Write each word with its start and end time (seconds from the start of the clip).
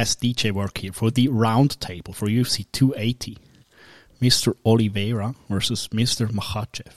best 0.00 0.22
DJ 0.22 0.50
work 0.50 0.78
here 0.78 0.94
for 0.94 1.10
the 1.10 1.28
round 1.28 1.78
table 1.78 2.14
for 2.14 2.26
UFC 2.26 2.64
280. 2.72 3.36
Mr. 4.22 4.54
Oliveira 4.64 5.34
versus 5.50 5.88
Mr. 5.88 6.26
Makhachev. 6.28 6.94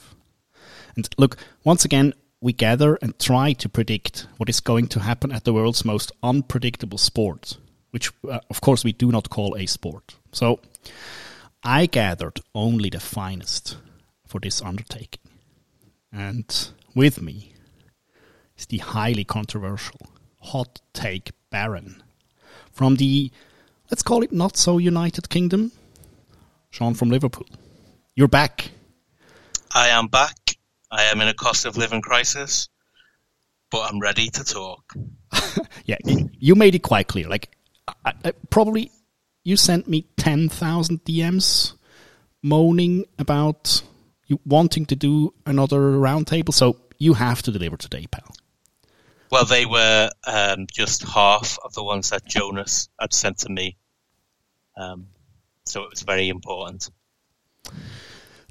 And 0.96 1.06
look, 1.18 1.36
once 1.64 1.84
again, 1.84 2.14
we 2.40 2.54
gather 2.54 2.94
and 3.02 3.18
try 3.18 3.52
to 3.52 3.68
predict 3.68 4.26
what 4.38 4.48
is 4.48 4.60
going 4.60 4.86
to 4.88 5.00
happen 5.00 5.32
at 5.32 5.44
the 5.44 5.52
world's 5.52 5.84
most 5.84 6.12
unpredictable 6.22 6.96
sport, 6.96 7.58
which, 7.90 8.10
uh, 8.26 8.40
of 8.48 8.62
course, 8.62 8.84
we 8.84 8.92
do 8.92 9.12
not 9.12 9.28
call 9.28 9.54
a 9.54 9.66
sport. 9.66 10.14
So, 10.32 10.60
I 11.62 11.84
gathered 11.84 12.40
only 12.54 12.88
the 12.88 13.00
finest 13.00 13.76
for 14.26 14.40
this 14.40 14.62
undertaking. 14.62 15.28
And 16.10 16.48
with 16.94 17.20
me 17.20 17.52
is 18.56 18.64
the 18.64 18.78
highly 18.78 19.24
controversial 19.24 20.00
hot 20.40 20.80
take 20.94 21.32
baron 21.50 22.03
from 22.74 22.96
the, 22.96 23.30
let's 23.90 24.02
call 24.02 24.22
it 24.22 24.32
not 24.32 24.56
so 24.56 24.78
United 24.78 25.28
Kingdom, 25.30 25.72
Sean 26.70 26.94
from 26.94 27.08
Liverpool. 27.08 27.46
You're 28.14 28.28
back. 28.28 28.70
I 29.72 29.88
am 29.88 30.08
back. 30.08 30.36
I 30.90 31.04
am 31.04 31.20
in 31.20 31.28
a 31.28 31.34
cost 31.34 31.64
of 31.66 31.76
living 31.76 32.02
crisis, 32.02 32.68
but 33.70 33.90
I'm 33.90 34.00
ready 34.00 34.28
to 34.30 34.44
talk. 34.44 34.92
yeah, 35.84 35.96
you 36.04 36.54
made 36.54 36.74
it 36.74 36.82
quite 36.82 37.08
clear. 37.08 37.28
Like, 37.28 37.56
I, 38.04 38.12
I, 38.24 38.32
probably 38.50 38.90
you 39.44 39.56
sent 39.56 39.88
me 39.88 40.06
10,000 40.16 41.04
DMs 41.04 41.74
moaning 42.42 43.04
about 43.18 43.82
you 44.26 44.40
wanting 44.44 44.86
to 44.86 44.96
do 44.96 45.34
another 45.46 45.78
roundtable, 45.78 46.52
so 46.52 46.76
you 46.98 47.14
have 47.14 47.42
to 47.42 47.52
deliver 47.52 47.76
today, 47.76 48.06
pal. 48.10 48.34
Well, 49.30 49.44
they 49.44 49.66
were 49.66 50.10
um, 50.26 50.66
just 50.70 51.02
half 51.02 51.58
of 51.64 51.74
the 51.74 51.82
ones 51.82 52.10
that 52.10 52.24
Jonas 52.24 52.88
had 53.00 53.12
sent 53.12 53.38
to 53.38 53.48
me. 53.48 53.76
Um, 54.76 55.08
so 55.66 55.82
it 55.82 55.90
was 55.90 56.02
very 56.02 56.28
important. 56.28 56.90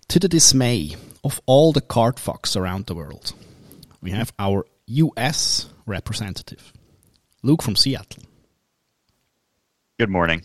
To 0.10 0.20
the 0.20 0.28
dismay 0.28 0.96
of 1.24 1.40
all 1.46 1.72
the 1.72 1.82
card 1.82 2.18
fucks 2.18 2.56
around 2.56 2.88
the 2.88 2.96
world, 2.96 3.34
we 4.02 4.12
have 4.12 4.34
our 4.38 4.66
US 4.88 5.70
representative, 5.86 6.74
Luke 7.42 7.62
from 7.62 7.76
Seattle. 7.76 8.24
Good 10.00 10.10
morning. 10.10 10.44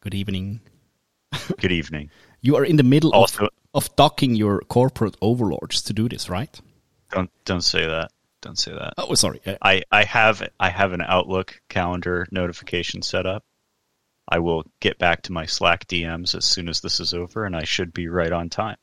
Good 0.00 0.14
evening. 0.14 0.60
Good 1.60 1.72
evening. 1.72 2.10
you 2.40 2.56
are 2.56 2.64
in 2.64 2.76
the 2.76 2.82
middle 2.82 3.12
also, 3.12 3.44
of, 3.44 3.50
of 3.74 3.96
docking 3.96 4.34
your 4.34 4.60
corporate 4.60 5.16
overlords 5.20 5.82
to 5.82 5.92
do 5.92 6.08
this, 6.08 6.28
right? 6.28 6.60
Don't 7.10 7.30
don't 7.44 7.62
say 7.62 7.86
that. 7.86 8.10
Don't 8.44 8.58
say 8.58 8.72
that. 8.72 8.92
Oh, 8.98 9.14
sorry. 9.14 9.40
I, 9.62 9.84
I 9.90 10.04
have 10.04 10.46
I 10.60 10.68
have 10.68 10.92
an 10.92 11.00
Outlook 11.00 11.62
calendar 11.70 12.26
notification 12.30 13.00
set 13.00 13.24
up. 13.24 13.42
I 14.28 14.40
will 14.40 14.64
get 14.80 14.98
back 14.98 15.22
to 15.22 15.32
my 15.32 15.46
Slack 15.46 15.86
DMs 15.86 16.34
as 16.34 16.44
soon 16.44 16.68
as 16.68 16.82
this 16.82 17.00
is 17.00 17.14
over, 17.14 17.46
and 17.46 17.56
I 17.56 17.64
should 17.64 17.94
be 17.94 18.08
right 18.08 18.30
on 18.30 18.50
time. 18.50 18.76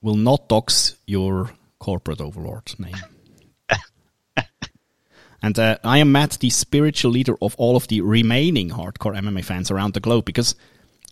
Will 0.00 0.14
not 0.14 0.48
dox 0.48 0.96
your 1.06 1.50
corporate 1.78 2.22
overlord 2.22 2.74
name. 2.78 2.96
and 5.42 5.58
uh, 5.58 5.76
I 5.84 5.98
am 5.98 6.10
Matt, 6.10 6.38
the 6.40 6.48
spiritual 6.48 7.10
leader 7.10 7.36
of 7.42 7.54
all 7.56 7.76
of 7.76 7.88
the 7.88 8.00
remaining 8.00 8.70
hardcore 8.70 9.14
MMA 9.18 9.44
fans 9.44 9.70
around 9.70 9.92
the 9.92 10.00
globe, 10.00 10.24
because 10.24 10.54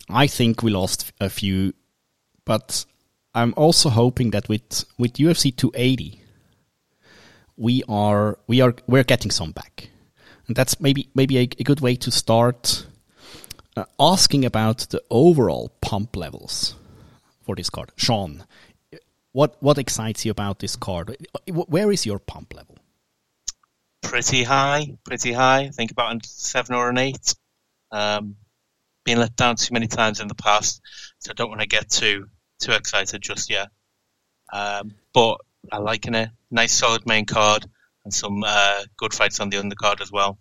I 0.09 0.25
think 0.25 0.63
we 0.63 0.71
lost 0.71 1.11
a 1.19 1.29
few, 1.29 1.73
but 2.43 2.85
I'm 3.35 3.53
also 3.55 3.89
hoping 3.89 4.31
that 4.31 4.49
with 4.49 4.83
with 4.97 5.13
UFC 5.13 5.55
280, 5.55 6.23
we 7.57 7.83
are 7.89 8.37
we 8.47 8.61
are 8.61 8.73
we're 8.87 9.03
getting 9.03 9.31
some 9.31 9.51
back, 9.51 9.89
and 10.47 10.55
that's 10.55 10.79
maybe 10.79 11.09
maybe 11.13 11.37
a, 11.37 11.41
a 11.41 11.63
good 11.63 11.81
way 11.81 11.95
to 11.95 12.11
start 12.11 12.85
uh, 13.75 13.85
asking 13.99 14.45
about 14.45 14.79
the 14.89 15.01
overall 15.09 15.71
pump 15.81 16.15
levels 16.15 16.75
for 17.41 17.55
this 17.55 17.69
card. 17.69 17.91
Sean, 17.95 18.45
what 19.31 19.57
what 19.59 19.77
excites 19.77 20.23
you 20.25 20.31
about 20.31 20.59
this 20.59 20.75
card? 20.75 21.17
Where 21.47 21.91
is 21.91 22.05
your 22.05 22.19
pump 22.19 22.53
level? 22.53 22.77
Pretty 24.03 24.43
high, 24.43 24.97
pretty 25.03 25.33
high. 25.33 25.61
I 25.61 25.69
think 25.69 25.91
about 25.91 26.25
seven 26.25 26.75
or 26.75 26.89
an 26.89 26.97
eight. 26.97 27.35
Um, 27.91 28.35
been 29.03 29.19
let 29.19 29.35
down 29.35 29.55
too 29.55 29.73
many 29.73 29.87
times 29.87 30.19
in 30.19 30.27
the 30.27 30.35
past, 30.35 30.81
so 31.19 31.31
I 31.31 31.33
don't 31.33 31.49
want 31.49 31.61
to 31.61 31.67
get 31.67 31.89
too 31.89 32.27
too 32.59 32.73
excited 32.73 33.21
just 33.21 33.49
yet. 33.49 33.69
Um, 34.53 34.93
but 35.13 35.41
I 35.71 35.77
like 35.77 36.05
a 36.07 36.31
nice 36.51 36.71
solid 36.73 37.05
main 37.05 37.25
card 37.25 37.65
and 38.03 38.13
some 38.13 38.43
uh, 38.45 38.83
good 38.97 39.13
fights 39.13 39.39
on 39.39 39.49
the 39.49 39.57
undercard 39.57 40.01
as 40.01 40.11
well. 40.11 40.37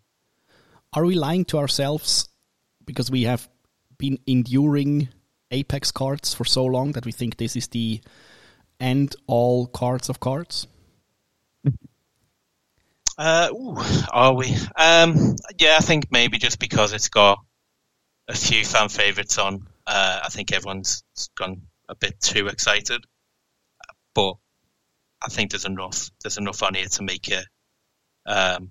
Are 0.92 1.04
we 1.04 1.14
lying 1.14 1.44
to 1.46 1.58
ourselves 1.58 2.28
because 2.84 3.10
we 3.10 3.24
have 3.24 3.48
been 3.98 4.18
enduring 4.26 5.08
Apex 5.50 5.90
cards 5.90 6.34
for 6.34 6.44
so 6.44 6.64
long 6.64 6.92
that 6.92 7.04
we 7.04 7.12
think 7.12 7.36
this 7.36 7.56
is 7.56 7.68
the 7.68 8.00
end 8.80 9.16
all 9.26 9.66
cards 9.66 10.08
of 10.08 10.20
cards? 10.20 10.66
Uh, 13.18 13.48
ooh, 13.50 13.76
are 14.12 14.34
we? 14.34 14.54
Um, 14.76 15.36
yeah, 15.58 15.76
I 15.78 15.80
think 15.80 16.12
maybe 16.12 16.36
just 16.36 16.58
because 16.58 16.92
it's 16.92 17.08
got 17.08 17.38
a 18.28 18.34
few 18.34 18.62
fan 18.62 18.90
favorites 18.90 19.38
on, 19.38 19.66
uh, 19.86 20.20
I 20.24 20.28
think 20.28 20.52
everyone's 20.52 21.02
gone 21.34 21.62
a 21.88 21.94
bit 21.94 22.20
too 22.20 22.48
excited. 22.48 23.02
But 24.14 24.34
I 25.22 25.28
think 25.28 25.50
there's 25.50 25.64
enough. 25.64 26.10
There's 26.22 26.38
enough 26.38 26.62
on 26.62 26.74
here 26.74 26.86
to 26.86 27.02
make 27.02 27.28
it 27.28 27.44
um, 28.26 28.68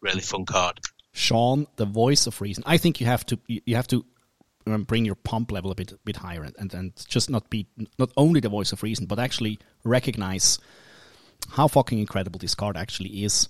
really 0.00 0.20
fun 0.20 0.44
card. 0.44 0.80
Sean, 1.12 1.66
the 1.76 1.86
voice 1.86 2.26
of 2.26 2.40
reason. 2.40 2.62
I 2.66 2.78
think 2.78 3.00
you 3.00 3.06
have 3.06 3.24
to 3.26 3.38
you 3.46 3.76
have 3.76 3.88
to 3.88 4.04
um, 4.66 4.84
bring 4.84 5.04
your 5.04 5.14
pump 5.14 5.50
level 5.50 5.70
a 5.70 5.74
bit 5.74 5.92
bit 6.04 6.16
higher 6.16 6.42
and, 6.42 6.54
and, 6.58 6.74
and 6.74 7.06
just 7.08 7.30
not 7.30 7.50
be 7.50 7.66
not 7.98 8.10
only 8.16 8.40
the 8.40 8.48
voice 8.48 8.72
of 8.72 8.82
reason, 8.82 9.06
but 9.06 9.18
actually 9.18 9.58
recognize 9.84 10.58
how 11.50 11.68
fucking 11.68 11.98
incredible 11.98 12.38
this 12.38 12.54
card 12.54 12.76
actually 12.76 13.24
is. 13.24 13.48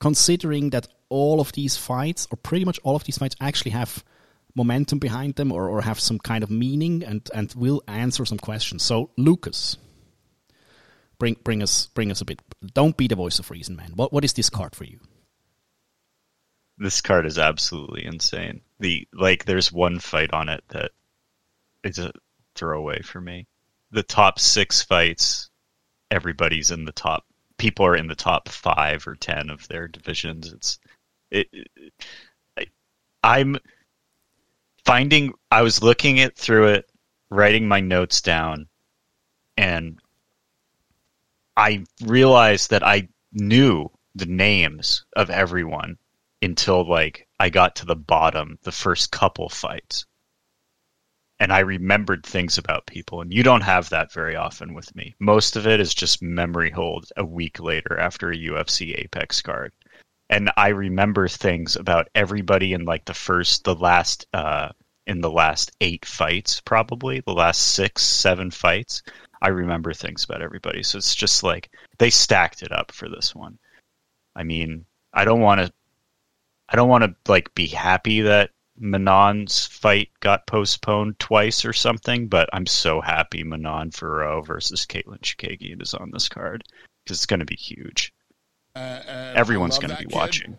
Considering 0.00 0.70
that 0.70 0.88
all 1.08 1.40
of 1.40 1.52
these 1.52 1.76
fights, 1.76 2.26
or 2.30 2.36
pretty 2.36 2.64
much 2.64 2.78
all 2.82 2.96
of 2.96 3.04
these 3.04 3.18
fights, 3.18 3.36
actually 3.40 3.70
have 3.70 4.04
momentum 4.54 4.98
behind 4.98 5.36
them 5.36 5.52
or, 5.52 5.68
or 5.68 5.82
have 5.82 6.00
some 6.00 6.18
kind 6.18 6.42
of 6.42 6.50
meaning 6.50 7.04
and, 7.04 7.28
and 7.34 7.54
will 7.54 7.82
answer 7.86 8.24
some 8.24 8.38
questions. 8.38 8.82
So, 8.82 9.10
Lucas, 9.16 9.76
bring 11.18 11.36
bring 11.44 11.62
us 11.62 11.86
bring 11.88 12.10
us 12.10 12.20
a 12.20 12.24
bit. 12.24 12.40
Don't 12.74 12.96
be 12.96 13.08
the 13.08 13.16
voice 13.16 13.38
of 13.38 13.50
reason, 13.50 13.76
man. 13.76 13.92
What 13.94 14.12
what 14.12 14.24
is 14.24 14.32
this 14.32 14.50
card 14.50 14.74
for 14.74 14.84
you? 14.84 15.00
This 16.78 17.00
card 17.00 17.24
is 17.24 17.38
absolutely 17.38 18.04
insane. 18.04 18.60
The 18.80 19.08
like, 19.12 19.44
there's 19.44 19.72
one 19.72 19.98
fight 19.98 20.32
on 20.32 20.48
it 20.48 20.62
that 20.68 20.90
is 21.82 21.98
a 21.98 22.12
throwaway 22.54 23.00
for 23.02 23.20
me. 23.20 23.46
The 23.92 24.02
top 24.02 24.38
six 24.38 24.82
fights, 24.82 25.48
everybody's 26.10 26.70
in 26.70 26.84
the 26.84 26.92
top. 26.92 27.24
People 27.56 27.86
are 27.86 27.96
in 27.96 28.08
the 28.08 28.14
top 28.14 28.48
five 28.50 29.06
or 29.06 29.14
ten 29.14 29.48
of 29.48 29.66
their 29.68 29.88
divisions. 29.88 30.52
It's 30.52 30.78
it. 31.30 31.48
it 31.52 31.92
I, 32.58 32.66
I'm 33.24 33.56
finding. 34.84 35.32
I 35.50 35.62
was 35.62 35.82
looking 35.82 36.18
it 36.18 36.36
through 36.36 36.68
it, 36.68 36.90
writing 37.30 37.66
my 37.66 37.80
notes 37.80 38.20
down, 38.20 38.68
and 39.56 39.98
I 41.56 41.84
realized 42.04 42.70
that 42.70 42.82
I 42.82 43.08
knew 43.32 43.90
the 44.14 44.26
names 44.26 45.04
of 45.14 45.30
everyone 45.30 45.96
until 46.42 46.88
like 46.88 47.26
I 47.38 47.50
got 47.50 47.76
to 47.76 47.86
the 47.86 47.96
bottom, 47.96 48.58
the 48.62 48.72
first 48.72 49.10
couple 49.10 49.48
fights. 49.48 50.06
And 51.38 51.52
I 51.52 51.60
remembered 51.60 52.24
things 52.24 52.56
about 52.56 52.86
people, 52.86 53.20
and 53.20 53.32
you 53.32 53.42
don't 53.42 53.60
have 53.62 53.90
that 53.90 54.10
very 54.10 54.36
often 54.36 54.72
with 54.72 54.94
me. 54.96 55.14
Most 55.18 55.56
of 55.56 55.66
it 55.66 55.80
is 55.80 55.94
just 55.94 56.22
memory 56.22 56.70
hold 56.70 57.06
a 57.14 57.24
week 57.24 57.60
later 57.60 57.98
after 57.98 58.30
a 58.30 58.36
UFC 58.36 58.98
Apex 58.98 59.42
card. 59.42 59.72
And 60.30 60.50
I 60.56 60.68
remember 60.68 61.28
things 61.28 61.76
about 61.76 62.08
everybody 62.14 62.72
in 62.72 62.84
like 62.84 63.04
the 63.04 63.14
first, 63.14 63.64
the 63.64 63.74
last, 63.74 64.26
uh, 64.32 64.70
in 65.06 65.20
the 65.20 65.30
last 65.30 65.72
eight 65.80 66.06
fights, 66.06 66.60
probably 66.62 67.20
the 67.20 67.34
last 67.34 67.60
six, 67.60 68.02
seven 68.02 68.50
fights. 68.50 69.02
I 69.42 69.48
remember 69.48 69.92
things 69.92 70.24
about 70.24 70.42
everybody. 70.42 70.82
So 70.82 70.98
it's 70.98 71.14
just 71.14 71.42
like 71.42 71.70
they 71.98 72.10
stacked 72.10 72.62
it 72.62 72.72
up 72.72 72.92
for 72.92 73.08
this 73.08 73.34
one. 73.34 73.58
I 74.34 74.42
mean, 74.42 74.84
I 75.12 75.24
don't 75.24 75.40
want 75.40 75.60
to 75.60 75.72
I 76.68 76.76
don't 76.76 76.88
want 76.88 77.04
to 77.04 77.14
like 77.30 77.54
be 77.54 77.66
happy 77.66 78.22
that 78.22 78.50
Manon's 78.78 79.66
fight 79.66 80.10
got 80.20 80.46
postponed 80.46 81.18
twice 81.18 81.64
or 81.64 81.72
something, 81.72 82.28
but 82.28 82.48
I'm 82.52 82.66
so 82.66 83.00
happy 83.00 83.44
Manon 83.44 83.90
Fiorot 83.90 84.46
versus 84.46 84.84
Katlyn 84.86 85.20
Chookagian 85.20 85.82
is 85.82 85.94
on 85.94 86.10
this 86.10 86.28
card 86.28 86.64
because 87.04 87.18
it's 87.18 87.26
going 87.26 87.40
to 87.40 87.46
be 87.46 87.56
huge. 87.56 88.12
Uh, 88.74 88.78
uh, 88.78 89.32
Everyone's 89.34 89.78
going 89.78 89.90
to 89.90 89.96
be 89.96 90.04
kid. 90.04 90.14
watching. 90.14 90.58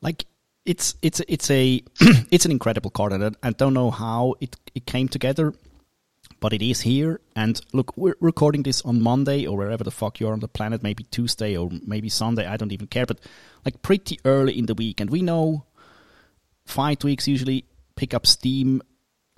Like 0.00 0.24
it's 0.64 0.94
it's 1.02 1.20
it's 1.28 1.50
a 1.50 1.82
it's 2.30 2.44
an 2.44 2.50
incredible 2.50 2.90
card, 2.90 3.12
and 3.12 3.36
I 3.42 3.50
don't 3.50 3.74
know 3.74 3.90
how 3.90 4.34
it 4.40 4.56
it 4.74 4.86
came 4.86 5.08
together 5.08 5.52
but 6.42 6.52
it 6.52 6.60
is 6.60 6.80
here. 6.80 7.20
And 7.36 7.58
look, 7.72 7.96
we're 7.96 8.16
recording 8.20 8.64
this 8.64 8.82
on 8.82 9.00
Monday 9.00 9.46
or 9.46 9.56
wherever 9.56 9.84
the 9.84 9.92
fuck 9.92 10.18
you 10.18 10.26
are 10.26 10.32
on 10.32 10.40
the 10.40 10.48
planet, 10.48 10.82
maybe 10.82 11.04
Tuesday 11.04 11.56
or 11.56 11.70
maybe 11.86 12.08
Sunday. 12.08 12.46
I 12.46 12.56
don't 12.56 12.72
even 12.72 12.88
care, 12.88 13.06
but 13.06 13.20
like 13.64 13.80
pretty 13.80 14.18
early 14.24 14.58
in 14.58 14.66
the 14.66 14.74
week. 14.74 15.00
And 15.00 15.08
we 15.08 15.22
know 15.22 15.66
fight 16.66 17.04
weeks 17.04 17.28
usually 17.28 17.64
pick 17.94 18.12
up 18.12 18.26
steam 18.26 18.82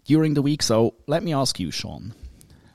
during 0.07 0.33
the 0.33 0.41
week. 0.41 0.63
So 0.63 0.95
let 1.07 1.23
me 1.23 1.35
ask 1.35 1.61
you, 1.61 1.71
Sean, 1.71 2.15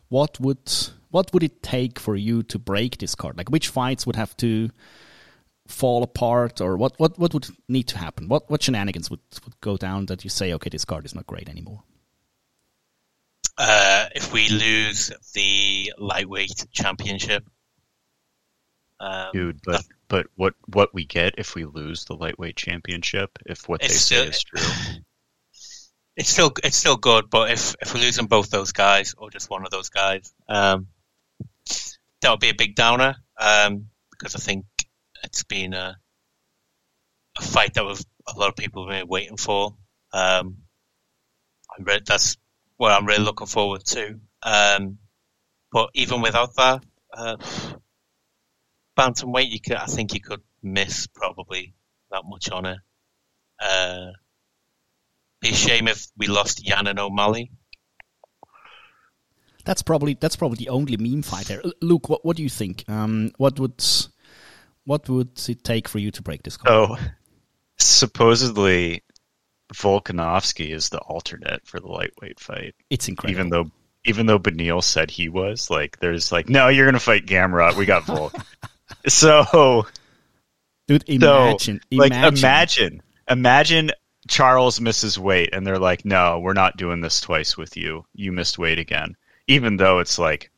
what 0.10 0.40
would 0.40 0.72
what 1.10 1.34
would 1.34 1.42
it 1.42 1.64
take 1.64 1.98
for 2.00 2.16
you 2.16 2.44
to 2.44 2.60
break 2.60 3.00
this 3.00 3.16
card? 3.16 3.36
Like 3.36 3.50
which 3.50 3.70
fights 3.70 4.06
would 4.06 4.16
have 4.16 4.38
to 4.38 4.70
fall 5.68 6.04
apart 6.04 6.62
or 6.62 6.78
what, 6.78 7.00
what, 7.00 7.18
what 7.18 7.34
would 7.34 7.48
need 7.68 7.88
to 7.88 7.98
happen? 7.98 8.28
What 8.28 8.48
what 8.48 8.62
shenanigans 8.62 9.10
would, 9.10 9.22
would 9.44 9.60
go 9.60 9.76
down 9.76 10.06
that 10.06 10.24
you 10.24 10.30
say, 10.30 10.54
okay, 10.54 10.70
this 10.70 10.86
card 10.86 11.06
is 11.06 11.16
not 11.16 11.26
great 11.26 11.50
anymore? 11.50 11.82
Uh, 13.60 14.08
if 14.16 14.32
we 14.32 14.48
lose 14.48 15.12
the 15.34 15.92
lightweight 15.98 16.66
championship, 16.72 17.44
um, 19.02 19.32
dude. 19.34 19.60
But 19.66 19.84
but 20.08 20.28
what 20.36 20.54
what 20.68 20.94
we 20.94 21.06
get 21.06 21.36
if 21.38 21.56
we 21.56 21.66
lose 21.66 22.06
the 22.06 22.16
lightweight 22.16 22.56
championship? 22.56 23.38
If 23.46 23.68
what 23.68 23.82
they 23.82 23.90
still, 23.90 24.24
say 24.24 24.30
is 24.30 24.44
true, 24.44 24.62
it's 26.16 26.30
still 26.30 26.54
it's 26.64 26.78
still 26.78 26.96
good. 26.96 27.30
But 27.30 27.52
if 27.52 27.76
if 27.82 27.94
we're 27.94 28.00
losing 28.00 28.28
both 28.28 28.50
those 28.50 28.72
guys 28.72 29.14
or 29.18 29.30
just 29.30 29.50
one 29.50 29.66
of 29.66 29.72
those 29.72 29.90
guys, 29.90 30.34
um, 30.48 30.88
that 32.22 32.32
would 32.32 32.40
be 32.40 32.50
a 32.50 32.56
big 32.56 32.76
downer. 32.76 33.18
Um, 33.38 33.88
because 34.12 34.36
I 34.36 34.40
think 34.40 34.66
it's 35.24 35.44
been 35.44 35.74
a 35.74 35.98
a 37.38 37.42
fight 37.42 37.74
that 37.74 37.84
was 37.84 38.06
a 38.26 38.40
lot 38.40 38.50
of 38.50 38.56
people 38.56 38.90
have 38.90 39.02
been 39.02 39.08
waiting 39.10 39.38
for. 39.38 39.76
Um, 40.14 40.60
I'm 41.78 41.84
re- 41.84 42.02
that's 42.06 42.38
what 42.80 42.94
I'm 42.94 43.06
really 43.06 43.26
looking 43.26 43.46
forward 43.46 43.84
to. 43.88 44.20
Um, 44.42 45.00
but 45.70 45.90
even 45.94 46.22
without 46.22 46.56
that, 46.56 46.82
uh, 47.14 47.36
bantamweight, 48.98 49.52
you 49.52 49.60
could, 49.60 49.76
I 49.76 49.86
think 49.86 50.14
you 50.14 50.22
could 50.22 50.42
miss 50.64 51.06
probably 51.08 51.74
that 52.10 52.24
much 52.26 52.50
on 52.50 52.66
it. 52.66 52.78
Uh, 53.62 54.12
be 55.42 55.50
a 55.50 55.54
shame 55.54 55.90
if 55.90 56.08
we 56.18 56.28
lost 56.28 56.66
Yan 56.66 56.88
and 56.88 57.00
O'Malley. 57.00 57.52
That's 59.66 59.82
probably 59.82 60.14
that's 60.14 60.38
probably 60.38 60.56
the 60.56 60.70
only 60.70 60.96
meme 60.96 61.22
fighter. 61.22 61.62
Luke, 61.82 62.08
what 62.08 62.24
what 62.24 62.38
do 62.38 62.44
you 62.44 62.50
think? 62.50 62.86
Um, 62.88 63.32
what 63.38 63.60
would 63.60 63.84
what 64.86 65.08
would 65.10 65.50
it 65.50 65.64
take 65.66 65.90
for 65.90 66.00
you 66.00 66.12
to 66.12 66.22
break 66.22 66.44
this? 66.44 66.58
Oh, 66.66 66.98
supposedly 67.78 69.04
Volkanovski 69.74 70.74
is 70.74 70.90
the 70.90 71.00
alternate 71.00 71.66
for 71.66 71.80
the 71.80 71.88
lightweight 71.88 72.40
fight. 72.40 72.76
It's 72.90 73.08
incredible. 73.08 73.40
Even 73.40 73.50
though 73.50 73.72
even 74.06 74.26
though 74.26 74.40
Beneil 74.40 74.84
said 74.84 75.12
he 75.12 75.30
was, 75.30 75.70
like 75.70 76.00
there's 76.00 76.32
like, 76.32 76.50
no, 76.50 76.68
you're 76.70 76.86
gonna 76.86 77.00
fight 77.00 77.26
Gamrot. 77.26 77.76
We 77.76 77.86
got 77.86 78.06
Volk. 78.06 78.34
so 79.08 79.86
Dude, 80.88 81.08
imagine, 81.08 81.82
so, 81.92 81.98
like 81.98 82.14
imagine 82.14 83.02
imagine 83.30 83.92
Charles 84.28 84.82
misses 84.82 85.20
weight 85.20 85.54
and 85.54 85.66
they're 85.66 85.80
like, 85.80 86.06
No, 86.06 86.40
we're 86.40 86.54
not 86.54 86.78
doing 86.78 87.02
this 87.02 87.22
twice 87.22 87.58
with 87.58 87.78
you. 87.78 88.06
You 88.14 88.32
missed 88.32 88.58
weight 88.58 88.80
again. 88.80 89.16
Even 89.48 89.78
though 89.78 90.00
it's 90.00 90.18
like 90.18 90.52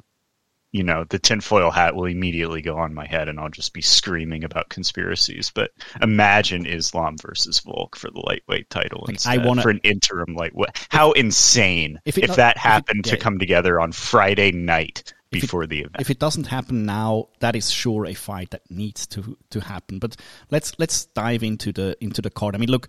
you 0.72 0.84
know, 0.84 1.04
the 1.10 1.20
tinfoil 1.20 1.70
hat 1.70 1.96
will 1.96 2.06
immediately 2.06 2.62
go 2.62 2.78
on 2.78 2.94
my 2.94 3.06
head 3.06 3.28
and 3.28 3.40
I'll 3.40 3.50
just 3.50 3.74
be 3.74 3.82
screaming 3.82 4.44
about 4.44 4.70
conspiracies. 4.70 5.52
But 5.54 5.72
imagine 6.02 6.66
Islam 6.66 7.18
versus 7.18 7.60
Volk 7.60 7.98
for 7.98 8.10
the 8.10 8.22
lightweight 8.26 8.70
title 8.70 9.06
instead, 9.08 9.40
I 9.40 9.46
wanna, 9.46 9.62
for 9.62 9.70
an 9.70 9.82
interim 9.84 10.36
lightweight. 10.36 10.88
How 10.90 11.12
insane 11.12 12.00
if, 12.06 12.18
if 12.18 12.30
not, 12.30 12.38
that 12.38 12.58
happened 12.58 13.06
if 13.06 13.14
it, 13.14 13.16
yeah, 13.16 13.18
to 13.18 13.24
come 13.24 13.40
together 13.40 13.82
on 13.82 13.92
Friday 13.92 14.52
night 14.52 15.14
before 15.30 15.64
it, 15.64 15.70
the 15.70 15.80
event. 15.80 15.98
If 16.00 16.10
it 16.10 16.20
doesn't 16.20 16.48
happen 16.48 16.86
now, 16.86 17.30
that 17.40 17.56
is 17.56 17.70
sure 17.70 18.06
a 18.06 18.14
fight 18.14 18.52
that 18.52 18.70
needs 18.70 19.08
to 19.08 19.38
to 19.50 19.60
happen. 19.60 20.00
But 20.00 20.16
let's 20.52 20.78
let's 20.80 21.06
dive 21.06 21.44
into 21.44 21.74
the 21.74 21.98
into 22.00 22.22
the 22.22 22.30
card. 22.30 22.56
I 22.56 22.60
mean, 22.60 22.72
look, 22.72 22.88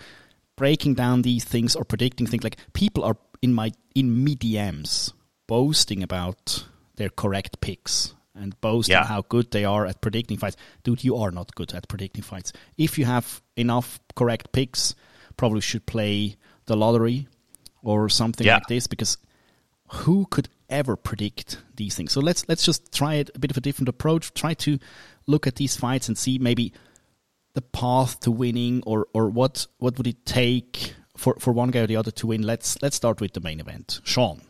breaking 0.56 0.94
down 0.94 1.22
these 1.22 1.44
things 1.44 1.74
or 1.74 1.84
predicting 1.84 2.28
things 2.28 2.44
like 2.44 2.58
people 2.74 3.02
are 3.02 3.16
in 3.40 3.52
my 3.52 3.72
in 3.94 4.22
me 4.22 4.36
DMs 4.36 5.12
boasting 5.48 6.02
about 6.02 6.64
their 7.02 7.10
correct 7.10 7.60
picks 7.60 8.14
and 8.32 8.58
boast 8.60 8.88
yeah. 8.88 9.00
on 9.00 9.06
how 9.06 9.22
good 9.22 9.50
they 9.50 9.64
are 9.64 9.86
at 9.86 10.00
predicting 10.00 10.38
fights. 10.38 10.56
Dude, 10.84 11.02
you 11.02 11.16
are 11.16 11.32
not 11.32 11.52
good 11.56 11.74
at 11.74 11.88
predicting 11.88 12.22
fights. 12.22 12.52
If 12.78 12.96
you 12.96 13.04
have 13.06 13.42
enough 13.56 13.98
correct 14.14 14.52
picks, 14.52 14.94
probably 15.36 15.62
should 15.62 15.84
play 15.84 16.36
the 16.66 16.76
lottery 16.76 17.26
or 17.82 18.08
something 18.08 18.46
yeah. 18.46 18.54
like 18.54 18.68
this 18.68 18.86
because 18.86 19.18
who 19.88 20.26
could 20.30 20.48
ever 20.70 20.94
predict 20.94 21.58
these 21.74 21.96
things? 21.96 22.12
So 22.12 22.20
let's 22.20 22.48
let's 22.48 22.64
just 22.64 22.92
try 22.92 23.14
it 23.14 23.30
a 23.34 23.40
bit 23.40 23.50
of 23.50 23.56
a 23.56 23.60
different 23.60 23.88
approach. 23.88 24.32
Try 24.32 24.54
to 24.54 24.78
look 25.26 25.48
at 25.48 25.56
these 25.56 25.76
fights 25.76 26.06
and 26.06 26.16
see 26.16 26.38
maybe 26.38 26.72
the 27.54 27.62
path 27.62 28.20
to 28.20 28.30
winning 28.30 28.84
or 28.86 29.08
or 29.12 29.28
what 29.28 29.66
what 29.78 29.98
would 29.98 30.06
it 30.06 30.24
take 30.24 30.94
for, 31.16 31.34
for 31.40 31.52
one 31.52 31.72
guy 31.72 31.80
or 31.80 31.88
the 31.88 31.96
other 31.96 32.12
to 32.12 32.28
win. 32.28 32.42
Let's 32.42 32.80
let's 32.80 32.94
start 32.94 33.20
with 33.20 33.32
the 33.32 33.40
main 33.40 33.58
event. 33.58 34.00
Sean. 34.04 34.40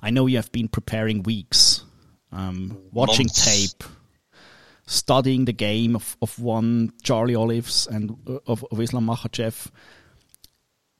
I 0.00 0.10
know 0.10 0.26
you 0.26 0.36
have 0.36 0.52
been 0.52 0.68
preparing 0.68 1.22
weeks, 1.22 1.84
um, 2.30 2.78
watching 2.92 3.26
Months. 3.26 3.44
tape, 3.44 3.84
studying 4.86 5.44
the 5.44 5.52
game 5.52 5.96
of, 5.96 6.16
of 6.20 6.38
one 6.38 6.92
Charlie 7.02 7.34
Olives 7.34 7.86
and 7.86 8.16
uh, 8.26 8.38
of, 8.46 8.64
of 8.70 8.80
Islam 8.80 9.06
Makhachev. 9.06 9.70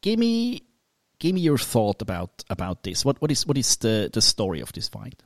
Give 0.00 0.18
me, 0.18 0.62
give 1.18 1.34
me 1.34 1.40
your 1.40 1.58
thought 1.58 2.02
about 2.02 2.44
about 2.50 2.82
this. 2.82 3.04
What 3.04 3.20
what 3.22 3.30
is 3.30 3.46
what 3.46 3.56
is 3.58 3.76
the 3.76 4.10
the 4.12 4.20
story 4.20 4.60
of 4.60 4.72
this 4.72 4.88
fight? 4.88 5.22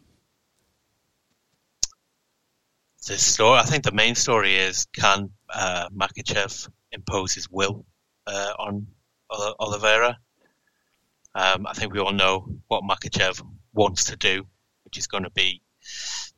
The 3.07 3.19
story, 3.19 3.61
I 3.61 3.63
think, 3.63 3.85
the 3.85 3.93
main 3.93 4.17
story 4.17 4.57
is 4.57 4.87
can 4.93 5.31
uh, 5.49 5.89
Makhachev 5.91 6.69
impose 6.91 7.35
his 7.35 7.49
will 7.49 7.87
uh, 8.27 8.53
on 8.59 8.89
Oliveira? 9.31 10.19
Um, 11.37 11.67
I 11.67 11.75
think 11.75 11.93
we 11.93 12.01
all 12.01 12.15
know 12.15 12.49
what 12.69 12.83
Makhachev 12.83 13.43
wants 13.75 14.05
to 14.05 14.17
do, 14.17 14.47
which 14.85 14.97
is 14.97 15.07
going 15.07 15.25
to 15.25 15.31
be 15.31 15.61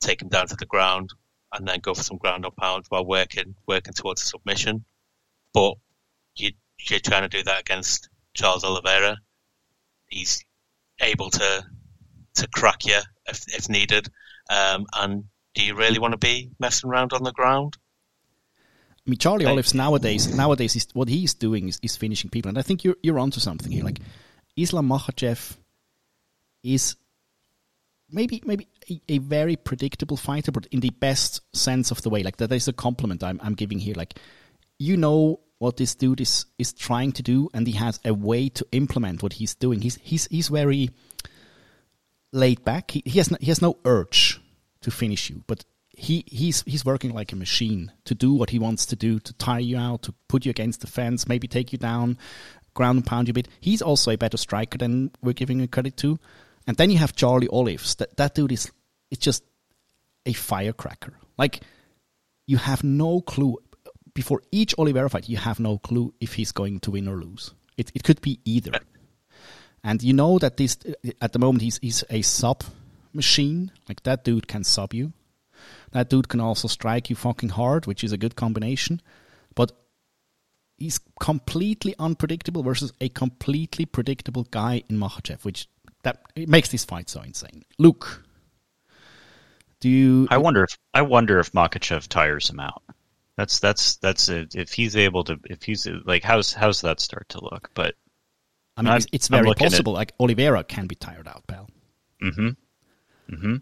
take 0.01 0.21
him 0.21 0.27
down 0.27 0.47
to 0.47 0.57
the 0.57 0.65
ground 0.65 1.09
and 1.53 1.65
then 1.65 1.79
go 1.79 1.93
for 1.93 2.03
some 2.03 2.17
ground 2.17 2.43
and 2.43 2.55
pound 2.57 2.83
while 2.89 3.05
working 3.05 3.55
working 3.65 3.93
towards 3.93 4.21
a 4.21 4.25
submission. 4.25 4.83
But 5.53 5.75
you, 6.35 6.51
you're 6.89 6.99
trying 6.99 7.23
to 7.23 7.29
do 7.29 7.43
that 7.43 7.61
against 7.61 8.09
Charles 8.33 8.65
Oliveira. 8.65 9.17
He's 10.07 10.43
able 11.01 11.29
to 11.29 11.63
to 12.35 12.47
crack 12.49 12.85
you 12.85 12.99
if, 13.25 13.45
if 13.47 13.69
needed. 13.69 14.09
Um, 14.51 14.85
and 14.93 15.23
do 15.53 15.63
you 15.63 15.75
really 15.75 15.99
want 15.99 16.11
to 16.11 16.17
be 16.17 16.51
messing 16.59 16.89
around 16.89 17.13
on 17.13 17.23
the 17.23 17.31
ground? 17.31 17.77
I 19.07 19.09
mean, 19.09 19.17
Charlie 19.17 19.45
Olives 19.45 19.73
nowadays, 19.73 20.35
nowadays, 20.35 20.75
is, 20.75 20.87
what 20.93 21.07
he's 21.07 21.33
doing 21.33 21.69
is, 21.69 21.79
is 21.81 21.95
finishing 21.95 22.29
people, 22.29 22.49
and 22.49 22.59
I 22.59 22.63
think 22.63 22.83
you're 22.83 22.97
you're 23.01 23.17
onto 23.17 23.39
something 23.39 23.71
here. 23.71 23.85
Like 23.85 23.99
Islam 24.55 24.89
Makhachev 24.89 25.57
is 26.63 26.95
maybe 28.11 28.41
maybe 28.45 28.67
a, 28.89 29.01
a, 29.09 29.17
very 29.19 29.55
predictable 29.55 30.17
fighter, 30.17 30.51
but 30.51 30.65
in 30.71 30.79
the 30.79 30.89
best 30.89 31.41
sense 31.55 31.91
of 31.91 32.01
the 32.01 32.09
way. 32.09 32.23
Like 32.23 32.37
that 32.37 32.51
is 32.51 32.67
a 32.67 32.73
compliment 32.73 33.23
I'm 33.23 33.39
I'm 33.43 33.55
giving 33.55 33.79
here. 33.79 33.95
Like 33.95 34.19
you 34.77 34.97
know 34.97 35.39
what 35.59 35.77
this 35.77 35.95
dude 35.95 36.21
is 36.21 36.45
is 36.57 36.73
trying 36.73 37.11
to 37.13 37.23
do, 37.23 37.49
and 37.53 37.67
he 37.67 37.73
has 37.73 37.99
a 38.05 38.13
way 38.13 38.49
to 38.49 38.65
implement 38.71 39.23
what 39.23 39.33
he's 39.33 39.55
doing. 39.55 39.81
He's 39.81 39.95
he's 40.01 40.27
he's 40.27 40.49
very 40.49 40.89
laid 42.31 42.63
back. 42.63 42.91
He, 42.91 43.03
he 43.05 43.17
has 43.19 43.31
no, 43.31 43.37
he 43.39 43.47
has 43.47 43.61
no 43.61 43.77
urge 43.85 44.39
to 44.81 44.91
finish 44.91 45.29
you, 45.29 45.43
but 45.47 45.65
he 45.99 46.23
he's 46.27 46.63
he's 46.63 46.85
working 46.85 47.13
like 47.13 47.33
a 47.33 47.35
machine 47.35 47.91
to 48.05 48.15
do 48.15 48.33
what 48.33 48.51
he 48.51 48.59
wants 48.59 48.85
to 48.87 48.95
do 48.95 49.19
to 49.19 49.33
tire 49.33 49.59
you 49.59 49.77
out, 49.77 50.03
to 50.03 50.13
put 50.29 50.45
you 50.45 50.49
against 50.49 50.81
the 50.81 50.87
fence, 50.87 51.27
maybe 51.27 51.47
take 51.47 51.73
you 51.73 51.77
down, 51.77 52.17
ground 52.73 52.97
and 52.97 53.05
pound 53.05 53.27
you 53.27 53.31
a 53.31 53.33
bit. 53.33 53.47
He's 53.59 53.81
also 53.81 54.11
a 54.11 54.17
better 54.17 54.37
striker 54.37 54.77
than 54.77 55.11
we're 55.21 55.33
giving 55.33 55.59
him 55.59 55.67
credit 55.67 55.97
to. 55.97 56.19
And 56.67 56.77
then 56.77 56.91
you 56.91 56.97
have 56.97 57.15
Charlie 57.15 57.47
Olives. 57.47 57.95
That 57.95 58.15
that 58.17 58.35
dude 58.35 58.51
is 58.51 58.71
it's 59.11 59.23
just 59.23 59.43
a 60.25 60.33
firecracker. 60.33 61.13
Like 61.37 61.61
you 62.45 62.57
have 62.57 62.83
no 62.83 63.21
clue 63.21 63.57
before 64.13 64.41
each 64.51 64.75
Oliveira 64.77 65.09
fight. 65.09 65.29
You 65.29 65.37
have 65.37 65.59
no 65.59 65.77
clue 65.77 66.13
if 66.19 66.33
he's 66.33 66.51
going 66.51 66.79
to 66.81 66.91
win 66.91 67.07
or 67.07 67.17
lose. 67.17 67.53
It 67.77 67.91
it 67.95 68.03
could 68.03 68.21
be 68.21 68.39
either. 68.45 68.73
And 69.83 70.03
you 70.03 70.13
know 70.13 70.39
that 70.39 70.57
this 70.57 70.77
at 71.21 71.33
the 71.33 71.39
moment 71.39 71.61
he's 71.61 71.79
he's 71.81 72.03
a 72.09 72.21
sub 72.21 72.63
machine. 73.13 73.71
Like 73.87 74.03
that 74.03 74.23
dude 74.23 74.47
can 74.47 74.63
sub 74.63 74.93
you. 74.93 75.13
That 75.91 76.09
dude 76.09 76.29
can 76.29 76.39
also 76.39 76.67
strike 76.67 77.09
you 77.09 77.15
fucking 77.15 77.49
hard, 77.49 77.85
which 77.85 78.03
is 78.03 78.11
a 78.11 78.17
good 78.17 78.35
combination. 78.35 79.01
But 79.55 79.71
he's 80.79 80.99
completely 81.19 81.95
unpredictable 81.99 82.63
versus 82.63 82.93
a 83.01 83.09
completely 83.09 83.85
predictable 83.85 84.43
guy 84.51 84.83
in 84.89 84.97
Makhachev, 84.97 85.43
which 85.43 85.67
that 86.03 86.21
it 86.35 86.49
makes 86.49 86.69
this 86.69 86.85
fight 86.85 87.09
so 87.09 87.21
insane. 87.21 87.63
Luke, 87.77 88.23
do 89.79 89.89
you? 89.89 90.27
I 90.29 90.37
wonder 90.37 90.63
if 90.63 90.77
I 90.93 91.01
wonder 91.01 91.39
if 91.39 91.51
Makhachev 91.51 92.07
tires 92.07 92.49
him 92.49 92.59
out. 92.59 92.83
That's 93.35 93.59
that's 93.59 93.97
that's 93.97 94.29
a, 94.29 94.47
if 94.53 94.73
he's 94.73 94.95
able 94.95 95.23
to 95.25 95.39
if 95.45 95.63
he's 95.63 95.87
like 95.87 96.23
how's 96.23 96.53
how's 96.53 96.81
that 96.81 96.99
start 96.99 97.29
to 97.29 97.43
look? 97.43 97.71
But 97.73 97.95
I 98.75 98.81
mean, 98.81 98.93
it's, 98.93 99.07
it's 99.11 99.27
very 99.27 99.53
possible. 99.53 99.93
At, 99.93 99.99
like 99.99 100.13
Oliveira 100.19 100.63
can 100.63 100.87
be 100.87 100.95
tired 100.95 101.27
out, 101.27 101.45
pal. 101.47 101.69
Mm-hmm. 102.21 102.49
Mm-hmm. 103.33 103.55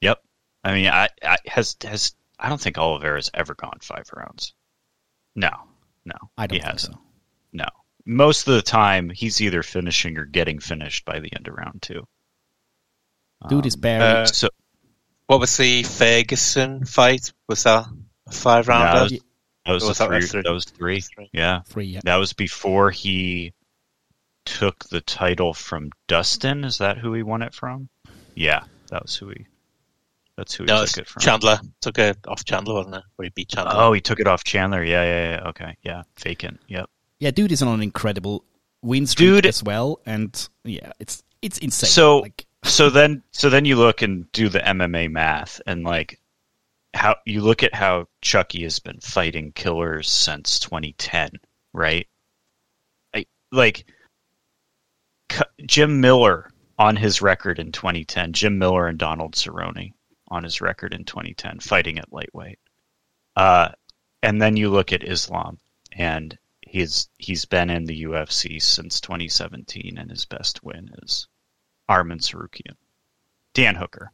Yep. 0.00 0.22
I 0.64 0.72
mean, 0.72 0.88
I, 0.88 1.08
I 1.22 1.36
has 1.46 1.76
has 1.84 2.14
I 2.38 2.48
don't 2.48 2.60
think 2.60 2.78
Oliveira's 2.78 3.30
ever 3.32 3.54
gone 3.54 3.78
five 3.80 4.08
rounds. 4.14 4.52
No, 5.34 5.50
no, 6.06 6.14
I 6.38 6.46
don't 6.46 6.56
he 6.56 6.62
think 6.62 6.72
hasn't. 6.72 6.94
so. 6.94 7.00
No, 7.52 7.66
most 8.06 8.48
of 8.48 8.54
the 8.54 8.62
time 8.62 9.10
he's 9.10 9.40
either 9.42 9.62
finishing 9.62 10.16
or 10.16 10.24
getting 10.24 10.58
finished 10.60 11.04
by 11.04 11.20
the 11.20 11.30
end 11.36 11.46
of 11.48 11.54
round 11.54 11.82
two. 11.82 12.06
Dude 13.48 13.66
is 13.66 13.76
barely. 13.76 14.22
Uh, 14.22 14.26
So 14.26 14.48
What 15.26 15.40
was 15.40 15.56
the 15.56 15.82
Ferguson 15.82 16.84
fight? 16.86 17.32
Was 17.48 17.64
that 17.64 17.86
a 18.26 18.32
five 18.32 18.66
No, 18.68 18.74
rounder? 18.74 18.98
that 18.98 19.02
was- 19.12 19.20
that 19.66 19.72
was, 19.72 19.84
was 19.84 19.98
that 19.98 20.06
three, 20.08 20.20
three? 20.22 20.42
that 20.42 20.52
was 20.52 20.64
three. 20.64 21.00
Three. 21.00 21.28
Yeah, 21.32 21.62
Three, 21.66 21.86
yeah. 21.86 22.00
that 22.04 22.16
was 22.16 22.32
before 22.32 22.92
he 22.92 23.52
took 24.44 24.84
the 24.84 25.00
title 25.00 25.52
from 25.52 25.90
Dustin. 26.06 26.62
Is 26.64 26.78
that 26.78 26.98
who 26.98 27.12
he 27.14 27.24
won 27.24 27.42
it 27.42 27.52
from? 27.52 27.88
Yeah, 28.36 28.62
that 28.90 29.02
was 29.02 29.16
who 29.16 29.30
he. 29.30 29.46
That's 30.36 30.54
who 30.54 30.64
he 30.64 30.66
no, 30.68 30.84
took 30.84 30.98
it 30.98 31.08
from. 31.08 31.20
Chandler 31.20 31.58
took 31.80 31.98
it 31.98 32.18
off 32.28 32.44
Chandler, 32.44 32.74
wasn't 32.74 32.96
it? 32.96 33.02
Where 33.16 33.24
he 33.24 33.30
beat 33.30 33.48
Chandler. 33.48 33.72
Oh, 33.74 33.92
he 33.92 34.00
took 34.00 34.20
it 34.20 34.26
off 34.26 34.44
Chandler. 34.44 34.84
Yeah, 34.84 35.02
yeah, 35.02 35.30
yeah. 35.30 35.48
Okay, 35.48 35.76
yeah, 35.82 36.02
vacant. 36.20 36.60
Yep. 36.68 36.90
Yeah, 37.18 37.30
dude 37.30 37.52
is 37.52 37.62
on 37.62 37.68
an 37.68 37.82
incredible 37.82 38.44
win 38.82 39.06
streak 39.06 39.28
Dude- 39.28 39.46
as 39.46 39.62
well, 39.62 40.00
and 40.04 40.48
yeah, 40.64 40.92
it's 41.00 41.22
it's 41.40 41.58
insane. 41.58 41.88
So- 41.88 42.18
like, 42.18 42.44
so 42.64 42.90
then 42.90 43.22
so 43.30 43.48
then 43.48 43.64
you 43.64 43.76
look 43.76 44.02
and 44.02 44.30
do 44.32 44.48
the 44.48 44.58
MMA 44.58 45.10
math 45.10 45.60
and 45.66 45.84
like 45.84 46.20
how 46.92 47.16
you 47.24 47.40
look 47.40 47.62
at 47.62 47.74
how 47.74 48.08
Chucky 48.22 48.62
has 48.64 48.78
been 48.78 49.00
fighting 49.00 49.52
killers 49.52 50.10
since 50.10 50.58
2010, 50.58 51.30
right? 51.72 52.06
I, 53.14 53.26
like 53.52 53.86
Cu- 55.28 55.44
Jim 55.64 56.00
Miller 56.00 56.50
on 56.78 56.96
his 56.96 57.22
record 57.22 57.58
in 57.58 57.72
2010, 57.72 58.32
Jim 58.32 58.58
Miller 58.58 58.86
and 58.88 58.98
Donald 58.98 59.34
Cerrone 59.34 59.92
on 60.28 60.44
his 60.44 60.60
record 60.60 60.92
in 60.94 61.04
2010 61.04 61.60
fighting 61.60 61.98
at 61.98 62.12
lightweight. 62.12 62.58
Uh 63.36 63.68
and 64.22 64.40
then 64.40 64.56
you 64.56 64.70
look 64.70 64.92
at 64.92 65.04
Islam 65.06 65.58
and 65.92 66.36
he's 66.62 67.08
he's 67.18 67.44
been 67.44 67.70
in 67.70 67.84
the 67.84 68.04
UFC 68.04 68.60
since 68.60 69.00
2017 69.00 69.98
and 69.98 70.10
his 70.10 70.24
best 70.24 70.62
win 70.64 70.90
is 71.02 71.28
Arman 71.88 72.18
Tsarukyan, 72.20 72.74
Dan 73.54 73.76
Hooker, 73.76 74.10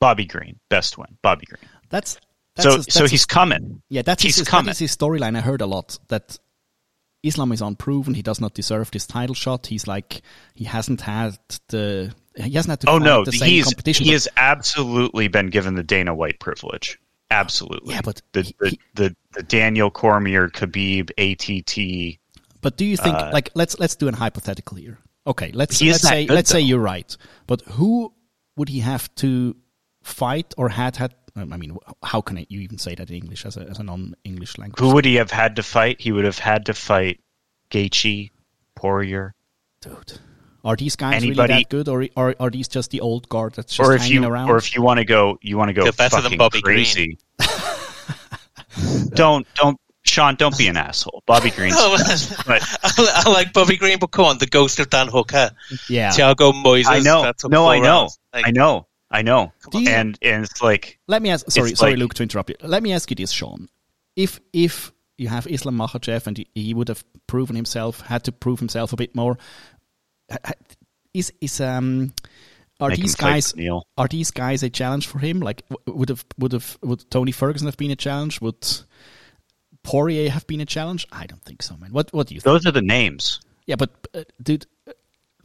Bobby 0.00 0.26
Green, 0.26 0.58
best 0.68 0.98
win, 0.98 1.16
Bobby 1.22 1.46
Green. 1.46 1.68
that's, 1.88 2.18
that's 2.54 2.64
So 2.64 2.70
a- 2.80 2.82
so 2.82 3.00
that's 3.00 3.00
a- 3.00 3.08
he's 3.08 3.24
coming. 3.26 3.80
yeah, 3.88 4.02
that's 4.02 4.22
he's 4.22 4.36
his, 4.36 4.44
that 4.46 4.50
coming. 4.50 4.70
is 4.70 4.78
his 4.78 4.94
storyline. 4.94 5.36
I 5.36 5.40
heard 5.40 5.62
a 5.62 5.66
lot 5.66 5.98
that 6.08 6.38
Islam 7.22 7.50
is 7.52 7.62
unproven. 7.62 8.12
He 8.14 8.22
does 8.22 8.40
not 8.40 8.52
deserve 8.54 8.90
this 8.90 9.06
title 9.06 9.34
shot. 9.34 9.66
He's 9.68 9.86
like 9.86 10.20
he 10.54 10.64
hasn't 10.64 11.00
had 11.00 11.38
the 11.68 12.14
he 12.44 12.52
hasn't 12.52 12.80
to 12.80 12.90
Oh 12.90 12.98
no, 12.98 13.24
the 13.24 13.32
he's 13.32 13.96
he 13.98 14.12
has 14.12 14.28
absolutely 14.36 15.28
been 15.28 15.48
given 15.48 15.74
the 15.74 15.82
Dana 15.82 16.14
White 16.14 16.38
privilege. 16.38 16.98
Absolutely. 17.30 17.94
Yeah, 17.94 18.02
but 18.02 18.22
the 18.32 18.42
he- 18.42 18.54
the, 18.60 18.68
he- 18.70 18.80
the, 18.94 19.16
the 19.32 19.42
Daniel 19.42 19.90
Cormier, 19.90 20.48
Khabib, 20.48 21.10
ATT. 21.18 22.18
But 22.60 22.76
do 22.76 22.84
you 22.84 22.96
think 22.96 23.16
Uh, 23.16 23.30
like 23.32 23.50
let's 23.54 23.78
let's 23.78 23.96
do 23.96 24.08
an 24.08 24.14
hypothetical 24.14 24.76
here? 24.76 24.98
Okay, 25.26 25.50
let's 25.52 25.80
let's 25.82 26.02
say 26.02 26.26
good, 26.26 26.34
let's 26.34 26.50
say 26.50 26.60
you're 26.60 26.78
right. 26.80 27.16
But 27.46 27.62
who 27.62 28.12
would 28.56 28.68
he 28.68 28.80
have 28.80 29.12
to 29.16 29.56
fight 30.02 30.54
or 30.56 30.68
had 30.68 30.96
had? 30.96 31.14
I 31.36 31.44
mean, 31.44 31.76
how 32.02 32.22
can 32.22 32.38
I, 32.38 32.46
you 32.48 32.60
even 32.60 32.78
say 32.78 32.94
that 32.94 33.10
in 33.10 33.16
English 33.16 33.44
as 33.44 33.56
a 33.56 33.60
as 33.68 33.78
a 33.78 33.82
non-English 33.82 34.56
language? 34.56 34.80
Who 34.80 34.94
would 34.94 35.04
he 35.04 35.16
have 35.16 35.30
had 35.30 35.56
to 35.56 35.62
fight? 35.62 36.00
He 36.00 36.12
would 36.12 36.24
have 36.24 36.38
had 36.38 36.64
to 36.66 36.74
fight 36.74 37.20
Gaethje, 37.70 38.30
Poirier, 38.74 39.34
dude? 39.80 40.18
Are 40.66 40.74
these 40.76 40.96
guys 40.96 41.22
Anybody- 41.22 41.52
really 41.52 41.62
that 41.62 41.68
good, 41.70 41.88
or 41.88 42.06
are 42.16 42.34
are 42.40 42.50
these 42.50 42.66
just 42.68 42.90
the 42.90 43.00
old 43.00 43.28
guard 43.28 43.54
that's 43.54 43.74
just 43.76 43.88
or 43.88 43.94
if 43.94 44.02
hanging 44.02 44.22
you 44.24 44.28
around? 44.28 44.50
or 44.50 44.56
if 44.56 44.74
you 44.74 44.82
want 44.82 44.98
to 44.98 45.04
go, 45.04 45.38
you 45.40 45.56
want 45.56 45.68
to 45.68 45.72
go 45.72 45.84
They're 45.84 45.92
better 45.92 46.20
than 46.20 46.36
Bobby 46.36 46.60
crazy. 46.60 47.18
don't 49.14 49.46
don't 49.54 49.78
Sean, 50.04 50.36
don't 50.36 50.56
be 50.56 50.68
an 50.68 50.76
asshole. 50.76 51.22
Bobby 51.26 51.50
Green. 51.50 51.72
Oh, 51.76 51.96
but 52.46 52.62
I, 52.84 53.22
I 53.26 53.30
like 53.30 53.52
Bobby 53.52 53.76
Green, 53.76 53.98
but 53.98 54.08
come 54.12 54.24
on, 54.26 54.38
the 54.38 54.46
ghost 54.46 54.78
of 54.78 54.88
Dan 54.90 55.08
Hooker, 55.08 55.50
yeah, 55.88 56.10
Thiago 56.10 56.52
Moises. 56.52 56.86
I 56.86 57.00
know. 57.00 57.22
that 57.22 57.36
No, 57.48 57.68
I 57.68 57.78
know. 57.80 58.08
Like, 58.32 58.46
I 58.46 58.50
know. 58.52 58.86
I 59.10 59.22
know. 59.22 59.52
Do 59.70 59.80
you- 59.82 59.88
And 59.90 60.18
and 60.22 60.44
it's 60.44 60.60
like 60.62 60.98
Let 61.06 61.22
me 61.22 61.30
ask. 61.30 61.50
Sorry, 61.50 61.74
sorry, 61.74 61.92
like- 61.92 61.98
Luke, 62.00 62.14
to 62.14 62.22
interrupt 62.22 62.50
you. 62.50 62.56
Let 62.62 62.82
me 62.82 62.92
ask 62.92 63.10
you 63.10 63.16
this, 63.16 63.30
Sean. 63.30 63.68
If 64.14 64.40
if 64.52 64.92
you 65.18 65.28
have 65.28 65.46
Islam 65.46 65.76
Makhachev 65.78 66.26
and 66.26 66.38
he, 66.38 66.46
he 66.54 66.74
would 66.74 66.88
have 66.88 67.04
proven 67.26 67.56
himself, 67.56 68.00
had 68.02 68.22
to 68.24 68.32
prove 68.32 68.58
himself 68.60 68.92
a 68.92 68.96
bit 68.96 69.14
more, 69.14 69.34
ha- 69.34 69.38
ha- 69.38 69.75
is 71.14 71.32
is 71.40 71.60
um 71.60 72.12
are 72.80 72.90
make 72.90 73.00
these 73.00 73.14
guys 73.14 73.56
Neil. 73.56 73.86
are 73.96 74.08
these 74.08 74.30
guys 74.30 74.62
a 74.62 74.70
challenge 74.70 75.06
for 75.06 75.18
him? 75.18 75.40
Like 75.40 75.62
would 75.86 76.08
have 76.08 76.24
would 76.38 76.52
have 76.52 76.78
would 76.82 77.10
Tony 77.10 77.32
Ferguson 77.32 77.66
have 77.66 77.76
been 77.76 77.90
a 77.90 77.96
challenge? 77.96 78.40
Would 78.40 78.66
Poirier 79.82 80.30
have 80.30 80.46
been 80.46 80.60
a 80.60 80.66
challenge? 80.66 81.06
I 81.12 81.26
don't 81.26 81.42
think 81.42 81.62
so, 81.62 81.76
man. 81.76 81.92
What 81.92 82.12
what 82.12 82.26
do 82.26 82.34
you 82.34 82.40
think? 82.40 82.52
Those 82.52 82.66
are 82.66 82.72
the 82.72 82.82
names. 82.82 83.40
Yeah, 83.66 83.76
but 83.76 83.90
uh, 84.14 84.24
dude, 84.42 84.66
uh, 84.86 84.92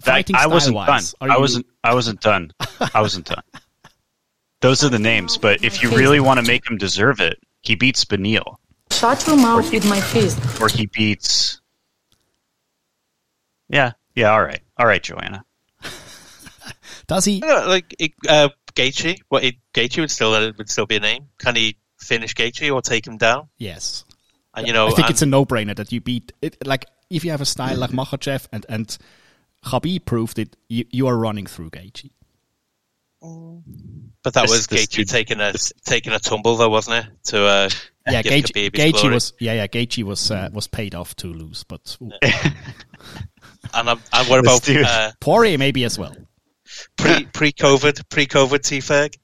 I, 0.02 0.04
fighting 0.04 0.36
I 0.36 0.48
wasn't 0.48 0.76
style 0.76 1.00
done. 1.22 1.32
I 1.32 1.38
wasn't. 1.38 1.66
I 1.84 1.94
wasn't 1.94 2.22
done. 2.22 2.52
I 2.94 3.02
wasn't 3.02 3.26
done. 3.26 3.44
Those 4.62 4.84
are 4.84 4.90
the 4.90 5.00
names. 5.00 5.38
But 5.38 5.64
if 5.64 5.82
you 5.82 5.90
really 5.90 6.20
want 6.20 6.40
to 6.40 6.46
make 6.46 6.70
him 6.70 6.78
deserve 6.78 7.20
it, 7.20 7.40
he 7.62 7.76
beats 7.76 8.06
Beneil, 8.06 8.58
Shut 8.92 9.26
your 9.26 9.38
mouth 9.38 9.72
with 9.72 9.88
my 9.90 10.00
fist. 10.00 10.38
or 10.62 10.68
he 10.68 10.86
beats. 10.86 11.62
Yeah. 13.70 13.94
Yeah. 14.16 14.32
All 14.32 14.42
right. 14.44 14.62
All 14.78 14.86
right, 14.86 15.02
Joanna. 15.02 15.44
Does 17.08 17.26
he? 17.26 17.42
Yeah, 17.46 17.66
like 17.66 17.96
it- 18.00 18.14
uh, 18.28 18.50
Gaethje. 18.74 19.20
What 19.30 19.44
it, 19.44 19.56
Gaethje 19.74 20.00
would 20.00 20.12
still 20.12 20.34
uh, 20.34 20.52
would 20.58 20.70
still 20.70 20.86
be 20.86 20.96
a 20.98 21.00
name. 21.00 21.28
Can 21.38 21.56
he 21.56 21.78
finish 21.98 22.34
Gaethje 22.36 22.74
or 22.74 22.82
take 22.82 23.06
him 23.06 23.18
down? 23.18 23.50
Yes. 23.58 24.06
And 24.54 24.68
you 24.68 24.74
know, 24.74 24.88
I 24.88 24.90
think 24.92 25.00
and- 25.08 25.10
it's 25.12 25.22
a 25.22 25.26
no-brainer 25.26 25.76
that 25.76 25.92
you 25.92 26.02
beat 26.02 26.32
it. 26.42 26.58
Like 26.66 26.86
if 27.10 27.24
you 27.26 27.32
have 27.32 27.42
a 27.42 27.46
style 27.46 27.78
like 27.78 27.92
Makhachev 27.92 28.48
and 28.52 28.66
and 28.70 28.98
Khabib 29.66 30.06
proved 30.06 30.40
it, 30.40 30.56
you, 30.70 30.86
you 30.92 31.08
are 31.08 31.18
running 31.18 31.46
through 31.46 31.70
Gaethje. 31.72 32.10
but 33.22 34.34
that 34.34 34.42
This- 34.44 34.52
was 34.52 34.68
this 34.68 34.86
Gaethje 34.88 34.96
dude- 34.98 35.10
taking 35.10 35.40
a 35.42 35.54
taking 35.86 36.14
a 36.14 36.20
tumble, 36.20 36.56
though, 36.58 36.70
wasn't 36.70 37.06
it? 37.06 37.12
To 37.26 37.46
uh, 37.46 37.70
Yeah, 38.10 38.22
give 38.24 38.34
Gaethje, 38.46 38.72
Gaethje 38.72 39.12
was 39.14 39.34
yeah 39.40 39.54
yeah 39.54 39.68
Gaethje 39.68 40.04
was 40.04 40.32
uh, 40.32 40.50
was 40.54 40.68
paid 40.68 40.96
off 40.96 41.16
to 41.18 41.28
lose, 41.28 41.64
but 41.64 41.98
And, 43.74 43.90
and 43.90 44.28
what 44.28 44.40
about 44.40 44.64
dude- 44.64 44.86
uh, 44.86 45.12
Poirier 45.20 45.58
maybe 45.58 45.84
as 45.84 45.98
well. 46.00 46.16
pre 46.98 47.26
pre 47.26 47.52
COVID 47.54 48.10
pre 48.10 48.26
COVID 48.26 48.64
T 48.64 48.80
Ferg? 48.80 49.16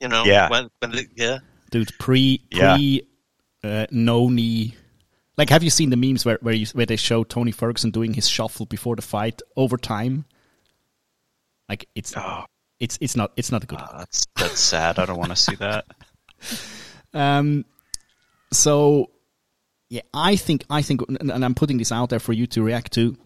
You 0.00 0.08
know, 0.08 0.24
Yeah. 0.24 0.48
when, 0.48 0.68
when 0.80 0.90
the, 0.92 1.06
yeah. 1.16 1.38
Dude, 1.70 1.90
pre 1.98 2.40
Yeah. 2.50 2.74
pre 2.76 3.02
uh, 3.64 3.86
no 3.90 4.28
knee. 4.28 4.74
Like, 5.36 5.50
have 5.50 5.62
you 5.62 5.70
seen 5.70 5.90
the 5.90 5.96
memes 5.96 6.24
where 6.24 6.38
where, 6.40 6.54
you, 6.54 6.66
where 6.72 6.86
they 6.86 6.96
show 6.96 7.24
Tony 7.24 7.50
Ferguson 7.52 7.90
doing 7.90 8.14
his 8.14 8.28
shuffle 8.28 8.66
before 8.66 8.96
the 8.96 9.02
fight 9.02 9.40
over 9.56 9.76
time? 9.76 10.24
Like 11.68 11.86
it's 11.94 12.14
Oh, 12.16 12.44
it's 12.80 12.96
it's 13.00 13.14
not 13.16 13.32
it's 13.36 13.52
not 13.52 13.62
a 13.64 13.66
good. 13.66 13.78
look. 13.80 13.90
that's 13.98 14.26
that's 14.36 14.58
sad. 14.60 14.98
I 14.98 15.04
don't 15.06 15.18
want 15.18 15.30
to 15.30 15.36
see 15.36 15.54
that. 15.56 15.84
Um, 17.14 17.64
so 18.52 19.10
yeah, 19.88 20.02
I 20.12 20.36
think 20.36 20.64
I 20.68 20.82
think, 20.82 21.00
and 21.08 21.30
and 21.30 21.42
I'm 21.44 21.54
putting 21.54 21.78
this 21.78 21.90
out 21.90 22.10
there 22.10 22.18
for 22.20 22.32
you 22.34 22.46
to 22.48 22.62
react 22.62 22.92
to. 22.92 23.16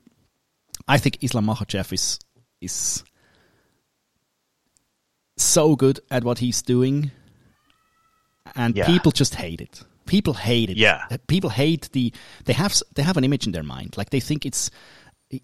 I 0.88 0.98
think 0.98 1.18
Islam 1.22 1.46
Makhachev 1.46 1.92
is 1.92 2.18
is 2.60 3.04
so 5.36 5.76
good 5.76 6.00
at 6.10 6.24
what 6.24 6.38
he's 6.38 6.62
doing, 6.62 7.10
and 8.54 8.76
Yeah. 8.76 8.86
people 8.86 9.12
just 9.12 9.34
hate 9.36 9.60
it. 9.60 9.82
People 10.06 10.34
hate 10.34 10.70
it. 10.70 10.76
Yeah. 10.76 11.06
Uh, 11.10 11.16
people 11.26 11.50
hate 11.50 11.88
the. 11.92 12.12
They 12.44 12.52
have 12.52 12.74
they 12.94 13.02
have 13.02 13.16
an 13.16 13.24
image 13.24 13.46
in 13.46 13.52
their 13.52 13.62
mind, 13.62 13.96
like 13.96 14.10
they 14.10 14.20
think 14.20 14.44
it's 14.44 14.70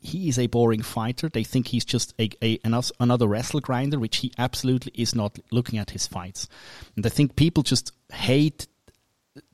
he 0.02 0.28
is 0.28 0.38
a 0.38 0.47
boring 0.49 0.83
fighter. 0.83 1.28
They 1.30 1.45
think 1.45 1.68
he's 1.68 1.85
just 1.85 2.12
a, 2.18 2.28
a 2.42 2.59
another 3.00 3.26
wrestle 3.26 3.61
grinder, 3.61 3.99
which 3.99 4.18
he 4.18 4.33
absolutely 4.37 4.92
is 4.95 5.14
not. 5.14 5.38
Looking 5.50 5.78
at 5.78 5.90
his 5.90 6.07
fights, 6.07 6.49
and 6.97 7.07
I 7.07 7.09
think 7.09 7.37
people 7.37 7.62
just 7.62 7.92
hate 8.12 8.66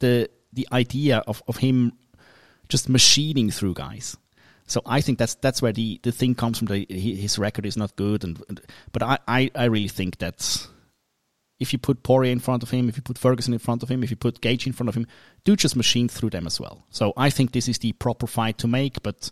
the 0.01 0.29
the 0.53 0.67
idea 0.73 1.19
of, 1.27 1.43
of 1.47 1.59
him 1.59 1.93
just 2.69 2.89
machining 2.89 3.51
through 3.51 3.75
guys. 3.75 4.17
So 4.67 4.81
I 4.87 5.01
think 5.01 5.19
that's 5.19 5.35
that's 5.37 5.61
where 5.61 5.73
the, 5.73 6.01
the 6.03 6.13
thing 6.13 6.35
comes 6.35 6.59
from. 6.59 6.69
The, 6.69 6.87
his 6.89 7.39
record 7.39 7.67
is 7.67 7.77
not 7.77 7.97
good, 7.97 8.25
and, 8.25 8.43
and 8.49 8.61
but 8.93 9.03
I, 9.03 9.19
I, 9.29 9.51
I 9.55 9.65
really 9.65 9.89
think 9.89 10.19
that 10.19 10.67
if 11.61 11.73
you 11.73 11.79
put 11.79 12.03
Poirier 12.03 12.33
in 12.33 12.41
front 12.41 12.63
of 12.63 12.71
him, 12.71 12.89
if 12.89 12.97
you 12.97 13.03
put 13.03 13.19
Ferguson 13.19 13.53
in 13.53 13.59
front 13.59 13.83
of 13.83 13.91
him, 13.91 14.03
if 14.03 14.11
you 14.11 14.17
put 14.17 14.41
Gaethje 14.41 14.67
in 14.67 14.73
front 14.73 14.89
of 14.89 14.97
him, 14.97 15.07
do 15.45 15.55
just 15.55 15.77
machine 15.77 16.09
through 16.09 16.31
them 16.31 16.47
as 16.47 16.61
well. 16.61 16.85
So 16.91 17.13
I 17.17 17.31
think 17.31 17.53
this 17.53 17.69
is 17.69 17.79
the 17.79 17.93
proper 17.93 18.27
fight 18.27 18.59
to 18.59 18.69
make. 18.69 19.03
But 19.03 19.31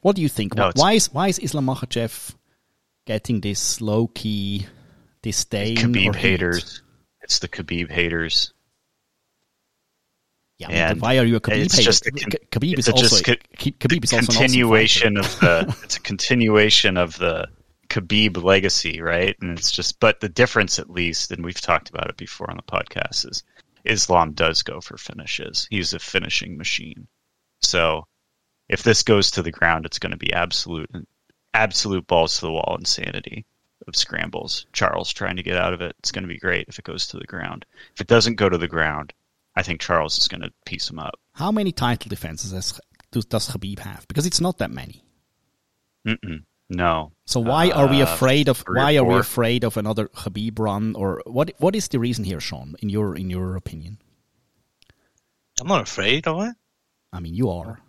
what 0.00 0.16
do 0.16 0.22
you 0.22 0.28
think? 0.28 0.54
No, 0.54 0.72
why, 0.74 0.92
is 0.92 1.12
why 1.12 1.28
is 1.28 1.38
Islam 1.38 1.66
Makhachev 1.66 2.34
getting 3.06 3.40
this 3.40 3.80
low 3.80 4.08
key 4.08 4.66
disdain? 5.22 5.78
or 5.78 5.82
Khabib 5.82 6.14
hate? 6.14 6.30
haters. 6.30 6.82
It's 7.22 7.38
the 7.38 7.48
Khabib 7.48 7.90
haters. 7.90 8.52
Yeah, 10.58 10.90
And 10.90 11.00
why 11.00 11.18
are 11.18 11.24
you 11.24 11.36
a 11.36 11.40
Khabib 11.40 11.64
it's 11.66 11.76
hater? 11.76 11.84
just 11.84 12.06
a 12.06 12.10
con- 12.10 12.32
Khabib 12.50 12.78
is 12.78 12.88
it's 12.88 13.02
also 13.02 13.22
just 13.22 13.24
co- 13.24 13.70
Khabib 13.70 14.02
is 14.04 14.12
also 14.12 14.22
an 14.22 14.28
awesome 14.28 14.34
continuation 14.42 15.16
of 15.16 15.40
the. 15.40 15.76
It's 15.84 15.96
a 15.96 16.00
continuation 16.00 16.96
of 16.96 17.16
the 17.16 17.48
Khabib 17.88 18.42
legacy, 18.42 19.00
right? 19.00 19.36
And 19.40 19.56
it's 19.56 19.70
just, 19.70 20.00
but 20.00 20.20
the 20.20 20.28
difference, 20.28 20.78
at 20.78 20.90
least, 20.90 21.30
and 21.30 21.44
we've 21.44 21.60
talked 21.60 21.90
about 21.90 22.10
it 22.10 22.16
before 22.16 22.50
on 22.50 22.56
the 22.56 22.62
podcast, 22.64 23.30
is 23.30 23.44
Islam 23.84 24.32
does 24.32 24.62
go 24.62 24.80
for 24.80 24.96
finishes. 24.98 25.66
He's 25.70 25.94
a 25.94 25.98
finishing 26.00 26.58
machine. 26.58 27.06
So 27.62 28.06
if 28.68 28.82
this 28.82 29.02
goes 29.04 29.30
to 29.32 29.42
the 29.42 29.52
ground, 29.52 29.86
it's 29.86 29.98
going 30.00 30.10
to 30.10 30.18
be 30.18 30.32
absolute, 30.32 30.90
absolute 31.54 32.06
balls 32.06 32.34
to 32.36 32.46
the 32.46 32.52
wall 32.52 32.76
insanity 32.78 33.46
of 33.86 33.96
scrambles. 33.96 34.66
Charles 34.72 35.12
trying 35.12 35.36
to 35.36 35.42
get 35.42 35.56
out 35.56 35.72
of 35.72 35.80
it. 35.80 35.94
It's 36.00 36.12
going 36.12 36.24
to 36.24 36.28
be 36.28 36.38
great 36.38 36.66
if 36.68 36.78
it 36.78 36.84
goes 36.84 37.06
to 37.08 37.16
the 37.16 37.24
ground. 37.26 37.64
If 37.94 38.00
it 38.00 38.06
doesn't 38.08 38.36
go 38.36 38.48
to 38.48 38.58
the 38.58 38.68
ground, 38.68 39.14
I 39.58 39.62
think 39.62 39.80
Charles 39.80 40.16
is 40.18 40.28
going 40.28 40.42
to 40.42 40.52
piece 40.64 40.88
him 40.88 41.00
up. 41.00 41.18
How 41.32 41.50
many 41.50 41.72
title 41.72 42.08
defenses 42.08 42.52
has, 42.52 42.80
does, 43.10 43.24
does 43.24 43.48
Khabib 43.48 43.80
have? 43.80 44.06
Because 44.06 44.24
it's 44.24 44.40
not 44.40 44.58
that 44.58 44.70
many. 44.70 45.02
Mm-mm. 46.06 46.44
No. 46.70 47.10
So 47.24 47.40
why 47.40 47.70
are 47.70 47.88
we 47.88 48.00
Uh, 48.00 48.12
afraid 48.12 48.48
of 48.48 48.58
three 48.58 48.78
why 48.78 48.96
are 48.96 49.04
we 49.04 49.16
afraid 49.16 49.64
of 49.64 49.76
another 49.76 50.06
Khabib 50.06 50.58
run 50.60 50.94
or 50.94 51.22
what 51.26 51.50
what 51.58 51.74
is 51.74 51.88
the 51.88 51.98
reason 51.98 52.24
here, 52.24 52.40
Sean, 52.40 52.76
in 52.80 52.88
your 52.88 53.16
in 53.16 53.30
your 53.30 53.56
opinion? 53.56 53.98
I'm 55.60 55.66
not 55.66 55.82
afraid 55.82 56.28
of 56.28 56.40
it. 56.46 56.54
I 57.12 57.18
mean 57.20 57.34
you 57.34 57.50
are. 57.50 57.80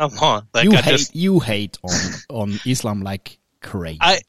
I'm 0.00 0.14
not. 0.16 0.46
Like 0.52 0.64
you 0.64 0.72
I 0.72 0.82
hate 0.82 0.98
just 0.98 1.16
you 1.16 1.40
hate 1.40 1.78
on 1.82 1.98
on 2.28 2.60
Islam 2.66 3.00
like 3.02 3.38
crazy. 3.62 3.98
I 4.02 4.20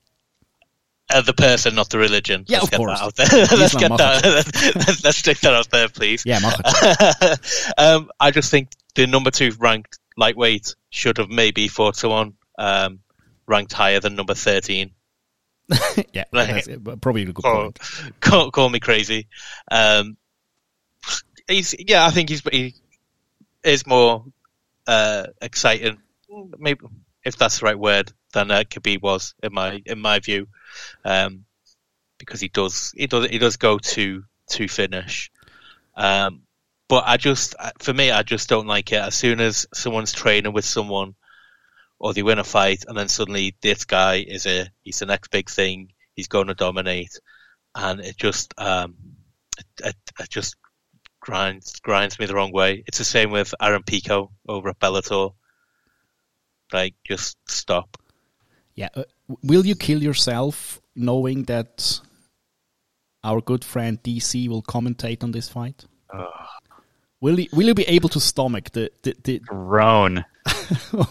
uh, 1.09 1.21
the 1.21 1.33
person, 1.33 1.75
not 1.75 1.89
the 1.89 1.97
religion. 1.97 2.45
Yeah, 2.47 2.57
let's 2.57 2.65
of 2.65 2.71
get 2.71 2.77
course. 2.77 2.99
That 2.99 3.05
out 3.05 3.15
there. 3.15 3.27
let's 3.57 3.75
Islam 3.75 3.89
get 3.89 3.97
that. 3.97 4.23
let's, 4.75 5.03
let's 5.03 5.17
stick 5.17 5.39
that 5.39 5.53
out 5.53 5.69
there, 5.69 5.89
please. 5.89 6.23
yeah, 6.25 6.39
um, 7.77 8.11
I 8.19 8.31
just 8.31 8.51
think 8.51 8.69
the 8.95 9.07
number 9.07 9.31
two 9.31 9.51
ranked 9.59 9.99
lightweight 10.17 10.75
should 10.89 11.17
have 11.17 11.29
maybe 11.29 11.67
fought 11.67 11.95
someone 11.95 12.33
um, 12.57 12.99
ranked 13.47 13.73
higher 13.73 13.99
than 13.99 14.15
number 14.15 14.33
thirteen. 14.33 14.91
yeah, 16.13 16.23
that's 16.31 16.67
probably 17.01 17.23
a 17.23 17.25
good 17.25 17.35
Call, 17.35 17.63
point. 17.63 17.79
call, 18.21 18.51
call 18.51 18.69
me 18.69 18.79
crazy. 18.79 19.27
Um, 19.69 20.17
he's 21.47 21.75
yeah, 21.77 22.05
I 22.05 22.11
think 22.11 22.29
he's 22.29 22.41
he 22.49 22.73
is 23.63 23.85
more 23.85 24.25
uh, 24.87 25.27
exciting, 25.41 25.99
maybe 26.57 26.85
if 27.23 27.37
that's 27.37 27.59
the 27.59 27.65
right 27.65 27.77
word, 27.77 28.11
than 28.33 28.51
uh, 28.51 28.63
Khabib 28.63 29.01
was 29.01 29.33
in 29.41 29.53
my 29.53 29.81
in 29.85 29.99
my 29.99 30.19
view, 30.19 30.47
um, 31.05 31.45
because 32.17 32.39
he 32.39 32.49
does 32.49 32.93
he 32.95 33.07
does 33.07 33.29
he 33.29 33.37
does 33.37 33.57
go 33.57 33.77
to 33.77 34.23
to 34.49 34.67
finish. 34.67 35.31
Um, 35.95 36.41
but 36.87 37.03
I 37.05 37.17
just 37.17 37.55
for 37.79 37.93
me, 37.93 38.11
I 38.11 38.23
just 38.23 38.49
don't 38.49 38.67
like 38.67 38.91
it. 38.91 39.01
As 39.01 39.15
soon 39.15 39.39
as 39.39 39.67
someone's 39.73 40.13
training 40.13 40.53
with 40.53 40.65
someone, 40.65 41.15
or 41.99 42.13
they 42.13 42.23
win 42.23 42.39
a 42.39 42.43
fight, 42.43 42.85
and 42.87 42.97
then 42.97 43.07
suddenly 43.07 43.55
this 43.61 43.85
guy 43.85 44.15
is 44.27 44.45
a 44.45 44.69
he's 44.83 44.99
the 44.99 45.05
next 45.05 45.31
big 45.31 45.49
thing. 45.49 45.91
He's 46.13 46.27
going 46.27 46.47
to 46.47 46.53
dominate, 46.55 47.19
and 47.75 47.99
it 47.99 48.17
just 48.17 48.53
um, 48.57 48.95
it, 49.57 49.65
it, 49.83 49.95
it 50.19 50.29
just 50.29 50.55
grinds 51.19 51.79
grinds 51.79 52.17
me 52.19 52.25
the 52.25 52.35
wrong 52.35 52.51
way. 52.51 52.83
It's 52.87 52.97
the 52.97 53.03
same 53.03 53.31
with 53.31 53.53
Aaron 53.61 53.83
Pico 53.83 54.31
over 54.47 54.69
at 54.69 54.79
Bellator. 54.79 55.33
Like, 56.71 56.95
just 57.05 57.37
stop. 57.47 57.97
Yeah, 58.77 58.89
uh, 58.95 59.03
will 59.43 59.65
you 59.65 59.75
kill 59.75 60.01
yourself 60.01 60.79
knowing 60.95 61.43
that 61.45 61.99
our 63.23 63.41
good 63.41 63.65
friend 63.65 64.01
DC 64.03 64.47
will 64.47 64.61
commentate 64.61 65.23
on 65.23 65.31
this 65.31 65.49
fight? 65.49 65.85
Will 67.19 67.39
you, 67.39 67.47
will 67.51 67.65
you 67.65 67.73
be 67.73 67.87
able 67.87 68.09
to 68.09 68.19
stomach 68.19 68.71
the, 68.73 68.91
the, 69.01 69.15
the 69.23 69.39
Grown. 69.39 70.23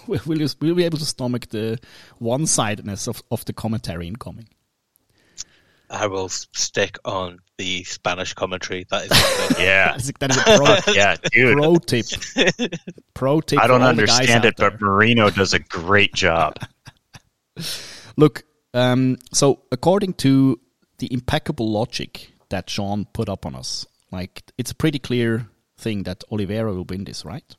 will 0.07 0.38
you 0.38 0.48
will 0.61 0.68
you 0.68 0.74
be 0.76 0.85
able 0.85 0.98
to 0.98 1.05
stomach 1.05 1.48
the 1.48 1.79
one 2.18 2.46
sidedness 2.46 3.09
of, 3.09 3.20
of 3.33 3.44
the 3.44 3.52
commentary 3.52 4.07
incoming? 4.07 4.48
I 5.90 6.07
will 6.07 6.29
stick 6.29 6.98
on 7.05 7.38
the 7.59 7.83
Spanish 7.85 8.35
commentary. 8.35 8.87
That 8.90 9.07
is 9.07 9.11
Yeah. 9.59 9.92
That 9.92 10.00
is, 10.00 10.12
that 10.20 10.31
is 10.31 10.37
a 10.37 10.85
pro, 10.85 10.94
Yeah, 10.94 11.16
dude. 11.33 11.57
pro 11.57 11.76
tip. 11.76 12.07
Pro 13.14 13.40
tip. 13.40 13.59
I 13.61 13.66
don't 13.66 13.83
all 13.83 13.92
the 13.94 14.07
guys 14.07 14.11
understand 14.20 14.44
out 14.44 14.46
it, 14.46 14.57
but. 14.57 14.81
Marino 14.81 15.31
does 15.31 15.55
a 15.55 15.59
great 15.59 16.14
job. 16.14 16.55
Look, 18.16 18.44
um, 18.74 19.18
so 19.32 19.62
according 19.72 20.14
to 20.14 20.60
the 20.98 21.12
impeccable 21.12 21.70
logic 21.70 22.32
that 22.48 22.70
Sean 22.70 23.06
put 23.12 23.28
up 23.28 23.46
on 23.46 23.54
us, 23.54 23.86
like 24.10 24.42
it's 24.58 24.70
a 24.70 24.74
pretty 24.74 24.98
clear 24.98 25.48
thing 25.78 26.04
that 26.04 26.24
Oliveira 26.30 26.72
will 26.72 26.84
win 26.84 27.04
this, 27.04 27.24
right? 27.24 27.56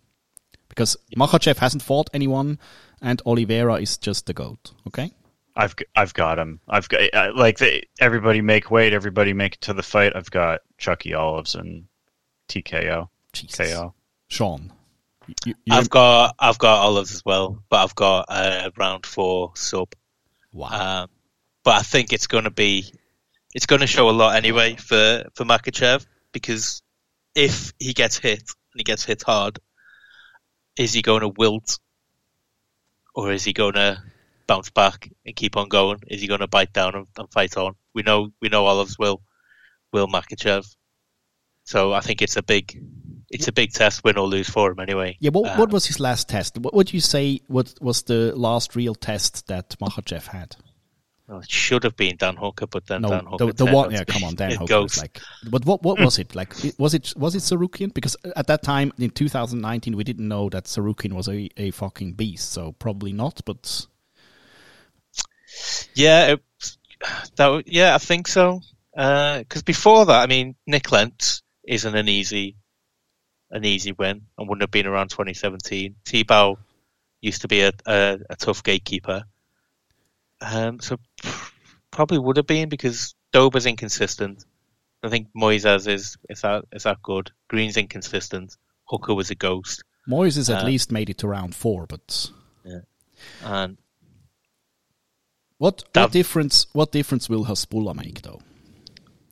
Because 0.69 0.97
Makhachev 1.15 1.57
hasn't 1.57 1.83
fought 1.83 2.09
anyone, 2.13 2.59
and 3.01 3.21
Oliveira 3.25 3.75
is 3.75 3.97
just 3.97 4.25
the 4.25 4.33
goat. 4.33 4.71
Okay, 4.87 5.11
I've 5.55 5.75
I've 5.95 6.13
got 6.13 6.39
him. 6.39 6.59
I've 6.67 6.87
got 6.87 7.01
I, 7.13 7.29
like 7.29 7.57
the, 7.57 7.83
everybody 7.99 8.41
make 8.41 8.69
weight. 8.69 8.93
Everybody 8.93 9.33
make 9.33 9.55
it 9.55 9.61
to 9.61 9.73
the 9.73 9.83
fight. 9.83 10.15
I've 10.15 10.31
got 10.31 10.61
Chucky 10.77 11.13
Olives 11.13 11.55
and 11.55 11.85
TKO. 12.47 13.09
Jesus. 13.33 13.73
KO. 13.73 13.93
Sean. 14.27 14.71
You, 15.45 15.53
I've 15.69 15.89
got 15.89 16.35
I've 16.39 16.57
got 16.57 16.79
olives 16.79 17.13
as 17.13 17.23
well, 17.25 17.61
but 17.69 17.83
I've 17.83 17.95
got 17.95 18.25
a 18.29 18.71
round 18.77 19.05
four 19.05 19.51
sub. 19.55 19.93
wow. 20.51 21.03
Um, 21.03 21.09
but 21.63 21.75
I 21.75 21.81
think 21.81 22.13
it's 22.13 22.27
going 22.27 22.45
to 22.45 22.51
be 22.51 22.91
it's 23.53 23.65
going 23.65 23.81
to 23.81 23.87
show 23.87 24.09
a 24.09 24.11
lot 24.11 24.35
anyway 24.35 24.75
for 24.75 25.25
for 25.35 25.43
Makhachev 25.43 26.05
because 26.31 26.81
if 27.35 27.73
he 27.79 27.93
gets 27.93 28.17
hit 28.17 28.39
and 28.39 28.77
he 28.77 28.83
gets 28.83 29.03
hit 29.03 29.23
hard, 29.23 29.59
is 30.77 30.93
he 30.93 31.01
going 31.01 31.21
to 31.21 31.29
wilt 31.29 31.79
or 33.13 33.31
is 33.31 33.43
he 33.43 33.51
going 33.51 33.73
to 33.73 34.01
bounce 34.47 34.69
back 34.69 35.09
and 35.25 35.35
keep 35.35 35.57
on 35.57 35.67
going? 35.67 35.99
Is 36.07 36.21
he 36.21 36.27
going 36.27 36.39
to 36.39 36.47
bite 36.47 36.71
down 36.71 36.95
and, 36.95 37.07
and 37.17 37.31
fight 37.31 37.57
on? 37.57 37.73
We 37.93 38.03
know 38.03 38.29
we 38.41 38.49
know 38.49 38.65
Olives 38.65 38.97
will 38.97 39.21
will 39.91 40.07
Makhachev, 40.07 40.65
so 41.65 41.91
I 41.91 41.99
think 41.99 42.21
it's 42.21 42.37
a 42.37 42.43
big 42.43 42.81
it's 43.29 43.47
a 43.47 43.51
big 43.51 43.71
test, 43.73 44.03
win 44.03 44.17
or 44.17 44.27
lose 44.27 44.49
for 44.49 44.71
him 44.71 44.79
anyway. 44.79 45.17
yeah, 45.19 45.31
what, 45.31 45.51
Uh, 45.51 45.55
what 45.57 45.69
was 45.71 45.85
his 45.85 45.99
last 45.99 46.29
test? 46.29 46.57
What 46.57 46.73
would 46.73 46.93
you 46.93 46.99
say 47.01 47.41
what 47.47 47.73
was 47.81 48.03
the 48.03 48.33
last 48.35 48.75
real 48.75 48.95
test 48.95 49.47
that 49.47 49.75
Makhachev 49.79 50.27
had? 50.27 50.55
well, 51.27 51.39
it 51.39 51.51
should 51.51 51.83
have 51.83 51.97
been 51.97 52.15
Dan 52.15 52.37
Hooker, 52.37 52.67
but 52.67 52.87
then 52.87 53.01
No, 53.01 53.09
Dan 53.09 53.25
Hooker 53.25 53.47
the, 53.47 53.53
the 53.53 53.65
one. 53.65 53.91
Yeah, 53.91 54.05
come 54.05 54.23
on, 54.23 54.35
Dan 54.35 54.51
Hooker 54.59 54.65
ghost. 54.65 55.01
like. 55.01 55.19
But 55.49 55.65
what 55.65 55.83
what 55.83 55.99
was 55.99 56.19
it 56.19 56.35
like? 56.35 56.53
Was 56.77 56.93
it 56.93 57.13
was 57.17 57.35
it 57.35 57.39
Tsarukyan? 57.39 57.93
Because 57.93 58.15
at 58.35 58.47
that 58.47 58.63
time 58.63 58.93
in 58.97 59.09
2019, 59.09 59.97
we 59.97 60.05
didn't 60.05 60.27
know 60.27 60.47
that 60.49 60.63
Tsarukyan 60.65 61.11
was 61.13 61.27
a, 61.27 61.49
a 61.57 61.71
fucking 61.71 62.13
beast. 62.13 62.53
So 62.53 62.71
probably 62.79 63.11
not. 63.11 63.41
But 63.45 63.87
Yeah, 65.95 66.33
it, 66.33 66.41
that 67.35 67.63
yeah, 67.67 67.95
I 67.95 67.97
think 67.97 68.27
so. 68.27 68.61
Because 68.95 69.63
before 69.63 70.05
that, 70.05 70.21
I 70.23 70.27
mean, 70.27 70.55
Nik 70.65 70.91
Lentz 70.91 71.43
isn't 71.67 71.95
an 71.95 72.07
easy, 72.09 72.55
an 73.51 73.65
easy 73.65 73.91
win, 73.93 74.21
and 74.37 74.47
wouldn't 74.49 74.63
have 74.63 74.71
been 74.71 74.87
around 74.87 75.09
2017. 75.09 75.95
Tibau 76.05 76.57
used 77.21 77.41
to 77.41 77.47
be 77.47 77.61
a, 77.61 77.71
a, 77.85 78.19
a 78.29 78.35
tough 78.35 78.61
gatekeeper, 78.63 79.23
um, 80.41 80.79
so 80.79 80.97
probably 81.91 82.17
would 82.19 82.37
have 82.37 82.47
been 82.47 82.69
because 82.69 83.15
Dober's 83.31 83.65
inconsistent. 83.65 84.45
I 85.03 85.09
think 85.09 85.27
Moises 85.35 85.87
is 85.87 86.17
is 86.29 86.41
that 86.41 86.65
is 86.71 86.83
that 86.83 87.01
good. 87.01 87.31
Green's 87.47 87.77
inconsistent. 87.77 88.55
Hooker 88.85 89.13
was 89.13 89.29
a 89.31 89.35
ghost, 89.35 89.83
Moises 90.09 90.53
at 90.53 90.63
Uh, 90.63 90.65
least 90.65 90.91
made 90.91 91.09
it 91.09 91.17
to 91.19 91.27
round 91.27 91.53
four. 91.55 91.85
But 91.85 92.29
yeah. 92.65 92.79
and 93.43 93.77
what 95.57 95.83
what 95.93 96.11
difference 96.11 96.67
what 96.73 96.91
difference 96.91 97.29
will 97.29 97.45
Hasbulla 97.45 97.95
make 97.95 98.21
though? 98.21 98.41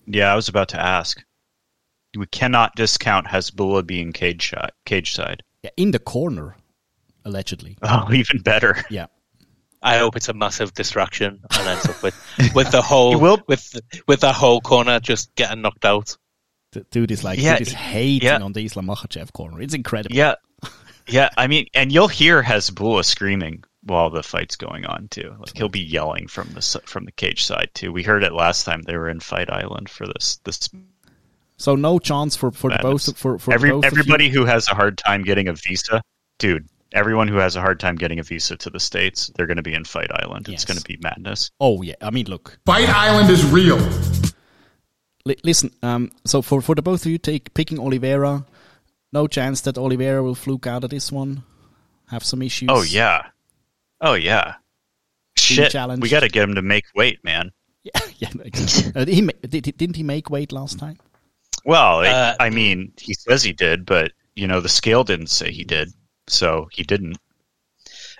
Yeah, 0.07 0.31
I 0.31 0.35
was 0.35 0.49
about 0.49 0.69
to 0.69 0.79
ask. 0.79 1.23
We 2.15 2.25
cannot 2.27 2.75
discount 2.75 3.27
Hasbulla 3.27 3.85
being 3.85 4.13
cage 4.13 4.41
shot, 4.41 4.73
cage 4.85 5.13
side. 5.13 5.43
Yeah, 5.63 5.71
in 5.77 5.91
the 5.91 5.99
corner, 5.99 6.55
allegedly. 7.25 7.77
Oh, 7.81 8.11
even 8.13 8.39
better. 8.41 8.77
Yeah. 8.89 9.07
I 9.81 9.97
hope 9.97 10.15
it's 10.15 10.29
a 10.29 10.33
massive 10.33 10.73
distraction 10.73 11.41
and 11.51 11.67
ends 11.67 11.85
up 11.87 12.01
with 12.01 12.15
with 12.55 12.71
the 12.71 12.81
whole 12.91 13.19
will- 13.19 13.43
with 13.47 13.79
with 14.07 14.21
that 14.21 14.33
whole 14.35 14.61
corner 14.61 14.99
just 14.99 15.33
getting 15.35 15.61
knocked 15.61 15.85
out. 15.85 16.17
The 16.71 16.81
dude 16.91 17.11
is 17.11 17.23
like 17.23 17.39
Yeah, 17.39 17.57
dude 17.59 17.67
is 17.67 17.73
hating 17.73 18.27
yeah. 18.27 18.39
on 18.41 18.53
the 18.53 18.65
Islam 18.65 18.87
Makhachev 18.87 19.31
corner. 19.33 19.61
It's 19.61 19.73
incredible. 19.75 20.15
Yeah, 20.15 20.35
yeah. 21.07 21.29
I 21.37 21.47
mean, 21.47 21.67
and 21.73 21.91
you'll 21.91 22.07
hear 22.07 22.41
Hasbulla 22.41 23.05
screaming 23.05 23.63
while 23.83 24.09
the 24.09 24.23
fight's 24.23 24.55
going 24.55 24.85
on 24.85 25.07
too. 25.09 25.35
Like 25.39 25.55
he'll 25.55 25.69
be 25.69 25.81
yelling 25.81 26.27
from 26.27 26.49
the 26.53 26.81
from 26.85 27.05
the 27.05 27.11
cage 27.11 27.43
side 27.45 27.69
too. 27.75 27.91
We 27.93 28.01
heard 28.01 28.23
it 28.23 28.33
last 28.33 28.65
time 28.65 28.81
they 28.81 28.97
were 28.97 29.09
in 29.09 29.19
Fight 29.19 29.51
Island 29.51 29.87
for 29.89 30.07
this 30.07 30.39
this 30.43 30.67
So 31.57 31.75
no 31.75 31.99
chance 31.99 32.35
for 32.35 32.51
for 32.51 32.69
both 32.81 33.17
for 33.17 33.39
for 33.39 33.53
Every 33.53 33.69
both 33.71 33.85
everybody 33.85 34.29
who 34.29 34.45
has 34.45 34.67
a 34.67 34.75
hard 34.75 34.97
time 34.97 35.23
getting 35.23 35.47
a 35.47 35.53
visa, 35.53 36.01
dude. 36.37 36.67
Everyone 36.93 37.27
who 37.27 37.37
has 37.37 37.55
a 37.55 37.61
hard 37.61 37.79
time 37.79 37.95
getting 37.95 38.19
a 38.19 38.23
visa 38.23 38.55
to 38.57 38.69
the 38.69 38.79
states, 38.79 39.31
they're 39.35 39.47
going 39.47 39.57
to 39.57 39.63
be 39.63 39.73
in 39.73 39.83
Fight 39.83 40.11
Island. 40.11 40.47
Yes. 40.47 40.63
It's 40.63 40.65
going 40.65 40.77
to 40.77 40.83
be 40.83 40.97
madness. 41.01 41.51
Oh 41.59 41.81
yeah, 41.81 41.95
I 42.01 42.09
mean 42.09 42.27
look. 42.27 42.59
Fight 42.65 42.89
Island 42.89 43.29
is 43.29 43.45
real. 43.45 43.77
Li- 45.25 45.39
listen, 45.43 45.71
um, 45.81 46.11
so 46.25 46.41
for 46.41 46.61
for 46.61 46.75
the 46.75 46.81
both 46.81 47.05
of 47.05 47.11
you, 47.11 47.17
take 47.17 47.53
picking 47.53 47.79
Oliveira. 47.79 48.45
No 49.11 49.27
chance 49.27 49.61
that 49.61 49.77
Oliveira 49.77 50.21
will 50.21 50.35
fluke 50.35 50.67
out 50.67 50.83
of 50.83 50.89
this 50.89 51.11
one. 51.11 51.43
Have 52.09 52.23
some 52.23 52.41
issues. 52.41 52.69
Oh 52.71 52.83
yeah, 52.83 53.27
oh 54.01 54.13
yeah. 54.13 54.55
shit. 55.37 55.71
challenge. 55.71 56.01
We 56.01 56.09
got 56.09 56.19
to 56.21 56.29
get 56.29 56.43
him 56.43 56.55
to 56.55 56.61
make 56.61 56.85
weight, 56.95 57.23
man. 57.23 57.51
Yeah, 57.85 58.01
yeah. 58.17 58.29
Exactly. 58.43 58.99
uh, 58.99 59.05
he 59.05 59.21
ma- 59.21 59.31
did, 59.47 59.77
didn't 59.77 59.95
he 59.95 60.01
make 60.01 60.31
weight 60.31 60.51
last 60.51 60.79
time? 60.79 60.97
Well, 61.65 61.99
Uh, 62.05 62.35
I 62.39 62.49
mean, 62.49 62.93
he 62.97 63.13
says 63.13 63.43
he 63.43 63.51
did, 63.53 63.85
but 63.85 64.11
you 64.35 64.47
know, 64.47 64.61
the 64.61 64.69
scale 64.69 65.03
didn't 65.03 65.27
say 65.29 65.51
he 65.51 65.63
did, 65.63 65.89
so 66.27 66.67
he 66.71 66.83
didn't. 66.83 67.17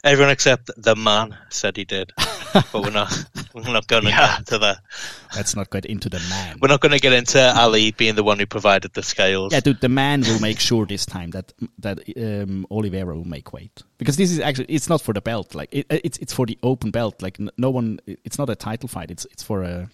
Everyone 0.03 0.31
except 0.31 0.69
the 0.77 0.95
man 0.95 1.36
said 1.49 1.75
he 1.77 1.84
did, 1.84 2.12
but 2.53 2.73
we're 2.73 2.91
not. 2.91 3.12
We're 3.55 3.63
not 3.73 3.88
going 3.88 4.03
to 4.03 4.10
Yeah. 4.10 4.27
get 4.27 4.39
into 4.39 4.58
that. 4.60 4.77
Let's 5.36 5.55
not 5.55 5.69
get 5.71 5.86
into 5.86 6.10
the 6.10 6.19
man. 6.29 6.58
We're 6.62 6.67
not 6.67 6.79
going 6.79 6.91
to 6.91 6.99
get 6.99 7.12
into 7.13 7.39
Ali 7.60 7.91
being 7.91 8.13
the 8.15 8.23
one 8.23 8.38
who 8.38 8.45
provided 8.45 8.93
the 8.93 9.01
scales. 9.01 9.51
Yeah, 9.51 9.62
dude, 9.62 9.81
the 9.81 9.89
man 9.89 10.21
will 10.21 10.39
make 10.39 10.60
sure 10.60 10.86
this 10.86 11.05
time 11.08 11.31
that 11.31 11.53
that 11.79 11.99
um, 12.17 12.67
Oliveira 12.69 13.15
will 13.15 13.25
make 13.27 13.51
weight 13.51 13.81
because 13.97 14.15
this 14.17 14.31
is 14.31 14.39
actually 14.39 14.67
it's 14.69 14.89
not 14.89 15.01
for 15.01 15.13
the 15.13 15.21
belt. 15.21 15.55
Like 15.55 15.69
it, 15.73 15.88
it's 15.89 16.17
it's 16.19 16.34
for 16.34 16.45
the 16.45 16.58
open 16.62 16.91
belt. 16.91 17.21
Like 17.23 17.39
n- 17.39 17.49
no 17.58 17.69
one, 17.71 17.99
it's 18.05 18.38
not 18.38 18.49
a 18.49 18.55
title 18.55 18.88
fight. 18.88 19.10
It's 19.12 19.25
it's 19.31 19.43
for 19.43 19.63
a. 19.63 19.89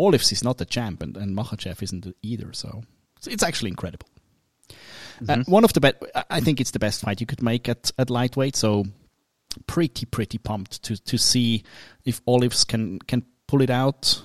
Olives 0.00 0.32
is 0.32 0.42
not 0.42 0.58
the 0.58 0.64
champ, 0.64 1.02
and, 1.02 1.16
and 1.16 1.36
Makhachev 1.36 1.82
isn't 1.82 2.16
either. 2.22 2.52
So 2.52 2.82
it's, 3.26 3.42
actually 3.42 3.68
incredible. 3.68 4.08
Uh, 5.28 5.44
one 5.46 5.64
of 5.64 5.72
the 5.74 5.80
best. 5.80 5.96
I 6.30 6.40
think 6.40 6.60
it's 6.60 6.70
the 6.70 6.78
best 6.78 7.02
fight 7.02 7.20
you 7.20 7.26
could 7.26 7.42
make 7.42 7.68
at 7.68 7.92
at 7.98 8.08
lightweight. 8.08 8.56
So 8.56 8.86
pretty 9.66 10.06
pretty 10.06 10.38
pumped 10.38 10.82
to 10.84 10.96
to 10.96 11.18
see 11.18 11.62
if 12.04 12.22
Olives 12.26 12.64
can 12.64 12.98
can 13.00 13.24
pull 13.46 13.60
it 13.60 13.68
out 13.68 14.22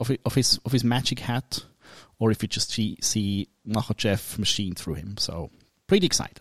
of 0.00 0.10
of 0.24 0.34
his 0.34 0.58
of 0.64 0.72
his 0.72 0.82
magic 0.82 1.20
hat, 1.20 1.64
or 2.18 2.32
if 2.32 2.42
you 2.42 2.48
just 2.48 2.72
see 2.72 2.98
see 3.00 3.48
Makhachev 3.66 4.38
machine 4.38 4.74
through 4.74 4.94
him. 4.94 5.16
So 5.18 5.50
pretty 5.86 6.06
excited. 6.06 6.40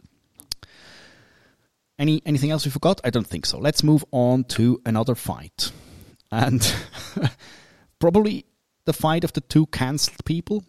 Any 2.00 2.24
anything 2.26 2.50
else 2.50 2.66
we 2.66 2.72
forgot? 2.72 3.02
I 3.04 3.12
don't 3.12 3.28
think 3.28 3.46
so. 3.46 3.60
Let's 3.60 3.84
move 3.84 4.04
on 4.12 4.46
to 4.56 4.82
another 4.86 5.14
fight, 5.14 5.72
and 6.32 6.76
probably 8.00 8.46
the 8.86 8.94
fight 8.94 9.24
of 9.24 9.34
the 9.34 9.42
two 9.42 9.66
cancelled 9.68 10.24
people. 10.26 10.64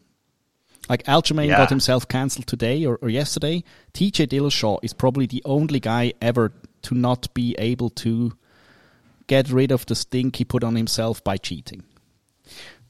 Like 0.88 1.02
Aljamain 1.04 1.48
Yeah. 1.48 1.56
got 1.56 1.70
himself 1.70 2.06
cancelled 2.08 2.46
today 2.46 2.84
or, 2.84 2.96
or 3.02 3.08
yesterday. 3.08 3.64
TJ 3.92 4.28
Dillashaw 4.28 4.78
is 4.82 4.92
probably 4.92 5.26
the 5.26 5.42
only 5.44 5.80
guy 5.80 6.12
ever 6.20 6.52
to 6.82 6.94
not 6.94 7.32
be 7.34 7.54
able 7.58 7.90
to 7.90 8.32
get 9.26 9.50
rid 9.50 9.72
of 9.72 9.84
the 9.86 9.94
stink 9.94 10.36
he 10.36 10.44
put 10.44 10.62
on 10.62 10.76
himself 10.76 11.22
by 11.24 11.36
cheating. 11.36 11.82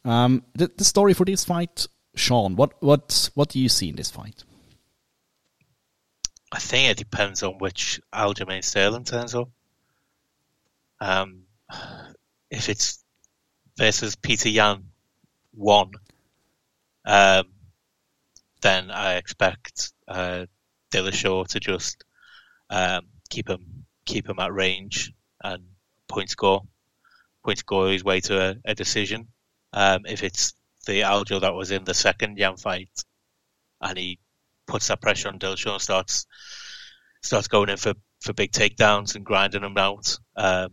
Um, 0.05 0.43
the, 0.55 0.71
the 0.77 0.85
story 0.85 1.15
for 1.15 1.25
this 1.25 1.45
fight, 1.45 1.87
Sean. 2.15 2.55
What 2.57 2.75
what 2.83 3.31
what 3.35 3.49
do 3.49 3.59
you 3.59 3.69
see 3.69 3.89
in 3.89 3.97
this 3.97 4.11
fight? 4.11 4.45
I 6.53 6.59
think 6.59 6.91
it 6.91 6.99
depends 6.99 7.43
on 7.43 7.55
which 7.59 8.01
Aljamain 8.15 8.62
Sterling 8.62 9.05
turns 9.05 9.35
up. 9.35 9.49
Um, 11.01 11.43
if 12.51 12.69
it's 12.69 13.03
versus 13.77 14.15
Peter 14.17 14.49
Yan 14.49 14.85
one, 15.57 15.90
um, 17.05 17.45
then 18.62 18.90
I 18.90 19.14
expect 19.14 19.92
uh, 20.09 20.47
Dillashaw 20.90 21.47
to 21.49 21.61
just 21.61 22.05
um, 22.71 23.07
keep 23.29 23.49
him 23.49 23.85
keep 24.05 24.29
him 24.29 24.38
at 24.38 24.53
range 24.53 25.12
and 25.42 25.64
point 26.09 26.31
score, 26.31 26.62
point 27.45 27.59
score 27.59 27.88
his 27.88 28.05
way 28.05 28.21
to 28.21 28.40
a, 28.40 28.57
a 28.64 28.75
decision. 28.75 29.29
Um, 29.73 30.07
if 30.07 30.23
it's 30.23 30.55
the 30.87 31.01
Aljo 31.01 31.40
that 31.40 31.55
was 31.55 31.71
in 31.71 31.85
the 31.85 31.95
second 31.95 32.38
Yan 32.38 32.57
fight, 32.57 33.05
and 33.81 33.99
he 33.99 34.19
puts 34.66 34.88
that 34.88 35.01
pressure 35.01 35.29
on 35.29 35.38
Dillashaw 35.38 35.75
and 35.75 35.83
starts 35.83 36.27
starts 37.23 37.49
going 37.49 37.69
in 37.69 37.77
for, 37.77 37.95
for 38.21 38.33
big 38.33 38.53
takedowns 38.53 39.16
and 39.16 39.25
grinding 39.25 39.62
them 39.62 39.77
out, 39.77 40.16
um, 40.37 40.71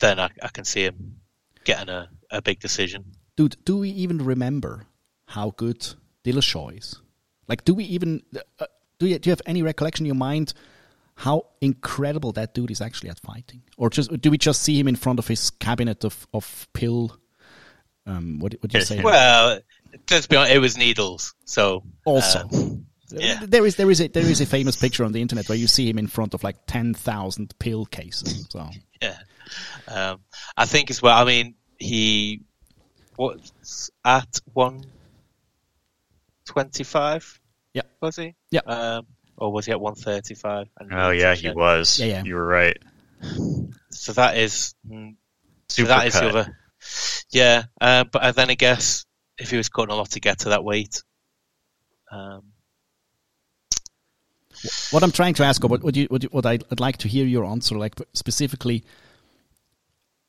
then 0.00 0.20
I, 0.20 0.30
I 0.42 0.48
can 0.48 0.64
see 0.64 0.84
him 0.84 1.16
getting 1.64 1.88
a, 1.88 2.08
a 2.30 2.40
big 2.40 2.60
decision. 2.60 3.04
Dude, 3.40 3.56
do 3.64 3.78
we 3.78 3.88
even 3.88 4.18
remember 4.18 4.84
how 5.24 5.54
good 5.56 5.94
Dillashaw 6.24 6.76
is? 6.76 7.00
Like, 7.48 7.64
do 7.64 7.72
we 7.72 7.84
even 7.84 8.22
uh, 8.58 8.66
do 8.98 9.06
you 9.06 9.18
do 9.18 9.30
you 9.30 9.32
have 9.32 9.40
any 9.46 9.62
recollection 9.62 10.04
in 10.04 10.08
your 10.08 10.14
mind 10.14 10.52
how 11.14 11.46
incredible 11.62 12.32
that 12.32 12.52
dude 12.52 12.70
is 12.70 12.82
actually 12.82 13.08
at 13.08 13.18
fighting, 13.18 13.62
or 13.78 13.88
just 13.88 14.12
do 14.20 14.30
we 14.30 14.36
just 14.36 14.60
see 14.60 14.78
him 14.78 14.88
in 14.88 14.94
front 14.94 15.18
of 15.18 15.26
his 15.26 15.48
cabinet 15.48 16.04
of 16.04 16.26
of 16.34 16.68
pill? 16.74 17.16
Um, 18.04 18.40
what 18.40 18.56
what 18.60 18.70
do 18.70 18.76
you 18.76 18.84
say? 18.84 19.00
Well, 19.02 19.60
let's 20.10 20.26
be 20.26 20.36
honest, 20.36 20.54
it 20.54 20.58
was 20.58 20.76
needles, 20.76 21.34
so 21.46 21.82
Also. 22.04 22.40
um, 22.52 22.84
yeah. 23.10 23.40
There 23.42 23.64
is 23.64 23.76
there 23.76 23.90
is 23.90 24.02
a 24.02 24.08
there 24.08 24.22
is 24.22 24.42
a 24.42 24.46
famous 24.46 24.76
picture 24.76 25.06
on 25.06 25.12
the 25.12 25.22
internet 25.22 25.48
where 25.48 25.56
you 25.56 25.66
see 25.66 25.88
him 25.88 25.98
in 25.98 26.08
front 26.08 26.34
of 26.34 26.44
like 26.44 26.66
ten 26.66 26.92
thousand 26.92 27.58
pill 27.58 27.86
cases. 27.86 28.46
So 28.50 28.68
yeah. 29.00 29.16
Um, 29.88 30.20
I 30.58 30.66
think 30.66 30.90
as 30.90 31.00
well. 31.00 31.16
I 31.16 31.24
mean, 31.24 31.54
he 31.78 32.42
was 33.20 33.90
at 34.04 34.40
one 34.54 34.84
twenty-five. 36.46 37.40
Yeah. 37.74 37.82
was 38.00 38.16
he? 38.16 38.34
Yeah. 38.50 38.60
Um, 38.66 39.06
or 39.36 39.52
was 39.52 39.66
he 39.66 39.72
at 39.72 39.80
one 39.80 39.94
thirty-five? 39.94 40.68
Oh 40.90 41.10
yeah, 41.10 41.34
he 41.34 41.50
was. 41.50 42.00
Yeah, 42.00 42.06
yeah. 42.06 42.24
You 42.24 42.34
were 42.36 42.46
right. 42.46 42.78
So 43.90 44.12
that 44.14 44.38
is 44.38 44.74
mm, 44.88 45.16
so 45.68 45.84
that 45.84 46.06
is 46.06 46.14
the 46.14 46.28
other. 46.28 46.56
Yeah, 47.30 47.64
uh, 47.80 48.04
but 48.04 48.22
uh, 48.22 48.32
then 48.32 48.50
I 48.50 48.54
guess 48.54 49.04
if 49.38 49.50
he 49.50 49.58
was 49.58 49.68
cutting 49.68 49.92
a 49.92 49.96
lot 49.96 50.10
to 50.12 50.20
get 50.20 50.40
to 50.40 50.48
that 50.50 50.64
weight, 50.64 51.02
um, 52.10 52.44
what 54.90 55.02
I'm 55.02 55.12
trying 55.12 55.34
to 55.34 55.44
ask, 55.44 55.62
or 55.62 55.68
what 55.68 55.82
what, 55.82 55.94
you, 55.94 56.06
what, 56.06 56.22
you, 56.22 56.30
what 56.30 56.46
I'd, 56.46 56.64
I'd 56.70 56.80
like 56.80 56.96
to 56.98 57.08
hear 57.08 57.26
your 57.26 57.44
answer, 57.44 57.76
like 57.76 57.94
specifically, 58.14 58.84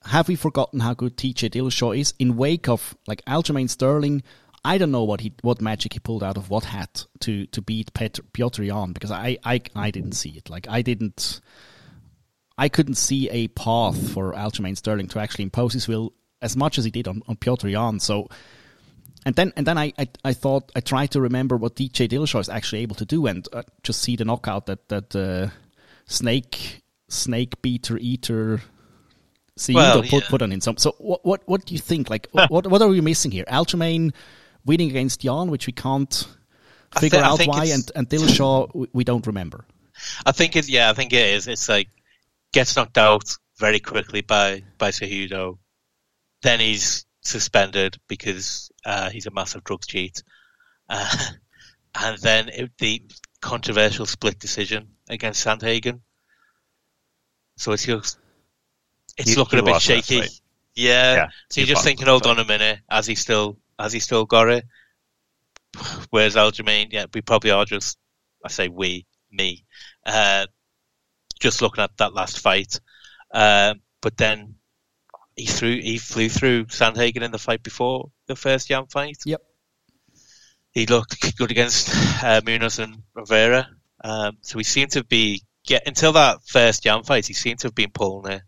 have 0.04 0.28
we 0.28 0.36
forgotten 0.36 0.80
how 0.80 0.94
good 0.94 1.18
TJ 1.18 1.52
Dillashaw 1.52 1.98
is 1.98 2.14
in 2.18 2.36
wake 2.36 2.68
of 2.68 2.96
like 3.08 3.24
Aljamain 3.26 3.70
Sterling? 3.70 4.24
I 4.64 4.78
don't 4.78 4.92
know 4.92 5.04
what 5.04 5.22
he 5.22 5.34
what 5.42 5.62
magic 5.62 5.94
he 5.94 6.00
pulled 6.00 6.24
out 6.24 6.38
of 6.38 6.50
what 6.50 6.66
hat 6.66 7.06
to 7.22 7.46
to 7.48 7.62
beat 7.62 7.94
Petr, 7.94 8.22
Piotr 8.34 8.64
Yan 8.64 8.94
because 8.94 9.12
I, 9.12 9.38
I 9.44 9.62
I 9.76 9.92
didn't 9.92 10.14
see 10.14 10.32
it. 10.32 10.50
Like 10.50 10.68
I 10.70 10.82
didn't. 10.82 11.42
I 12.58 12.70
couldn't 12.70 12.96
see 12.96 13.28
a 13.30 13.48
path 13.48 14.12
for 14.12 14.34
Aljamain 14.34 14.78
Sterling 14.78 15.08
to 15.10 15.20
actually 15.20 15.46
impose 15.46 15.74
his 15.74 15.88
will 15.88 16.14
as 16.42 16.56
much 16.56 16.78
as 16.78 16.86
he 16.86 16.92
did 16.92 17.08
on, 17.08 17.24
on 17.28 17.36
Piotr 17.38 17.70
Yan. 17.70 18.00
So 18.00 18.28
and 19.26 19.36
then 19.36 19.54
and 19.56 19.66
then 19.66 19.78
I, 19.78 19.94
I 19.98 20.08
I 20.24 20.34
thought 20.34 20.72
I 20.76 20.80
tried 20.80 21.12
to 21.12 21.22
remember 21.22 21.58
what 21.58 21.76
TJ 21.76 22.10
Dillashaw 22.10 22.40
is 22.40 22.50
actually 22.50 22.82
able 22.82 22.96
to 22.96 23.06
do, 23.06 23.28
and 23.28 23.48
uh, 23.54 23.64
just 23.84 24.02
see 24.02 24.16
the 24.16 24.26
knockout 24.26 24.66
that 24.66 24.90
that 24.90 25.16
uh, 25.16 25.50
snake 26.06 26.82
snake 27.08 27.62
beater 27.62 27.98
eater 27.98 28.62
CEO 29.60 29.76
Well, 29.76 30.02
put 30.02 30.24
yeah. 30.24 30.30
put 30.30 30.42
on 30.42 30.52
him. 30.52 30.62
So 30.62 30.74
so 30.78 30.96
what 30.98 31.26
what 31.26 31.42
what 31.46 31.66
do 31.66 31.74
you 31.74 31.80
think? 31.80 32.10
Like 32.10 32.28
what 32.32 32.68
what 32.68 32.82
are 32.82 32.88
we 32.88 33.02
missing 33.02 33.32
here? 33.32 33.46
Aljamain 33.46 34.14
winning 34.66 34.90
against 34.90 35.24
Yan, 35.24 35.50
which 35.50 35.68
we 35.68 35.74
can't 35.74 36.28
figure 37.00 37.20
I 37.20 37.24
out 37.24 37.46
why, 37.46 37.66
and 37.66 37.90
and 37.96 38.10
Dillashaw 38.10 38.74
we, 38.74 38.88
we 38.94 39.04
don't 39.04 39.26
remember. 39.28 39.66
I 40.26 40.32
think 40.32 40.56
it. 40.56 40.70
Yeah, 40.70 40.90
I 40.90 40.94
think 40.94 41.14
it 41.14 41.36
is. 41.36 41.48
It's 41.48 41.70
like 41.70 41.90
gets 42.54 42.76
knocked 42.76 42.98
out 42.98 43.36
very 43.60 43.80
quickly 43.80 44.22
by 44.22 44.64
by 44.78 44.92
Cejudo, 44.92 45.58
then 46.42 46.60
he's 46.60 47.06
suspended 47.22 47.98
because 48.08 48.72
uh, 48.86 49.10
he's 49.10 49.28
a 49.28 49.32
massive 49.32 49.64
drugs 49.64 49.88
cheat, 49.88 50.24
uh, 50.90 51.18
and 51.96 52.18
then 52.20 52.50
it, 52.50 52.72
the 52.80 53.04
controversial 53.42 54.06
split 54.06 54.40
decision 54.40 54.90
against 55.10 55.46
Sandhagen. 55.46 56.02
So 57.58 57.72
it's 57.74 57.86
just 57.86 58.18
it's 59.18 59.32
He- 59.32 59.36
looking 59.36 59.60
he 59.60 59.70
a 59.70 59.74
bit 59.74 59.82
shaky. 59.82 60.22
fight. 60.22 60.30
Yeah. 60.76 61.16
Yeah, 61.16 61.28
So 61.50 61.62
you're 61.62 61.68
he 61.68 61.74
just 61.74 61.84
thinking, 61.84 62.08
hold 62.08 62.26
on 62.28 62.40
a 62.40 62.46
minute, 62.46 62.80
has 62.90 63.06
he 63.08 63.16
still 63.16 63.58
has 63.78 63.92
he 63.94 64.00
still 64.00 64.26
got 64.26 64.50
it? 64.50 64.66
Where's 66.10 66.36
Aljamain? 66.36 66.88
Yeah, 66.92 67.06
we 67.14 67.22
probably 67.22 67.52
are 67.52 67.66
just 67.66 67.98
I 68.44 68.50
say 68.50 68.68
we, 68.70 69.06
me, 69.32 69.66
uh, 70.06 70.48
just 71.40 71.62
looking 71.62 71.84
at 71.84 71.96
that 71.98 72.14
last 72.14 72.40
fight. 72.40 72.80
Uh, 73.32 73.76
but 74.02 74.18
then 74.18 74.56
he 75.36 75.46
threw 75.46 75.80
he 75.82 75.98
flew 75.98 76.30
through 76.30 76.66
Sandhagen 76.66 77.22
in 77.22 77.32
the 77.32 77.38
fight 77.40 77.64
before 77.64 78.12
the 78.28 78.36
first 78.36 78.70
Yan 78.70 78.88
fight. 78.88 79.18
Yep. 79.26 79.42
He 80.72 80.86
looked 80.86 81.36
good 81.38 81.52
against 81.52 81.90
uh, 82.24 82.42
Munoz 82.46 82.80
and 82.80 83.04
Rivera. 83.14 83.68
Um, 84.04 84.38
so 84.42 84.58
he 84.58 84.64
seemed 84.64 84.92
to 84.92 85.04
be 85.04 85.44
get 85.66 85.86
until 85.88 86.14
that 86.14 86.40
first 86.46 86.86
Yan 86.86 87.04
fight. 87.04 87.28
He 87.28 87.34
seemed 87.34 87.60
to 87.60 87.68
have 87.68 87.76
been 87.76 87.92
pulling 87.92 88.32
it, 88.34 88.42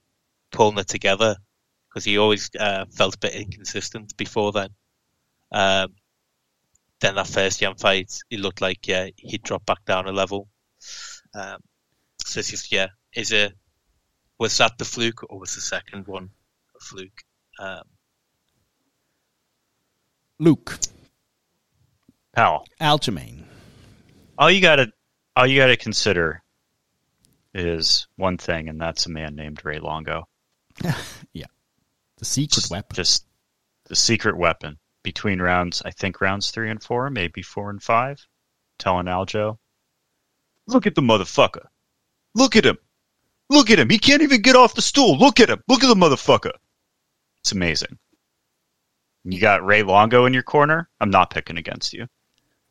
pulling 0.54 0.78
it 0.78 0.88
together 0.88 1.36
because 1.89 2.06
he 2.06 2.18
always 2.18 2.50
uh, 2.58 2.86
felt 2.96 3.16
a 3.16 3.20
bit 3.20 3.36
inconsistent 3.36 4.16
before 4.16 4.54
then. 4.54 4.70
Um, 5.52 5.94
then 7.02 7.16
that 7.16 7.28
first 7.28 7.62
Yan 7.62 7.76
fight, 7.76 8.18
he 8.30 8.38
looked 8.38 8.62
like 8.62 8.88
yeah 8.88 9.10
he'd 9.18 9.44
dropped 9.44 9.66
back 9.66 9.84
down 9.86 10.08
a 10.08 10.12
level. 10.13 10.48
Um, 11.36 11.58
so 12.26 12.39
it's 12.39 12.50
just 12.50 12.72
yeah, 12.72 12.88
is 13.13 13.32
it 13.32 13.54
was 14.39 14.58
that 14.58 14.78
the 14.78 14.86
fluke 14.86 15.30
or 15.30 15.39
was 15.39 15.54
the 15.56 15.62
second 15.62 16.08
one 16.08 16.30
a 16.76 16.80
fluke? 16.80 17.24
Um, 17.60 17.84
Luke 20.39 20.80
Pal, 22.34 22.66
Aljamain. 22.82 23.44
all 24.38 24.50
you 24.50 24.62
gotta 24.62 24.92
all 25.36 25.46
you 25.46 25.60
gotta 25.60 25.78
consider 25.78 26.42
is 27.54 28.08
one 28.16 28.38
thing, 28.38 28.70
and 28.70 28.80
that's 28.82 29.06
a 29.06 29.10
man 29.10 29.36
named 29.36 29.63
Ray 29.63 29.80
Longo. 29.80 30.28
Yeah. 31.34 31.48
The 32.18 32.26
secret 32.26 32.70
weapon. 32.70 32.96
Just 32.96 33.26
the 33.86 33.96
secret 33.96 34.38
weapon 34.38 34.80
between 35.04 35.42
rounds. 35.42 35.82
I 35.84 35.92
think 35.92 36.22
rounds 36.22 36.52
three 36.52 36.70
and 36.70 36.82
four, 36.82 37.10
maybe 37.10 37.42
four 37.42 37.70
and 37.70 37.82
five. 37.82 38.26
Telling 38.80 39.06
Aljo, 39.06 39.58
look 40.68 40.88
at 40.88 40.96
the 40.96 41.02
motherfucker. 41.02 41.68
Look 42.34 42.56
at 42.56 42.66
him. 42.66 42.78
Look 43.50 43.70
at 43.70 43.80
him. 43.80 43.90
He 43.90 44.00
can't 44.00 44.22
even 44.22 44.42
get 44.42 44.56
off 44.56 44.74
the 44.74 44.82
stool. 44.82 45.18
Look 45.18 45.40
at 45.40 45.50
him. 45.50 45.62
Look 45.68 45.84
at 45.84 45.88
the 45.88 45.96
motherfucker. 45.96 46.54
It's 47.42 47.52
amazing. 47.52 48.00
You 49.24 49.40
got 49.40 49.66
Ray 49.66 49.84
Longo 49.84 50.26
in 50.26 50.34
your 50.34 50.44
corner. 50.44 50.90
I'm 51.00 51.12
not 51.12 51.30
picking 51.30 51.58
against 51.58 51.94
you. 51.94 52.08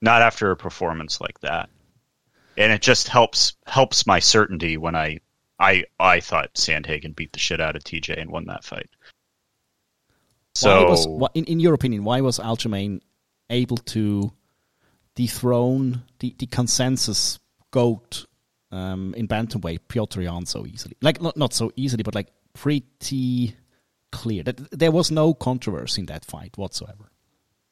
Not 0.01 0.23
after 0.23 0.51
a 0.51 0.57
performance 0.57 1.21
like 1.21 1.39
that. 1.41 1.71
And 2.57 2.73
it 2.73 2.83
just 2.83 3.09
helps 3.09 3.55
helps 3.67 4.07
my 4.07 4.19
certainty 4.19 4.77
when 4.77 4.97
I 4.97 5.21
I 5.63 5.85
I 5.99 6.21
thought 6.21 6.55
Sandhagen 6.55 7.15
beat 7.15 7.33
the 7.33 7.39
shit 7.39 7.61
out 7.61 7.77
of 7.77 7.85
TJ 7.85 8.21
and 8.21 8.31
won 8.31 8.47
that 8.47 8.65
fight. 8.65 8.91
So 10.55 10.85
why 10.85 10.91
was, 10.91 11.31
in, 11.35 11.45
in 11.45 11.61
your 11.61 11.73
opinion, 11.73 12.05
why 12.05 12.21
was 12.21 12.39
Aljamain 12.39 13.01
able 13.49 13.77
to 13.79 14.33
dethrone 15.15 16.03
the, 16.19 16.35
the 16.39 16.47
consensus 16.47 17.39
goat 17.71 18.27
um, 18.71 19.15
in 19.17 19.29
bantamweight 19.29 19.81
Piotr 19.89 20.23
Yan 20.23 20.47
so 20.47 20.67
easily? 20.67 20.97
Like 21.01 21.23
not 21.23 21.37
not 21.37 21.55
so 21.55 21.71
easily, 21.77 22.03
but 22.03 22.17
like 22.17 22.29
pretty 22.55 23.55
clear. 24.11 24.43
That 24.43 24.79
there 24.79 24.91
was 24.91 25.13
no 25.13 25.33
controversy 25.33 26.01
in 26.01 26.07
that 26.07 26.25
fight 26.25 26.59
whatsoever. 26.59 27.13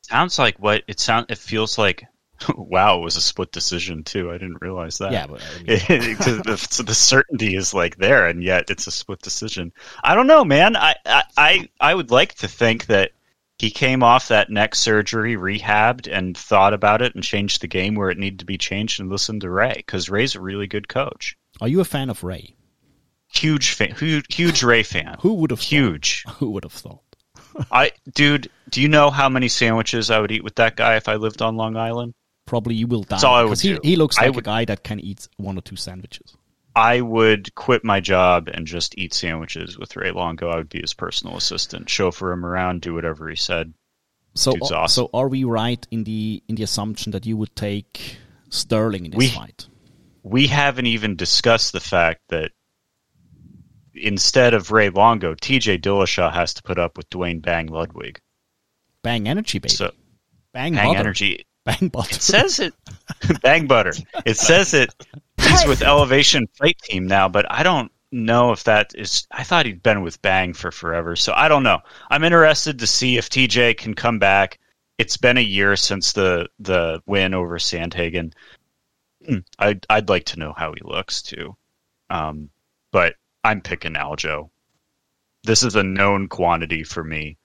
sounds 0.02 0.38
like 0.38 0.58
what 0.58 0.84
it 0.86 1.00
sounds. 1.00 1.26
it 1.28 1.38
feels 1.38 1.76
like 1.76 2.06
wow 2.56 2.98
it 2.98 3.04
was 3.04 3.16
a 3.16 3.20
split 3.20 3.52
decision 3.52 4.04
too. 4.04 4.30
I 4.30 4.34
didn't 4.34 4.60
realize 4.60 4.98
that. 4.98 5.12
Yeah, 5.12 5.26
but 5.26 5.42
I 5.42 5.56
mean, 5.58 5.66
the, 6.18 6.56
so 6.70 6.82
the 6.82 6.94
certainty 6.94 7.54
is 7.54 7.74
like 7.74 7.96
there 7.96 8.26
and 8.26 8.42
yet 8.42 8.70
it's 8.70 8.86
a 8.86 8.92
split 8.92 9.20
decision. 9.20 9.72
I 10.02 10.14
don't 10.14 10.26
know 10.26 10.44
man. 10.44 10.76
I, 10.76 10.94
I 11.04 11.22
i 11.36 11.68
i 11.80 11.94
would 11.94 12.10
like 12.10 12.34
to 12.36 12.48
think 12.48 12.86
that 12.86 13.12
he 13.58 13.70
came 13.70 14.02
off 14.02 14.28
that 14.28 14.50
neck 14.50 14.74
surgery 14.74 15.36
rehabbed 15.36 16.10
and 16.10 16.36
thought 16.36 16.72
about 16.72 17.02
it 17.02 17.14
and 17.14 17.22
changed 17.22 17.60
the 17.60 17.68
game 17.68 17.94
where 17.94 18.10
it 18.10 18.18
needed 18.18 18.38
to 18.38 18.46
be 18.46 18.56
changed 18.56 19.00
and 19.00 19.10
listened 19.10 19.42
to 19.42 19.50
ray 19.50 19.74
because 19.76 20.08
ray's 20.08 20.34
a 20.34 20.40
really 20.40 20.66
good 20.66 20.88
coach. 20.88 21.36
Are 21.60 21.68
you 21.68 21.80
a 21.80 21.84
fan 21.84 22.08
of 22.10 22.24
Ray? 22.24 22.56
huge 23.32 23.74
fan 23.74 23.94
huge, 23.94 24.34
huge 24.34 24.62
ray 24.62 24.82
fan. 24.82 25.16
Who 25.20 25.34
would 25.34 25.50
have 25.50 25.60
huge. 25.60 26.24
Thought? 26.24 26.36
Who 26.36 26.50
would 26.50 26.64
have 26.64 26.72
thought? 26.72 27.02
i 27.72 27.90
dude 28.14 28.48
do 28.68 28.80
you 28.80 28.88
know 28.88 29.10
how 29.10 29.28
many 29.28 29.48
sandwiches 29.48 30.10
i 30.10 30.18
would 30.18 30.30
eat 30.30 30.44
with 30.44 30.54
that 30.56 30.76
guy 30.76 30.96
if 30.96 31.08
i 31.08 31.16
lived 31.16 31.42
on 31.42 31.56
long 31.56 31.76
island 31.76 32.14
Probably 32.50 32.74
you 32.74 32.88
will 32.88 33.04
die. 33.04 33.22
All 33.22 33.36
I 33.36 33.44
would 33.44 33.60
he, 33.60 33.78
he 33.84 33.94
looks 33.94 34.18
like 34.18 34.36
a 34.36 34.42
guy 34.42 34.64
that 34.64 34.82
can 34.82 34.98
eat 34.98 35.28
one 35.36 35.56
or 35.56 35.60
two 35.60 35.76
sandwiches. 35.76 36.36
I 36.74 37.00
would 37.00 37.54
quit 37.54 37.84
my 37.84 38.00
job 38.00 38.48
and 38.52 38.66
just 38.66 38.98
eat 38.98 39.14
sandwiches 39.14 39.78
with 39.78 39.94
Ray 39.94 40.10
Longo. 40.10 40.50
I 40.50 40.56
would 40.56 40.68
be 40.68 40.80
his 40.80 40.92
personal 40.92 41.36
assistant, 41.36 41.88
chauffeur 41.88 42.32
him 42.32 42.44
around, 42.44 42.80
do 42.80 42.92
whatever 42.92 43.30
he 43.30 43.36
said. 43.36 43.72
So, 44.34 44.50
Dude's 44.50 44.72
uh, 44.72 44.78
awesome. 44.80 45.04
so 45.04 45.10
are 45.14 45.28
we 45.28 45.44
right 45.44 45.86
in 45.92 46.02
the 46.02 46.42
in 46.48 46.56
the 46.56 46.64
assumption 46.64 47.12
that 47.12 47.24
you 47.24 47.36
would 47.36 47.54
take 47.54 48.16
Sterling 48.48 49.04
in 49.04 49.12
this 49.12 49.18
We- 49.18 49.28
fight? 49.28 49.68
We 50.24 50.48
haven't 50.48 50.86
even 50.86 51.14
discussed 51.14 51.72
the 51.72 51.78
fact 51.78 52.20
that 52.30 52.50
instead 53.94 54.54
of 54.54 54.72
Ray 54.72 54.90
Longo, 54.90 55.36
TJ 55.36 55.80
Dillashaw 55.80 56.32
has 56.32 56.54
to 56.54 56.64
put 56.64 56.80
up 56.80 56.96
with 56.96 57.08
Duane 57.10 57.38
Bang 57.38 57.68
Ludwig. 57.68 58.18
Bang 59.04 59.28
energy, 59.28 59.60
baby. 59.60 59.72
So 59.72 59.92
bang, 60.52 60.74
Bang. 60.74 60.96
Energy. 60.96 61.46
Bang 61.64 61.88
butter. 61.88 62.14
It 62.14 62.22
says 62.22 62.60
it. 62.60 62.74
Bang 63.42 63.66
Butter. 63.66 63.92
It 64.24 64.36
says 64.36 64.74
it. 64.74 64.94
He's 65.38 65.66
with 65.66 65.82
Elevation 65.82 66.48
Fight 66.54 66.78
Team 66.78 67.06
now, 67.06 67.28
but 67.28 67.46
I 67.50 67.62
don't 67.62 67.92
know 68.12 68.52
if 68.52 68.64
that 68.64 68.92
is. 68.94 69.26
I 69.30 69.44
thought 69.44 69.66
he'd 69.66 69.82
been 69.82 70.02
with 70.02 70.22
Bang 70.22 70.54
for 70.54 70.70
forever, 70.70 71.16
so 71.16 71.32
I 71.34 71.48
don't 71.48 71.62
know. 71.62 71.80
I'm 72.10 72.24
interested 72.24 72.78
to 72.78 72.86
see 72.86 73.16
if 73.16 73.28
TJ 73.28 73.76
can 73.76 73.94
come 73.94 74.18
back. 74.18 74.58
It's 74.98 75.16
been 75.16 75.38
a 75.38 75.42
year 75.42 75.76
since 75.76 76.12
the 76.12 76.48
the 76.58 77.02
win 77.06 77.34
over 77.34 77.58
Sandhagen. 77.58 78.32
Hmm, 79.26 79.38
I'd 79.58 79.86
I'd 79.88 80.08
like 80.08 80.24
to 80.26 80.38
know 80.38 80.52
how 80.56 80.72
he 80.72 80.80
looks 80.82 81.22
too. 81.22 81.56
Um, 82.08 82.50
but 82.90 83.14
I'm 83.44 83.60
picking 83.60 83.94
Aljo. 83.94 84.50
This 85.44 85.62
is 85.62 85.76
a 85.76 85.82
known 85.82 86.28
quantity 86.28 86.84
for 86.84 87.02
me. 87.02 87.38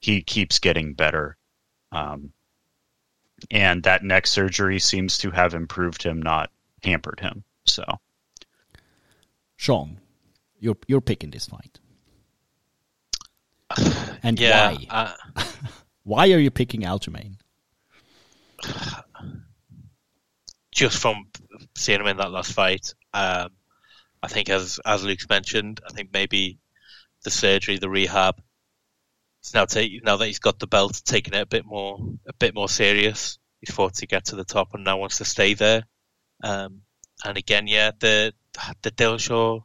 He 0.00 0.22
keeps 0.22 0.58
getting 0.58 0.94
better. 0.94 1.36
Um, 1.90 2.32
and 3.50 3.82
that 3.84 4.02
neck 4.04 4.26
surgery 4.26 4.78
seems 4.78 5.18
to 5.18 5.30
have 5.30 5.54
improved 5.54 6.02
him, 6.02 6.20
not 6.22 6.50
hampered 6.82 7.20
him. 7.20 7.44
So 7.64 7.84
Sean, 9.56 10.00
you're 10.58 10.76
you're 10.86 11.00
picking 11.00 11.30
this 11.30 11.46
fight, 11.46 11.78
and 14.22 14.38
Yeah, 14.38 14.72
why? 14.72 14.86
uh, 15.36 15.42
Why 16.04 16.32
are 16.32 16.38
you 16.38 16.50
picking 16.50 16.80
Aljamain? 16.82 17.36
just 20.72 20.98
from 20.98 21.26
seeing 21.76 22.00
him 22.00 22.06
in 22.06 22.16
that 22.16 22.30
last 22.32 22.52
fight, 22.52 22.94
um, 23.14 23.50
I 24.22 24.28
think 24.28 24.48
as 24.48 24.80
as 24.84 25.04
Luke's 25.04 25.28
mentioned, 25.28 25.80
I 25.88 25.92
think 25.92 26.10
maybe 26.12 26.58
the 27.24 27.30
surgery, 27.30 27.78
the 27.78 27.88
rehab, 27.88 28.40
he's 29.42 29.54
now 29.54 29.64
take, 29.64 30.04
now 30.04 30.16
that 30.16 30.26
he's 30.26 30.38
got 30.38 30.58
the 30.58 30.66
belt, 30.66 31.02
taking 31.04 31.34
it 31.34 31.40
a 31.42 31.46
bit 31.46 31.64
more 31.64 31.98
a 32.26 32.32
bit 32.32 32.54
more 32.54 32.68
serious. 32.68 33.38
He's 33.60 33.74
fought 33.74 33.94
to 33.94 34.06
get 34.06 34.26
to 34.26 34.36
the 34.36 34.44
top 34.44 34.74
and 34.74 34.84
now 34.84 34.98
wants 34.98 35.18
to 35.18 35.24
stay 35.24 35.54
there. 35.54 35.84
Um, 36.42 36.82
and 37.24 37.36
again, 37.38 37.66
yeah, 37.66 37.92
the 37.98 38.32
the 38.82 38.90
Dillashaw 38.90 39.62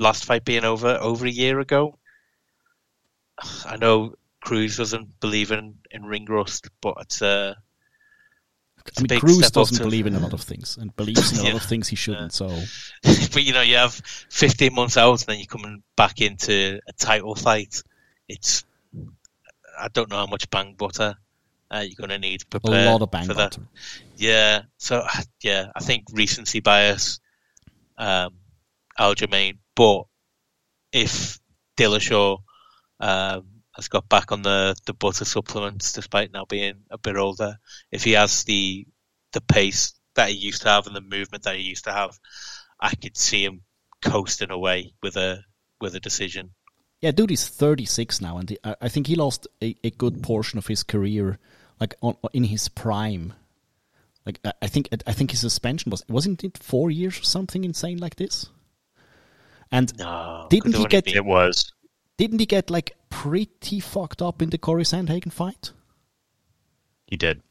last 0.00 0.24
fight 0.24 0.44
being 0.44 0.64
over 0.64 0.96
over 1.00 1.26
a 1.26 1.30
year 1.30 1.60
ago. 1.60 1.98
I 3.66 3.76
know 3.76 4.14
Cruz 4.40 4.76
doesn't 4.76 5.20
believe 5.20 5.50
in, 5.50 5.76
in 5.90 6.04
ring 6.04 6.26
rust, 6.26 6.68
but 6.80 6.94
it's 7.00 7.22
uh, 7.22 7.54
it's 8.86 8.98
I 9.00 9.04
a 9.04 9.06
mean, 9.08 9.20
Cruz 9.20 9.50
doesn't 9.50 9.78
to- 9.78 9.82
believe 9.84 10.06
in 10.06 10.14
a 10.14 10.20
lot 10.20 10.32
of 10.32 10.40
things 10.42 10.76
and 10.76 10.94
believes 10.96 11.32
in 11.32 11.38
a 11.38 11.42
lot 11.52 11.62
of 11.62 11.68
things 11.68 11.88
he 11.88 11.96
shouldn't. 11.96 12.32
So 12.32 12.48
but 13.02 13.42
you 13.42 13.52
know, 13.52 13.62
you 13.62 13.76
have 13.76 13.94
15 13.94 14.74
months 14.74 14.96
out 14.96 15.20
and 15.20 15.28
then 15.28 15.38
you're 15.38 15.46
coming 15.46 15.82
back 15.96 16.20
into 16.20 16.80
a 16.88 16.92
title 16.92 17.34
fight. 17.34 17.82
It's, 18.32 18.64
I 19.78 19.88
don't 19.92 20.10
know 20.10 20.16
how 20.16 20.26
much 20.26 20.48
bang 20.50 20.74
butter 20.76 21.16
uh, 21.70 21.80
you're 21.80 21.96
going 21.96 22.10
to 22.10 22.18
need 22.18 22.40
to 22.40 22.60
a 22.64 22.90
lot 22.90 23.02
of 23.02 23.10
bang 23.10 23.26
for 23.26 23.34
that. 23.34 23.52
butter. 23.52 23.66
Yeah. 24.16 24.62
So, 24.78 25.04
yeah, 25.42 25.66
I 25.74 25.80
think 25.80 26.04
recency 26.12 26.60
bias, 26.60 27.20
um, 27.96 28.34
Aljamain, 28.98 29.58
but 29.74 30.04
if 30.92 31.38
Dillashaw, 31.76 32.38
um, 33.00 33.46
has 33.74 33.88
got 33.88 34.08
back 34.08 34.32
on 34.32 34.42
the, 34.42 34.76
the 34.84 34.92
butter 34.92 35.24
supplements 35.24 35.92
despite 35.92 36.30
now 36.30 36.44
being 36.44 36.74
a 36.90 36.98
bit 36.98 37.16
older, 37.16 37.56
if 37.90 38.04
he 38.04 38.12
has 38.12 38.44
the, 38.44 38.86
the 39.32 39.40
pace 39.40 39.94
that 40.14 40.28
he 40.28 40.36
used 40.36 40.62
to 40.62 40.68
have 40.68 40.86
and 40.86 40.94
the 40.94 41.00
movement 41.00 41.44
that 41.44 41.56
he 41.56 41.62
used 41.62 41.84
to 41.84 41.92
have, 41.92 42.18
I 42.80 42.94
could 42.94 43.16
see 43.16 43.44
him 43.44 43.62
coasting 44.02 44.50
away 44.50 44.92
with 45.02 45.16
a, 45.16 45.42
with 45.80 45.94
a 45.94 46.00
decision. 46.00 46.50
Yeah, 47.02 47.10
dude 47.10 47.32
is 47.32 47.46
36 47.48 48.20
now, 48.20 48.38
and 48.38 48.56
I 48.64 48.76
I 48.82 48.88
think 48.88 49.08
he 49.08 49.16
lost 49.16 49.46
a, 49.60 49.76
a 49.84 49.90
good 49.90 50.22
portion 50.22 50.58
of 50.58 50.68
his 50.68 50.82
career, 50.84 51.38
like 51.80 51.94
on, 52.00 52.16
in 52.32 52.44
his 52.44 52.68
prime. 52.68 53.34
Like 54.24 54.38
I- 54.62 54.68
think 54.68 54.88
I 55.06 55.12
think 55.12 55.32
his 55.32 55.40
suspension 55.40 55.90
was 55.90 56.04
wasn't 56.08 56.44
it 56.44 56.56
four 56.58 56.90
years 56.90 57.18
or 57.18 57.24
something 57.24 57.64
insane 57.64 57.98
like 57.98 58.16
this. 58.16 58.46
And 59.70 59.92
No. 59.98 60.46
Didn't 60.48 60.76
he 60.76 60.86
get- 60.86 61.08
it 61.08 61.24
was. 61.24 61.72
didn't 62.18 62.38
he 62.38 62.46
get 62.46 62.70
like 62.70 62.94
pretty 63.10 63.80
fucked 63.80 64.22
up 64.22 64.40
in 64.42 64.50
the 64.50 64.58
Corey 64.58 64.84
Sandhagen 64.84 65.32
fight? 65.32 65.72
He 67.06 67.16
did. 67.16 67.42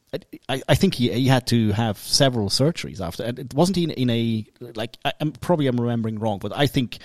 I, 0.48 0.62
I, 0.68 0.74
think 0.74 0.94
he 0.94 1.10
he 1.10 1.26
had 1.28 1.46
to 1.48 1.72
have 1.72 1.96
several 1.98 2.48
surgeries 2.50 3.00
after. 3.00 3.22
and 3.24 3.38
It 3.38 3.54
wasn't 3.54 3.78
in, 3.78 3.90
in 3.90 4.10
a 4.10 4.46
like 4.60 4.96
I, 5.04 5.12
I'm 5.20 5.32
probably 5.32 5.66
I'm 5.66 5.80
remembering 5.80 6.18
wrong, 6.18 6.38
but 6.38 6.52
I 6.56 6.66
think 6.66 6.98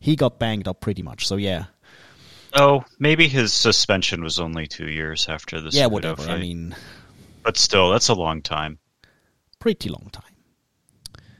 he 0.00 0.16
got 0.16 0.38
banged 0.38 0.66
up 0.68 0.80
pretty 0.80 1.02
much. 1.02 1.26
So 1.28 1.36
yeah, 1.36 1.64
Oh, 2.54 2.84
maybe 2.98 3.26
his 3.26 3.52
suspension 3.52 4.22
was 4.22 4.38
only 4.38 4.66
two 4.66 4.88
years 4.88 5.28
after 5.28 5.60
this. 5.60 5.74
yeah, 5.74 5.86
whatever. 5.86 6.22
I 6.22 6.38
mean, 6.38 6.74
but 7.42 7.56
still, 7.56 7.90
that's 7.90 8.08
a 8.08 8.14
long 8.14 8.42
time. 8.42 8.78
pretty 9.58 9.88
long 9.88 10.08
time. 10.12 10.24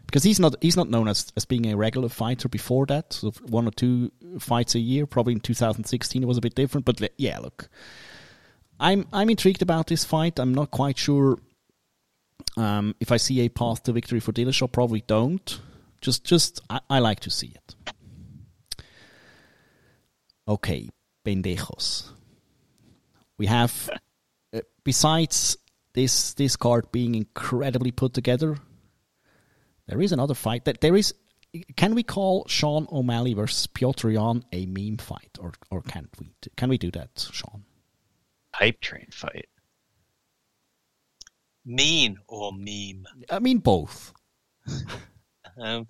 Because 0.06 0.24
he's 0.24 0.40
not 0.40 0.56
he's 0.60 0.76
not 0.76 0.88
known 0.88 1.08
as, 1.08 1.32
as 1.36 1.44
being 1.44 1.66
a 1.66 1.76
regular 1.76 2.08
fighter 2.08 2.48
before 2.48 2.86
that. 2.86 3.12
So 3.12 3.32
one 3.42 3.66
or 3.66 3.70
two 3.70 4.12
fights 4.38 4.74
a 4.74 4.78
year. 4.78 5.06
Probably 5.06 5.32
in 5.32 5.40
2016 5.40 6.22
it 6.22 6.26
was 6.26 6.38
a 6.38 6.40
bit 6.40 6.54
different. 6.54 6.84
But 6.84 7.12
yeah, 7.16 7.38
look, 7.38 7.68
I'm 8.78 9.06
I'm 9.12 9.30
intrigued 9.30 9.62
about 9.62 9.88
this 9.88 10.04
fight. 10.04 10.38
I'm 10.38 10.54
not 10.54 10.70
quite 10.70 10.98
sure 10.98 11.38
um, 12.56 12.94
if 13.00 13.10
I 13.10 13.16
see 13.16 13.40
a 13.40 13.48
path 13.48 13.82
to 13.84 13.92
victory 13.92 14.20
for 14.20 14.32
Dillashaw. 14.32 14.70
Probably 14.70 15.02
don't. 15.06 15.60
Just 16.00 16.24
just 16.24 16.60
I, 16.70 16.80
I 16.88 16.98
like 16.98 17.20
to 17.20 17.30
see 17.30 17.52
it. 17.54 17.74
Okay, 20.46 20.90
pendejos. 21.24 22.10
We 23.38 23.46
have 23.46 23.90
uh, 24.52 24.60
besides 24.84 25.56
this 25.92 26.34
this 26.34 26.56
card 26.56 26.90
being 26.92 27.14
incredibly 27.14 27.90
put 27.90 28.14
together, 28.14 28.58
there 29.86 30.00
is 30.00 30.12
another 30.12 30.34
fight 30.34 30.64
that 30.64 30.80
there 30.80 30.96
is 30.96 31.14
can 31.76 31.94
we 31.94 32.02
call 32.02 32.46
Sean 32.48 32.86
O'Malley 32.90 33.34
versus 33.34 33.66
Piotr 33.66 34.10
Yan 34.10 34.44
a 34.52 34.66
meme 34.66 34.98
fight, 34.98 35.38
or 35.40 35.52
or 35.70 35.82
can't 35.82 36.10
we? 36.18 36.32
Can 36.56 36.68
we 36.68 36.78
do 36.78 36.90
that, 36.92 37.28
Sean? 37.32 37.64
Hype 38.54 38.80
train 38.80 39.08
fight. 39.10 39.48
Mean 41.64 42.18
or 42.28 42.52
meme? 42.52 43.06
I 43.30 43.38
mean 43.38 43.58
both. 43.58 44.12
Um, 45.56 45.86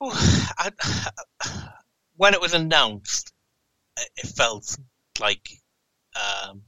oh, 0.00 0.52
I, 0.58 0.70
when 2.16 2.34
it 2.34 2.40
was 2.40 2.54
announced, 2.54 3.32
it, 3.96 4.26
felt 4.28 4.76
like 5.20 5.48
um, 6.14 6.62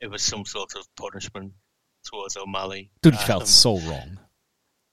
it 0.00 0.08
was 0.10 0.22
some 0.22 0.44
sort 0.44 0.74
of 0.76 0.86
punishment 0.96 1.52
towards 2.04 2.36
O'Malley. 2.36 2.90
Dude, 3.02 3.14
it 3.14 3.20
Um, 3.20 3.26
felt 3.26 3.48
so 3.48 3.78
wrong. 3.78 4.18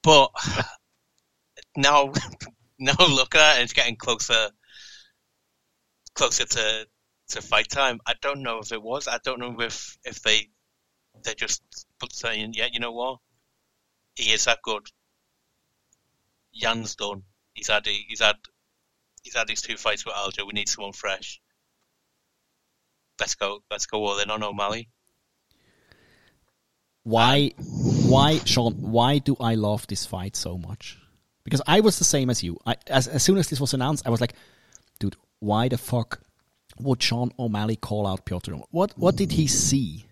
But 0.03 0.31
now, 1.75 2.13
now 2.79 2.95
look 2.99 3.35
at 3.35 3.59
it, 3.59 3.63
it's 3.63 3.73
getting 3.73 3.95
closer, 3.95 4.49
closer 6.15 6.45
to 6.45 6.87
to 7.29 7.41
fight 7.41 7.69
time. 7.69 7.99
I 8.07 8.13
don't 8.21 8.41
know 8.41 8.57
if 8.59 8.71
it 8.71 8.81
was. 8.81 9.07
I 9.07 9.19
don't 9.23 9.39
know 9.39 9.55
if 9.61 9.97
if 10.05 10.21
they 10.21 10.49
they 11.23 11.33
just 11.35 11.61
put 11.99 12.13
saying, 12.13 12.53
yeah, 12.55 12.67
you 12.71 12.79
know 12.79 12.91
what, 12.93 13.19
he 14.15 14.31
is 14.31 14.45
that 14.45 14.59
good. 14.63 14.87
Yan's 16.51 16.95
done. 16.95 17.23
He's 17.53 17.67
had 17.67 17.85
he's 17.85 18.21
had 18.21 18.37
he's 19.23 19.35
had 19.35 19.47
these 19.47 19.61
two 19.61 19.77
fights 19.77 20.05
with 20.05 20.15
Aljo. 20.15 20.45
We 20.47 20.53
need 20.53 20.69
someone 20.69 20.93
fresh. 20.93 21.39
Let's 23.19 23.35
go. 23.35 23.59
Let's 23.69 23.85
go 23.85 24.05
all 24.05 24.19
in 24.19 24.29
on 24.29 24.43
O'Malley. 24.43 24.89
Why, 27.03 27.51
why, 27.57 28.39
Sean? 28.45 28.73
Why 28.73 29.17
do 29.17 29.35
I 29.39 29.55
love 29.55 29.87
this 29.87 30.05
fight 30.05 30.35
so 30.35 30.57
much? 30.57 30.97
Because 31.43 31.61
I 31.65 31.79
was 31.79 31.97
the 31.97 32.03
same 32.03 32.29
as 32.29 32.43
you. 32.43 32.59
I, 32.65 32.75
as 32.87 33.07
as 33.07 33.23
soon 33.23 33.37
as 33.37 33.49
this 33.49 33.59
was 33.59 33.73
announced, 33.73 34.05
I 34.05 34.09
was 34.09 34.21
like, 34.21 34.33
dude, 34.99 35.15
why 35.39 35.69
the 35.69 35.77
fuck 35.77 36.21
would 36.79 37.01
Sean 37.01 37.31
O'Malley 37.39 37.75
call 37.75 38.05
out 38.05 38.25
Piotr? 38.25 38.51
Yan? 38.51 38.63
What 38.69 38.93
what 38.97 39.15
did 39.15 39.31
he 39.31 39.47
see 39.47 40.05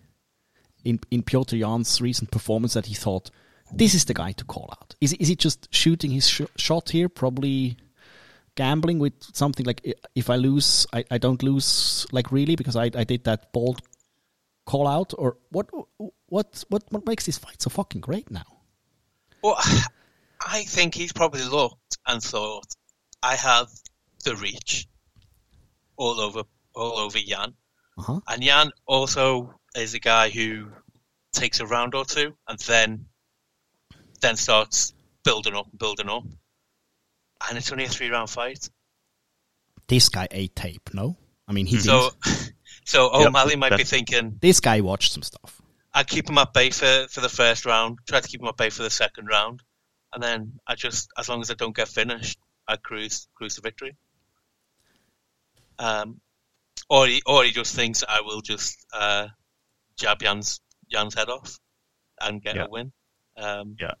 in 0.84 0.98
in 1.10 1.22
Piotr 1.22 1.56
Yan's 1.56 2.00
recent 2.00 2.30
performance 2.30 2.74
that 2.74 2.86
he 2.86 2.94
thought 2.94 3.30
this 3.72 3.94
is 3.94 4.06
the 4.06 4.14
guy 4.14 4.32
to 4.32 4.44
call 4.44 4.68
out? 4.72 4.94
Is 5.00 5.12
is 5.14 5.28
he 5.28 5.36
just 5.36 5.72
shooting 5.72 6.10
his 6.10 6.28
sh- 6.28 6.42
shot 6.56 6.90
here? 6.90 7.08
Probably 7.08 7.76
gambling 8.58 8.98
with 8.98 9.14
something 9.32 9.64
like 9.66 9.80
if 10.14 10.28
I 10.30 10.36
lose, 10.36 10.86
I, 10.92 11.04
I 11.10 11.18
don't 11.18 11.42
lose 11.42 12.06
like 12.12 12.32
really 12.32 12.56
because 12.56 12.76
I 12.76 12.86
I 13.02 13.04
did 13.04 13.22
that 13.24 13.52
bold 13.52 13.80
call 14.66 14.86
out 14.86 15.14
or 15.16 15.36
what 15.50 15.66
what 16.26 16.64
what 16.68 16.82
what 16.90 17.06
makes 17.06 17.24
this 17.26 17.38
fight 17.38 17.62
so 17.62 17.70
fucking 17.70 18.02
great 18.02 18.30
now? 18.30 18.48
Well, 19.42 19.56
I 20.58 20.64
think 20.64 20.94
he's 20.94 21.12
probably 21.12 21.44
looked 21.44 21.98
and 22.06 22.22
thought, 22.22 22.66
I 23.22 23.34
have 23.36 23.68
the 24.24 24.34
reach 24.36 24.86
all 25.96 26.20
over 26.20 26.42
all 26.74 26.98
over 26.98 27.18
Yan, 27.18 27.54
Uh-huh. 27.98 28.20
and 28.28 28.44
Yan 28.44 28.70
also 28.86 29.54
is 29.76 29.94
a 29.94 29.98
guy 30.00 30.30
who 30.30 30.68
takes 31.32 31.60
a 31.60 31.66
round 31.66 31.94
or 31.94 32.04
two 32.04 32.34
and 32.48 32.58
then 32.66 33.06
then 34.20 34.36
starts 34.36 34.94
building 35.24 35.54
up, 35.54 35.66
building 35.78 36.08
up, 36.08 36.24
and 37.48 37.58
it's 37.58 37.70
only 37.72 37.84
a 37.84 37.88
three 37.88 38.10
round 38.10 38.30
fight. 38.30 38.68
This 39.86 40.08
guy 40.08 40.28
ate 40.30 40.54
tape, 40.54 40.90
no? 40.92 41.16
I 41.46 41.52
mean, 41.52 41.66
he 41.66 41.76
did. 41.76 41.84
So, 41.84 42.10
so 42.84 43.18
Yep, 43.18 43.28
O'Malley 43.28 43.56
might 43.56 43.76
be 43.76 43.84
thinking, 43.84 44.36
this 44.40 44.60
guy 44.60 44.80
watched 44.80 45.12
some 45.12 45.22
stuff. 45.22 45.62
I 45.94 46.04
keep 46.04 46.28
him 46.28 46.36
at 46.38 46.52
bay 46.52 46.70
for, 46.70 47.06
for 47.10 47.20
the 47.20 47.28
first 47.28 47.64
round, 47.64 47.98
try 48.06 48.20
to 48.20 48.28
keep 48.28 48.42
him 48.42 48.48
at 48.48 48.56
bay 48.56 48.70
for 48.70 48.82
the 48.82 48.90
second 48.90 49.26
round, 49.26 49.62
and 50.12 50.22
then 50.22 50.52
I 50.66 50.74
just, 50.74 51.08
as 51.18 51.28
long 51.28 51.40
as 51.40 51.50
I 51.50 51.54
don't 51.54 51.74
get 51.74 51.88
finished, 51.88 52.38
I 52.66 52.76
cruise 52.76 53.28
cruise 53.34 53.54
to 53.54 53.62
victory. 53.62 53.96
Um, 55.78 56.20
or 56.90 57.06
he, 57.06 57.22
or 57.26 57.44
he 57.44 57.50
just 57.50 57.74
thinks 57.74 58.04
I 58.06 58.20
will 58.20 58.40
just 58.40 58.84
uh, 58.92 59.28
jab 59.96 60.20
Yan's 60.22 60.60
Yan's 60.88 61.14
head 61.14 61.28
off 61.28 61.58
and 62.20 62.42
get 62.42 62.56
Yeah. 62.56 62.64
a 62.64 62.68
win. 62.68 62.92
Um, 63.36 63.76
yeah. 63.80 63.92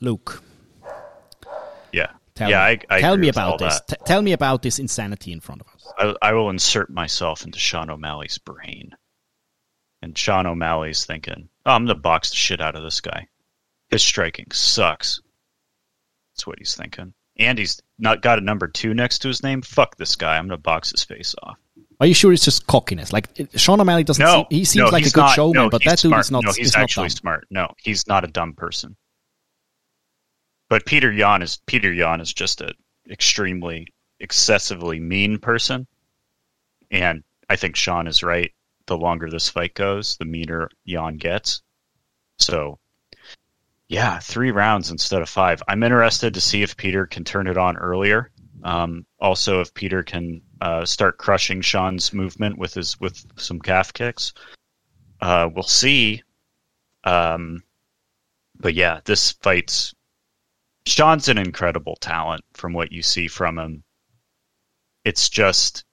Luke, 0.00 0.42
Yeah. 1.92 2.10
Tell 2.38 2.50
yeah, 2.50 2.74
me, 2.74 2.86
I, 2.90 2.96
I 2.96 3.00
tell 3.00 3.16
me 3.16 3.28
about 3.28 3.58
this. 3.58 3.80
T- 3.88 3.96
tell 4.06 4.22
me 4.22 4.32
about 4.32 4.62
this 4.62 4.78
insanity 4.78 5.32
in 5.32 5.40
front 5.40 5.60
of 5.60 5.66
us. 5.74 5.92
I, 5.98 6.28
I 6.30 6.32
will 6.32 6.50
insert 6.50 6.90
myself 6.90 7.44
into 7.44 7.58
Sean 7.58 7.90
O'Malley's 7.90 8.38
brain. 8.38 8.92
And 10.00 10.16
Sean 10.16 10.46
O'Malley's 10.46 11.04
thinking, 11.04 11.48
oh, 11.66 11.72
I'm 11.72 11.84
going 11.84 11.96
to 11.96 12.00
box 12.00 12.30
the 12.30 12.36
shit 12.36 12.60
out 12.60 12.76
of 12.76 12.84
this 12.84 13.00
guy. 13.00 13.26
His 13.90 14.02
striking 14.02 14.46
sucks. 14.52 15.20
That's 16.32 16.46
what 16.46 16.58
he's 16.58 16.76
thinking. 16.76 17.14
And 17.38 17.58
he's 17.58 17.80
not 17.98 18.22
got 18.22 18.38
a 18.38 18.42
number 18.42 18.68
two 18.68 18.94
next 18.94 19.20
to 19.20 19.28
his 19.28 19.42
name. 19.42 19.62
Fuck 19.62 19.96
this 19.96 20.14
guy. 20.14 20.36
I'm 20.36 20.44
going 20.46 20.56
to 20.58 20.62
box 20.62 20.92
his 20.92 21.04
face 21.04 21.34
off. 21.42 21.56
Are 22.00 22.06
you 22.06 22.14
sure 22.14 22.32
it's 22.32 22.44
just 22.44 22.66
cockiness? 22.68 23.12
Like 23.12 23.28
uh, 23.40 23.44
Sean 23.56 23.80
O'Malley 23.80 24.04
doesn't. 24.04 24.24
No, 24.24 24.34
seem, 24.36 24.46
he 24.50 24.64
seems 24.64 24.84
no, 24.84 24.90
like 24.90 25.06
a 25.06 25.10
good 25.10 25.20
not. 25.20 25.34
showman, 25.34 25.62
No, 25.64 25.68
but 25.70 25.82
that 25.84 25.98
dude 25.98 26.10
smart. 26.10 26.20
is 26.20 26.30
not. 26.30 26.44
No, 26.44 26.52
he's 26.52 26.74
not 26.74 26.82
actually 26.84 27.08
dumb. 27.08 27.16
smart. 27.16 27.46
No, 27.50 27.74
he's 27.78 28.06
not 28.06 28.24
a 28.24 28.28
dumb 28.28 28.52
person. 28.52 28.96
But 30.68 30.86
Peter 30.86 31.10
Yan 31.10 31.42
is 31.42 31.58
Peter 31.66 31.92
Yan 31.92 32.20
is 32.20 32.32
just 32.32 32.60
an 32.60 32.72
extremely 33.10 33.88
excessively 34.20 35.00
mean 35.00 35.38
person, 35.38 35.86
and 36.90 37.24
I 37.48 37.56
think 37.56 37.76
Sean 37.76 38.06
is 38.06 38.22
right. 38.22 38.52
The 38.86 38.96
longer 38.96 39.30
this 39.30 39.48
fight 39.48 39.74
goes, 39.74 40.16
the 40.16 40.24
meaner 40.24 40.70
Yan 40.84 41.16
gets. 41.16 41.62
So, 42.38 42.78
yeah, 43.88 44.18
three 44.18 44.50
rounds 44.50 44.90
instead 44.90 45.22
of 45.22 45.28
five. 45.28 45.62
I'm 45.68 45.82
interested 45.82 46.34
to 46.34 46.40
see 46.40 46.62
if 46.62 46.76
Peter 46.76 47.06
can 47.06 47.24
turn 47.24 47.46
it 47.46 47.58
on 47.58 47.76
earlier. 47.76 48.30
Um, 48.62 49.06
also, 49.20 49.60
if 49.60 49.72
Peter 49.74 50.02
can 50.02 50.42
uh, 50.60 50.84
start 50.84 51.18
crushing 51.18 51.60
Sean's 51.60 52.12
movement 52.12 52.58
with 52.58 52.74
his 52.74 52.98
with 53.00 53.24
some 53.36 53.60
calf 53.60 53.92
kicks, 53.92 54.32
uh, 55.20 55.48
we'll 55.52 55.62
see. 55.62 56.22
Um, 57.04 57.62
but 58.58 58.74
yeah, 58.74 59.00
this 59.04 59.32
fight's 59.32 59.94
Sean's 60.88 61.28
an 61.28 61.38
incredible 61.38 61.96
talent 61.96 62.44
from 62.54 62.72
what 62.72 62.92
you 62.92 63.02
see 63.02 63.28
from 63.28 63.58
him. 63.58 63.84
It's 65.04 65.28
just 65.28 65.84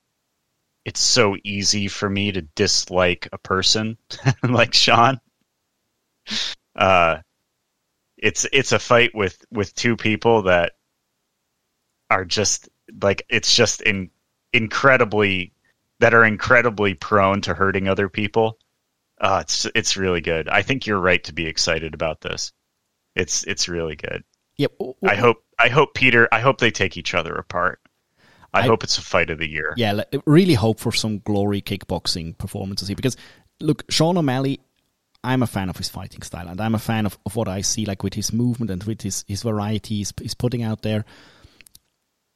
it's 0.85 1.01
so 1.01 1.35
easy 1.43 1.87
for 1.87 2.09
me 2.09 2.31
to 2.31 2.41
dislike 2.41 3.27
a 3.33 3.37
person 3.37 3.97
like 4.43 4.73
Sean. 4.73 5.19
Uh 6.75 7.17
it's 8.17 8.47
it's 8.53 8.71
a 8.71 8.79
fight 8.79 9.13
with 9.13 9.37
with 9.51 9.75
two 9.75 9.97
people 9.97 10.43
that 10.43 10.73
are 12.09 12.25
just 12.25 12.69
like 13.01 13.23
it's 13.29 13.53
just 13.53 13.81
in 13.81 14.09
incredibly 14.53 15.53
that 15.99 16.13
are 16.13 16.25
incredibly 16.25 16.93
prone 16.93 17.41
to 17.41 17.53
hurting 17.53 17.87
other 17.87 18.09
people. 18.09 18.57
Uh, 19.19 19.39
it's 19.41 19.65
it's 19.75 19.97
really 19.97 20.21
good. 20.21 20.47
I 20.49 20.61
think 20.61 20.85
you're 20.85 20.99
right 20.99 21.23
to 21.25 21.33
be 21.33 21.47
excited 21.47 21.93
about 21.93 22.21
this. 22.21 22.51
It's 23.15 23.43
it's 23.43 23.69
really 23.69 23.95
good. 23.95 24.23
Yep. 24.57 24.71
I 25.07 25.15
hope 25.15 25.43
I 25.59 25.69
hope 25.69 25.93
Peter 25.93 26.27
I 26.31 26.39
hope 26.39 26.59
they 26.59 26.71
take 26.71 26.97
each 26.97 27.13
other 27.13 27.33
apart. 27.35 27.79
I, 28.53 28.59
I- 28.59 28.67
hope 28.67 28.83
it's 28.83 28.97
a 28.97 29.01
fight 29.01 29.29
of 29.29 29.37
the 29.39 29.49
year. 29.49 29.73
Yeah, 29.75 30.03
really 30.25 30.53
hope 30.53 30.79
for 30.79 30.91
some 30.91 31.19
glory 31.19 31.61
kickboxing 31.61 32.37
performances 32.37 32.87
here 32.87 32.95
because 32.95 33.17
look, 33.59 33.83
Sean 33.89 34.17
O'Malley, 34.17 34.59
I'm 35.23 35.43
a 35.43 35.47
fan 35.47 35.69
of 35.69 35.77
his 35.77 35.89
fighting 35.89 36.21
style 36.21 36.47
and 36.47 36.61
I'm 36.61 36.75
a 36.75 36.79
fan 36.79 37.05
of, 37.05 37.17
of 37.25 37.35
what 37.35 37.47
I 37.47 37.61
see 37.61 37.85
like 37.85 38.03
with 38.03 38.13
his 38.13 38.31
movement 38.31 38.71
and 38.71 38.83
with 38.83 39.01
his, 39.01 39.25
his 39.27 39.43
variety 39.43 39.97
he's, 39.97 40.13
he's 40.21 40.35
putting 40.35 40.63
out 40.63 40.81
there. 40.83 41.03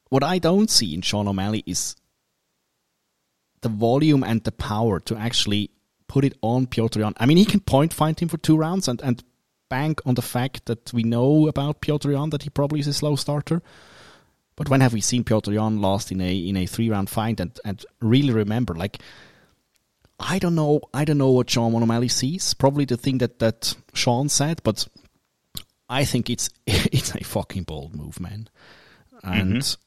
What 0.10 0.24
I 0.24 0.39
don't 0.39 0.70
see 0.70 0.93
in 0.93 1.02
Sean 1.02 1.28
O'Malley 1.28 1.64
is 1.66 1.96
the 3.62 3.70
volume 3.70 4.24
and 4.24 4.43
the 4.43 4.52
power 4.52 5.00
to 5.02 5.16
actually 5.16 5.70
put 6.08 6.26
it 6.26 6.38
on 6.41 6.66
Piotr 6.66 7.00
Yan. 7.00 7.14
I 7.18 7.26
mean, 7.28 7.38
he 7.38 7.46
can 7.46 7.60
point 7.60 7.93
fight 7.93 8.22
him 8.22 8.28
for 8.28 8.38
two 8.38 8.58
rounds 8.58 8.88
and, 8.88 9.00
and 9.02 9.24
bank 9.70 10.01
on 10.05 10.15
the 10.15 10.22
fact 10.22 10.65
that 10.65 10.91
we 10.93 11.03
know 11.03 11.47
about 11.47 11.82
Piotr 11.82 12.11
Yan 12.11 12.32
that 12.32 12.43
he 12.43 12.49
probably 12.49 12.80
is 12.80 12.88
a 12.88 12.93
slow 12.93 13.15
starter. 13.15 13.61
But 14.55 14.70
when 14.70 14.82
have 14.82 14.93
we 14.93 15.01
seen 15.01 15.24
Piotr 15.24 15.53
Yan 15.53 15.82
last 15.82 16.11
in 16.11 16.20
a 16.20 16.36
in 16.36 16.57
a 16.57 16.65
three 16.65 16.89
round 16.89 17.09
fight 17.09 17.39
and, 17.39 17.57
and 17.63 17.86
really 18.01 18.34
remember 18.34 18.74
like 18.74 18.99
I 20.20 20.38
don't 20.38 20.55
know 20.55 20.82
I 20.93 21.05
don't 21.05 21.17
know 21.17 21.32
what 21.32 21.49
Sean 21.49 21.74
O'Malley 21.74 22.09
sees. 22.09 22.53
Probably 22.53 22.86
the 22.86 22.97
thing 22.97 23.20
that, 23.20 23.39
that 23.39 23.76
Sean 23.93 24.28
said, 24.28 24.61
but 24.63 24.88
I 25.88 26.03
think 26.03 26.30
it's 26.30 26.49
it's 26.67 27.15
a 27.15 27.24
fucking 27.24 27.63
bold 27.63 27.95
move, 27.95 28.20
man. 28.20 28.49
Mm-hmm. 29.24 29.34
And 29.34 29.78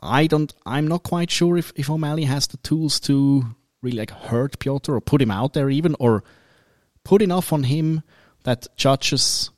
I 0.00 0.26
don't 0.26 0.52
I'm 0.66 0.86
not 0.86 1.02
quite 1.02 1.30
sure 1.30 1.56
if, 1.56 1.72
if 1.74 1.88
O'Malley 1.88 2.24
has 2.24 2.46
the 2.48 2.58
tools 2.58 3.00
to 3.00 3.44
really 3.80 3.96
like 3.98 4.10
hurt 4.10 4.58
Piotr 4.58 4.94
or 4.94 5.00
put 5.00 5.22
him 5.22 5.30
out 5.30 5.54
there 5.54 5.70
even 5.70 5.96
or 5.98 6.22
put 7.04 7.22
enough 7.22 7.52
on 7.52 7.64
him 7.64 8.02
that 8.44 8.66
judges 8.76 9.50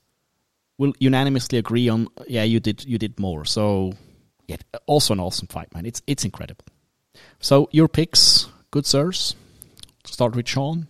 will 0.78 0.92
unanimously 0.98 1.58
agree 1.58 1.88
on 1.88 2.08
yeah 2.26 2.42
you 2.42 2.60
did 2.60 2.84
you 2.84 2.98
did 2.98 3.18
more 3.18 3.44
so 3.44 3.92
yeah 4.46 4.56
also 4.86 5.12
an 5.12 5.20
awesome 5.20 5.48
fight 5.48 5.72
man 5.74 5.86
it's 5.86 6.02
it's 6.06 6.24
incredible 6.24 6.64
so 7.40 7.68
your 7.72 7.88
picks 7.88 8.48
good 8.70 8.86
sirs 8.86 9.36
start 10.04 10.34
with 10.34 10.48
sean 10.48 10.88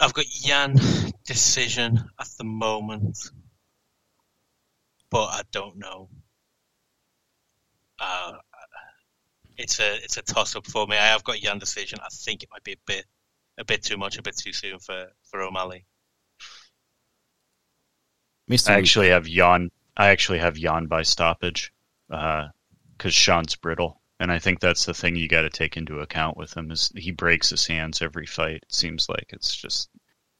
I've 0.00 0.14
got 0.14 0.24
Yan 0.46 0.76
decision 1.26 2.02
at 2.18 2.28
the 2.38 2.44
moment. 2.44 3.18
but 5.10 5.26
I 5.26 5.42
don't 5.50 5.76
know. 5.76 6.08
Uh, 7.98 8.32
it's 9.58 9.78
a 9.78 9.96
it's 9.96 10.16
a 10.16 10.22
toss 10.22 10.56
up 10.56 10.66
for 10.66 10.86
me. 10.86 10.96
I 10.96 11.08
have 11.08 11.24
got 11.24 11.42
Yan 11.42 11.58
decision. 11.58 11.98
I 12.02 12.08
think 12.10 12.42
it 12.42 12.48
might 12.50 12.64
be 12.64 12.72
a 12.72 12.76
bit 12.86 13.04
a 13.60 13.64
bit 13.64 13.82
too 13.82 13.96
much, 13.96 14.18
a 14.18 14.22
bit 14.22 14.36
too 14.36 14.52
soon 14.52 14.78
for 14.80 15.06
for 15.30 15.42
O'Malley. 15.42 15.84
Mr. 18.50 18.70
I 18.70 18.78
actually 18.78 19.10
have 19.10 19.28
Yan. 19.28 19.70
I 19.96 20.08
actually 20.08 20.38
have 20.38 20.58
Yan 20.58 20.86
by 20.86 21.02
stoppage 21.02 21.72
uh, 22.10 22.48
because 22.96 23.14
Sean's 23.14 23.54
brittle, 23.54 24.00
and 24.18 24.32
I 24.32 24.38
think 24.38 24.58
that's 24.58 24.86
the 24.86 24.94
thing 24.94 25.14
you 25.14 25.28
got 25.28 25.42
to 25.42 25.50
take 25.50 25.76
into 25.76 26.00
account 26.00 26.36
with 26.36 26.56
him 26.56 26.70
is 26.70 26.90
he 26.96 27.12
breaks 27.12 27.50
his 27.50 27.66
hands 27.66 28.02
every 28.02 28.26
fight. 28.26 28.62
It 28.62 28.72
seems 28.72 29.08
like 29.08 29.28
it's 29.30 29.54
just. 29.54 29.88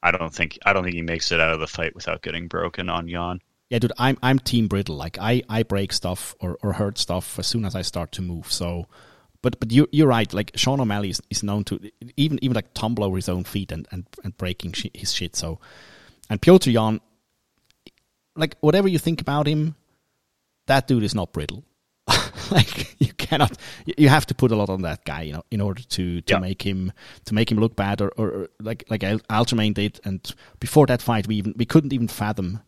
I 0.02 0.12
don't 0.12 0.34
think 0.34 0.58
I 0.64 0.72
don't 0.72 0.82
think 0.82 0.94
he 0.94 1.02
makes 1.02 1.30
it 1.30 1.40
out 1.40 1.52
of 1.52 1.60
the 1.60 1.66
fight 1.66 1.94
without 1.94 2.22
getting 2.22 2.48
broken 2.48 2.88
on 2.88 3.06
Yan. 3.06 3.40
Yeah, 3.68 3.78
dude, 3.78 3.92
I'm 3.98 4.16
I'm 4.22 4.38
team 4.38 4.66
brittle. 4.66 4.96
Like 4.96 5.18
I, 5.20 5.42
I 5.48 5.62
break 5.62 5.92
stuff 5.92 6.34
or, 6.40 6.58
or 6.62 6.72
hurt 6.72 6.96
stuff 6.96 7.38
as 7.38 7.46
soon 7.46 7.64
as 7.64 7.76
I 7.76 7.82
start 7.82 8.10
to 8.12 8.22
move. 8.22 8.50
So, 8.50 8.86
but 9.42 9.58
but 9.60 9.70
you 9.72 9.88
you're 9.92 10.06
right. 10.08 10.32
Like 10.32 10.52
Sean 10.54 10.80
O'Malley 10.80 11.10
is, 11.10 11.20
is 11.30 11.42
known 11.42 11.64
to 11.64 11.80
even 12.16 12.38
even 12.42 12.54
like 12.54 12.72
tumble 12.74 13.04
over 13.04 13.16
his 13.16 13.28
own 13.28 13.44
feet 13.44 13.72
and 13.72 13.86
and, 13.90 14.06
and 14.24 14.36
breaking 14.36 14.72
shi 14.72 14.90
his 14.94 15.12
shit. 15.12 15.36
So, 15.36 15.58
and 16.28 16.40
Piotr 16.40 16.70
Yan, 16.70 17.00
like 18.36 18.56
whatever 18.60 18.88
you 18.88 18.98
think 18.98 19.20
about 19.20 19.46
him, 19.46 19.74
that 20.66 20.86
dude 20.86 21.02
is 21.04 21.14
not 21.14 21.32
brittle. 21.32 21.64
like 22.50 22.96
you 23.00 23.12
cannot, 23.14 23.56
you 23.96 24.08
have 24.08 24.26
to 24.26 24.34
put 24.34 24.50
a 24.50 24.56
lot 24.56 24.68
on 24.68 24.82
that 24.82 25.04
guy, 25.04 25.22
you 25.22 25.32
know, 25.32 25.44
in 25.50 25.60
order 25.60 25.82
to 25.82 26.20
to 26.22 26.34
Yeah. 26.34 26.40
make 26.40 26.62
him 26.62 26.92
to 27.26 27.34
make 27.34 27.50
him 27.50 27.58
look 27.58 27.76
bad, 27.76 28.00
or, 28.00 28.10
or, 28.16 28.28
or 28.30 28.48
like 28.60 28.84
like 28.90 29.04
Al- 29.04 29.20
Aljamain 29.30 29.74
did. 29.74 30.00
And 30.04 30.20
before 30.58 30.86
that 30.86 31.00
fight, 31.02 31.26
we 31.28 31.36
even 31.36 31.54
we 31.56 31.64
couldn't 31.64 31.92
even 31.92 32.08
fathom 32.08 32.60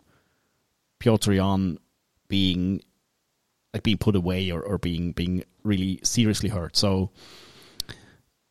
Piotr 1.00 1.32
Yan 1.32 1.78
being 2.28 2.80
like 3.72 3.82
being 3.82 3.98
put 3.98 4.16
away 4.16 4.50
or, 4.50 4.62
or 4.62 4.78
being 4.78 5.12
being 5.12 5.44
really 5.62 6.00
seriously 6.02 6.48
hurt. 6.48 6.76
So 6.76 7.10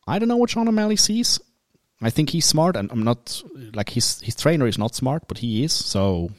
I 0.06 0.18
don't 0.18 0.28
know 0.28 0.36
what 0.36 0.50
Sean 0.50 0.68
O'Malley 0.68 0.96
sees. 0.96 1.38
I 2.00 2.10
think 2.10 2.30
he's 2.30 2.46
smart, 2.46 2.76
and 2.76 2.90
I'm 2.90 3.04
not 3.04 3.42
like 3.74 3.90
his 3.90 4.20
his 4.20 4.34
trainer 4.34 4.66
is 4.66 4.78
not 4.78 4.94
smart, 4.94 5.28
but 5.28 5.38
he 5.38 5.64
is. 5.64 5.72
So 5.72 6.30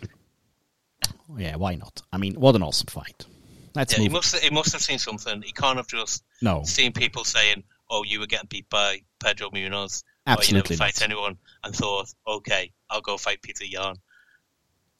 yeah, 1.37 1.55
why 1.55 1.75
not? 1.75 2.01
I 2.11 2.17
mean, 2.17 2.35
what 2.35 2.55
an 2.55 2.63
awesome 2.63 2.87
fight. 2.87 3.25
Let's 3.75 3.93
Yeah, 3.93 4.03
he 4.03 4.09
must 4.09 4.35
he 4.35 4.49
must 4.49 4.73
have 4.73 4.81
seen 4.81 4.99
something. 4.99 5.41
He 5.41 5.53
can't 5.53 5.77
have 5.77 5.87
just 5.87 6.23
no, 6.41 6.63
seen 6.63 6.91
people 6.91 7.23
saying, 7.23 7.63
"Oh, 7.89 8.03
you 8.03 8.19
were 8.19 8.27
getting 8.27 8.47
beat 8.47 8.69
by 8.69 9.01
Pedro 9.19 9.49
Munhoz, 9.49 10.03
Absolutely 10.27 10.35
or 10.35 10.73
you 10.73 10.77
never 10.77 10.91
fight 10.91 11.01
anyone," 11.01 11.37
and 11.63 11.75
thought, 11.75 12.13
"Okay, 12.27 12.71
I'll 12.89 13.01
go 13.01 13.17
fight 13.17 13.41
Peter 13.41 13.65
Yan." 13.65 13.95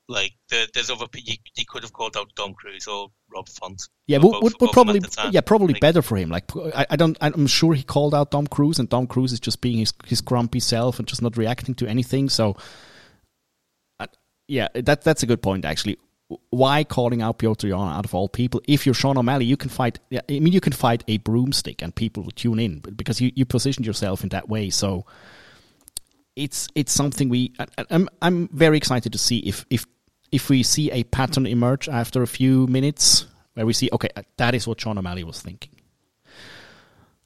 Like 0.10 0.34
there, 0.50 0.66
there's 0.74 0.90
other 0.90 1.06
you, 1.16 1.36
you 1.56 1.64
could 1.68 1.84
have 1.84 1.94
called 1.94 2.18
out 2.18 2.30
Dom 2.36 2.54
Cruz 2.54 2.88
or 2.88 3.10
Rob 3.34 3.48
Font. 3.48 3.82
yeah, 4.06 4.18
both- 4.18 4.34
would, 4.34 4.42
both 4.42 4.62
would 4.62 4.70
of 4.70 4.74
probably 4.74 4.98
at 4.98 5.04
the 5.04 5.10
time. 5.10 5.32
yeah 5.34 5.40
probably 5.42 5.74
Like, 5.76 5.82
better 5.82 6.02
for 6.02 6.18
him. 6.18 6.30
Like 6.30 6.46
I, 6.58 6.86
I 6.90 6.96
don't 6.98 7.18
I'm 7.22 7.48
sure 7.48 7.74
he 7.74 7.84
called 7.84 8.14
out 8.14 8.32
Tom 8.32 8.46
Cruise, 8.48 8.80
and 8.80 8.90
Tom 8.92 9.08
Cruise 9.08 9.32
is 9.32 9.40
just 9.40 9.62
being 9.62 9.78
his 9.78 9.94
his 10.06 10.20
grumpy 10.22 10.60
self 10.60 11.00
and 11.00 11.08
just 11.08 11.22
not 11.22 11.38
reacting 11.38 11.74
to 11.76 11.88
anything. 11.88 12.28
So 12.30 12.58
uh, 14.00 14.08
yeah, 14.48 14.68
that 14.76 15.04
that's 15.04 15.24
a 15.24 15.26
good 15.26 15.42
point 15.42 15.64
actually. 15.66 15.98
Why 16.50 16.84
calling 16.84 17.22
out 17.22 17.38
Piotr 17.38 17.68
Yan 17.68 17.80
out 17.80 18.06
of 18.06 18.14
all 18.16 18.28
people? 18.28 18.62
If 18.68 18.86
you're 18.86 18.96
Sean 18.96 19.18
O'Malley, 19.18 19.46
you 19.46 19.56
can 19.58 19.70
fight. 19.70 20.00
yeah, 20.10 20.22
I 20.30 20.40
mean, 20.40 20.52
you 20.54 20.62
can 20.62 20.74
fight 20.74 21.04
a 21.08 21.18
broomstick, 21.20 21.82
and 21.82 21.94
people 21.94 22.24
will 22.24 22.32
tune 22.32 22.60
in 22.60 22.80
because 22.80 23.22
you, 23.22 23.32
you 23.36 23.46
positioned 23.46 23.86
yourself 23.86 24.24
in 24.24 24.30
that 24.30 24.50
way. 24.50 24.70
So 24.72 25.06
it's 26.36 26.68
it's 26.76 26.92
something 26.92 27.30
we. 27.30 27.54
I- 27.60 27.68
I- 27.78 27.86
I'm 27.92 28.10
I'm 28.22 28.48
very 28.52 28.78
excited 28.78 29.12
to 29.14 29.20
see 29.20 29.40
if 29.40 29.66
if 29.70 29.86
if 30.34 30.50
we 30.50 30.64
see 30.64 30.90
a 30.92 31.04
pattern 31.04 31.46
emerge 31.46 31.88
after 31.88 32.24
a 32.24 32.28
few 32.28 32.66
minutes 32.68 33.28
where 33.54 33.66
we 33.68 33.74
see 33.74 33.88
okay 33.94 34.10
that 34.38 34.56
is 34.56 34.68
what 34.68 34.82
Sean 34.82 34.98
O'Malley 34.98 35.24
was 35.24 35.42
thinking. 35.42 35.70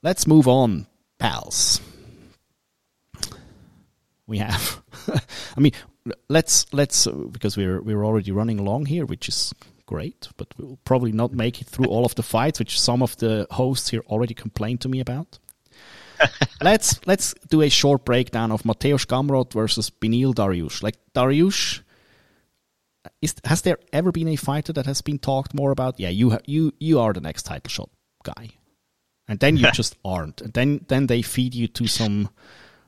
Let's 0.03 0.28
move 0.28 0.47
on, 0.47 0.88
pals. 1.18 1.82
We 4.28 4.39
have. 4.39 4.84
I 5.58 5.60
mean, 5.60 5.72
let's 6.28 6.72
let's 6.74 7.08
uh, 7.08 7.12
because 7.12 7.58
we're 7.58 7.82
we're 7.82 8.05
already 8.05 8.32
running 8.32 8.60
along 8.60 8.88
here, 8.88 9.05
which 9.05 9.30
is 9.30 9.53
great, 9.86 10.28
but 10.36 10.53
we'll 10.58 10.78
probably 10.84 11.14
not 11.14 11.32
make 11.32 11.62
it 11.62 11.68
through 11.68 11.86
all 11.88 12.05
of 12.05 12.14
the 12.16 12.24
fights, 12.24 12.60
which 12.60 12.80
some 12.80 13.01
of 13.01 13.16
the 13.18 13.47
hosts 13.51 13.89
here 13.89 14.03
already 14.08 14.34
complained 14.34 14.82
to 14.82 14.89
me 14.89 14.99
about. 14.99 15.39
let's 16.62 16.99
let's 17.08 17.34
do 17.49 17.62
a 17.62 17.70
short 17.70 18.03
breakdown 18.03 18.51
of 18.51 18.64
Mateusz 18.64 19.05
Gamrot 19.08 19.53
versus 19.53 19.89
Beneil 19.89 20.34
Dariush. 20.34 20.84
Like 20.84 20.97
Dariush, 21.16 21.82
is 23.22 23.36
has 23.45 23.61
there 23.61 23.80
ever 23.91 24.11
been 24.11 24.28
a 24.28 24.36
fighter 24.36 24.74
that 24.74 24.86
has 24.86 25.01
been 25.01 25.20
talked 25.20 25.53
more 25.53 25.72
about? 25.72 25.99
Yeah, 25.99 26.09
you 26.09 26.32
ha- 26.32 26.45
you 26.45 26.74
you 26.80 26.99
are 26.99 27.13
the 27.13 27.22
next 27.22 27.43
title 27.43 27.70
shot 27.70 27.89
guy, 28.24 28.49
and 29.28 29.39
then 29.39 29.57
you 29.57 29.72
just 29.74 29.95
aren't. 30.05 30.41
And 30.41 30.53
then 30.53 30.86
then 30.88 31.07
they 31.07 31.22
feed 31.22 31.55
you 31.55 31.68
to 31.68 31.88
some 31.88 32.30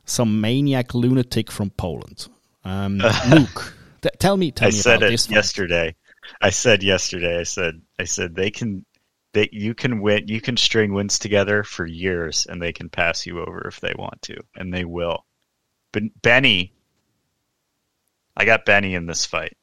some 0.05 0.41
maniac 0.41 0.93
lunatic 0.93 1.51
from 1.51 1.69
Poland. 1.71 2.27
Um, 2.63 3.01
Luke, 3.29 3.73
t- 4.01 4.09
tell 4.19 4.37
me 4.37 4.51
tell 4.51 4.67
I 4.67 4.71
me 4.71 4.77
said 4.77 4.97
about 4.97 5.13
it 5.13 5.29
yesterday. 5.29 5.95
I 6.41 6.51
said 6.51 6.83
yesterday. 6.83 7.39
I 7.39 7.43
said 7.43 7.81
I 7.97 8.03
said 8.03 8.35
they 8.35 8.51
can 8.51 8.85
they 9.33 9.49
you 9.51 9.73
can 9.73 10.01
win 10.01 10.27
you 10.27 10.41
can 10.41 10.57
string 10.57 10.93
wins 10.93 11.19
together 11.19 11.63
for 11.63 11.85
years 11.85 12.45
and 12.47 12.61
they 12.61 12.73
can 12.73 12.89
pass 12.89 13.25
you 13.25 13.39
over 13.41 13.67
if 13.67 13.79
they 13.79 13.93
want 13.97 14.21
to 14.23 14.37
and 14.55 14.73
they 14.73 14.85
will. 14.85 15.25
But 15.91 16.03
Benny, 16.21 16.73
I 18.37 18.45
got 18.45 18.65
Benny 18.65 18.93
in 18.93 19.07
this 19.07 19.25
fight. 19.25 19.57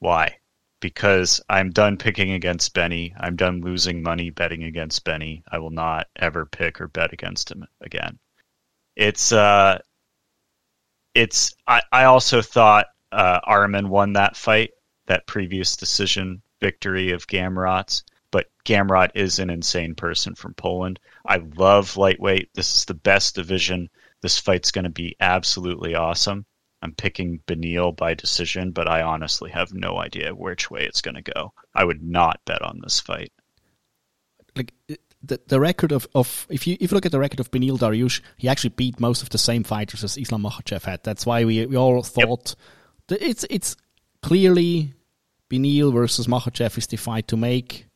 Why? 0.00 0.38
Because 0.80 1.40
I'm 1.48 1.70
done 1.70 1.96
picking 1.96 2.32
against 2.32 2.74
Benny. 2.74 3.14
I'm 3.18 3.36
done 3.36 3.60
losing 3.60 4.02
money 4.02 4.30
betting 4.30 4.62
against 4.62 5.04
Benny. 5.04 5.42
I 5.50 5.58
will 5.58 5.70
not 5.70 6.06
ever 6.16 6.46
pick 6.46 6.80
or 6.80 6.88
bet 6.88 7.12
against 7.12 7.50
him 7.50 7.66
again. 7.80 8.18
It's 8.94 9.32
uh 9.32 9.78
it's 11.14 11.54
I, 11.66 11.82
I 11.90 12.04
also 12.04 12.42
thought 12.42 12.86
uh, 13.10 13.40
Arman 13.40 13.88
won 13.88 14.12
that 14.12 14.36
fight, 14.36 14.70
that 15.06 15.26
previous 15.26 15.76
decision 15.76 16.42
victory 16.60 17.10
of 17.12 17.26
Gamrot's. 17.26 18.04
But 18.30 18.46
Gamrot 18.64 19.10
is 19.14 19.38
an 19.38 19.50
insane 19.50 19.94
person 19.94 20.34
from 20.34 20.54
Poland. 20.54 21.00
I 21.26 21.38
love 21.56 21.96
lightweight. 21.96 22.50
This 22.54 22.76
is 22.76 22.84
the 22.84 22.94
best 22.94 23.34
division. 23.34 23.88
This 24.20 24.38
fight's 24.38 24.70
going 24.70 24.84
to 24.84 24.90
be 24.90 25.16
absolutely 25.18 25.94
awesome. 25.94 26.44
I'm 26.82 26.94
picking 26.94 27.40
Beneil 27.46 27.96
by 27.96 28.14
decision, 28.14 28.70
but 28.70 28.88
I 28.88 29.02
honestly 29.02 29.50
have 29.50 29.72
no 29.74 29.98
idea 29.98 30.34
which 30.34 30.70
way 30.70 30.84
it's 30.84 31.00
going 31.00 31.16
to 31.16 31.32
go. 31.32 31.52
I 31.74 31.84
would 31.84 32.02
not 32.02 32.40
bet 32.44 32.62
on 32.62 32.80
this 32.82 33.00
fight. 33.00 33.32
like 34.54 34.72
the 35.22 35.40
the 35.48 35.58
record 35.58 35.92
of, 35.92 36.06
of 36.14 36.46
if 36.48 36.66
you 36.66 36.76
if 36.80 36.90
you 36.90 36.94
look 36.94 37.06
at 37.06 37.12
the 37.12 37.18
record 37.18 37.40
of 37.40 37.50
Beneil 37.50 37.78
Dariush, 37.78 38.20
he 38.36 38.48
actually 38.48 38.70
beat 38.70 39.00
most 39.00 39.22
of 39.22 39.30
the 39.30 39.38
same 39.38 39.64
fighters 39.64 40.04
as 40.04 40.16
Islam 40.16 40.42
Makhachev 40.42 40.84
had. 40.84 41.02
That's 41.02 41.26
why 41.26 41.44
we 41.44 41.66
we 41.66 41.76
all 41.76 42.02
thought 42.02 42.54
that 43.08 43.20
it's 43.20 43.44
it's 43.50 43.76
clearly 44.22 44.94
Beneil 45.50 45.92
versus 45.92 46.26
Makhachev 46.26 46.78
is 46.78 46.86
the 46.86 46.96
fight 46.96 47.26
to 47.28 47.36
make, 47.36 47.87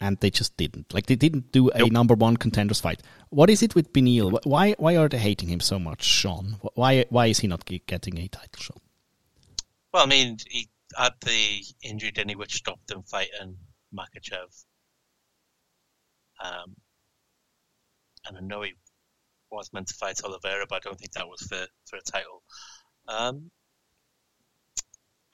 and 0.00 0.18
they 0.20 0.30
just 0.30 0.56
didn't. 0.56 0.92
Like 0.92 1.06
they 1.06 1.16
didn't 1.16 1.52
do 1.52 1.70
a 1.70 1.78
Nope. 1.78 1.92
number 1.92 2.14
one 2.14 2.36
contenders 2.36 2.80
fight. 2.80 3.02
What 3.30 3.50
is 3.50 3.62
it 3.62 3.74
with 3.74 3.92
Beneil? 3.92 4.38
Why 4.44 4.72
why 4.78 4.96
are 4.96 5.08
they 5.08 5.18
hating 5.18 5.48
him 5.48 5.60
so 5.60 5.78
much, 5.78 6.02
Sean? 6.04 6.56
Why 6.74 7.04
why 7.08 7.26
is 7.26 7.40
he 7.40 7.48
not 7.48 7.64
getting 7.64 8.18
a 8.18 8.28
title 8.28 8.60
shot? 8.62 8.80
Well, 9.92 10.02
I 10.04 10.06
mean, 10.06 10.36
he 10.48 10.68
had 10.96 11.14
the 11.22 11.64
injury, 11.82 12.10
didn't 12.10 12.30
he, 12.30 12.36
which 12.36 12.54
stopped 12.54 12.90
him 12.90 13.02
fighting 13.02 13.56
Makhachev. 13.94 14.64
Um, 16.44 16.76
and 18.26 18.36
I 18.36 18.40
know 18.40 18.62
he 18.62 18.74
was 19.50 19.72
meant 19.72 19.86
to 19.88 19.94
fight 19.94 20.20
Oliveira, 20.22 20.66
but 20.68 20.76
I 20.76 20.80
don't 20.80 20.98
think 20.98 21.12
that 21.12 21.26
was 21.26 21.40
for, 21.42 21.66
for 21.88 21.96
a 21.96 22.02
title. 22.02 22.42
Um, 23.08 23.50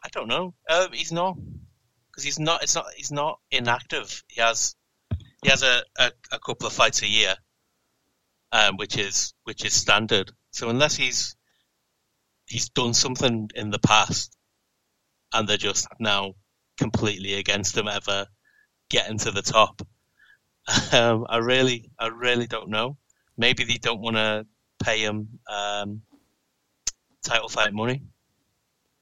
I 0.05 0.09
don't 0.13 0.29
know. 0.29 0.55
Uh, 0.69 0.89
he's 0.93 1.11
not 1.13 1.37
because 2.13 2.25
he's 2.25 2.39
not. 2.39 2.63
It's 2.63 2.75
not. 2.75 2.87
He's 2.97 3.13
not 3.13 3.41
inactive. 3.51 4.23
He 4.29 4.41
has. 4.41 4.75
He 5.43 5.51
has 5.51 5.63
a, 5.63 5.83
a, 5.99 6.13
a 6.31 6.39
couple 6.39 6.67
of 6.67 6.73
fights 6.73 7.03
a 7.03 7.09
year, 7.09 7.35
um, 8.53 8.77
which 8.77 8.97
is 8.97 9.35
which 9.45 9.65
is 9.65 9.73
standard. 9.73 10.31
So 10.51 10.69
unless 10.69 10.95
he's 10.95 11.37
he's 12.47 12.69
done 12.69 12.95
something 12.95 13.51
in 13.55 13.71
the 13.71 13.79
past, 13.79 14.37
and 15.33 15.49
they're 15.49 15.57
just 15.57 15.89
now 15.99 16.35
completely 16.79 17.35
against 17.35 17.77
him 17.77 17.89
ever 17.89 18.27
getting 18.91 19.19
to 19.19 19.31
the 19.31 19.43
top. 19.43 19.83
Um, 20.93 21.27
I 21.29 21.39
really, 21.39 21.91
I 21.99 22.07
really 22.07 22.47
don't 22.47 22.69
know. 22.69 22.97
Maybe 23.37 23.65
they 23.65 23.79
don't 23.79 24.01
want 24.01 24.15
to 24.15 24.47
pay 24.81 24.99
him 24.99 25.41
um, 25.49 26.03
title 27.25 27.49
fight 27.49 27.75
money. 27.75 28.03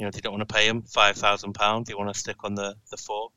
You 0.01 0.07
know, 0.07 0.11
they 0.11 0.21
don't 0.21 0.33
want 0.33 0.49
to 0.49 0.55
pay 0.55 0.67
him 0.67 0.81
five 0.81 1.17
thousand 1.17 1.53
pounds. 1.53 1.87
They 1.87 1.95
want 1.95 2.11
to 2.11 2.19
stick 2.19 2.43
on 2.43 2.55
the 2.55 2.75
the 2.91 2.97
four. 2.97 3.29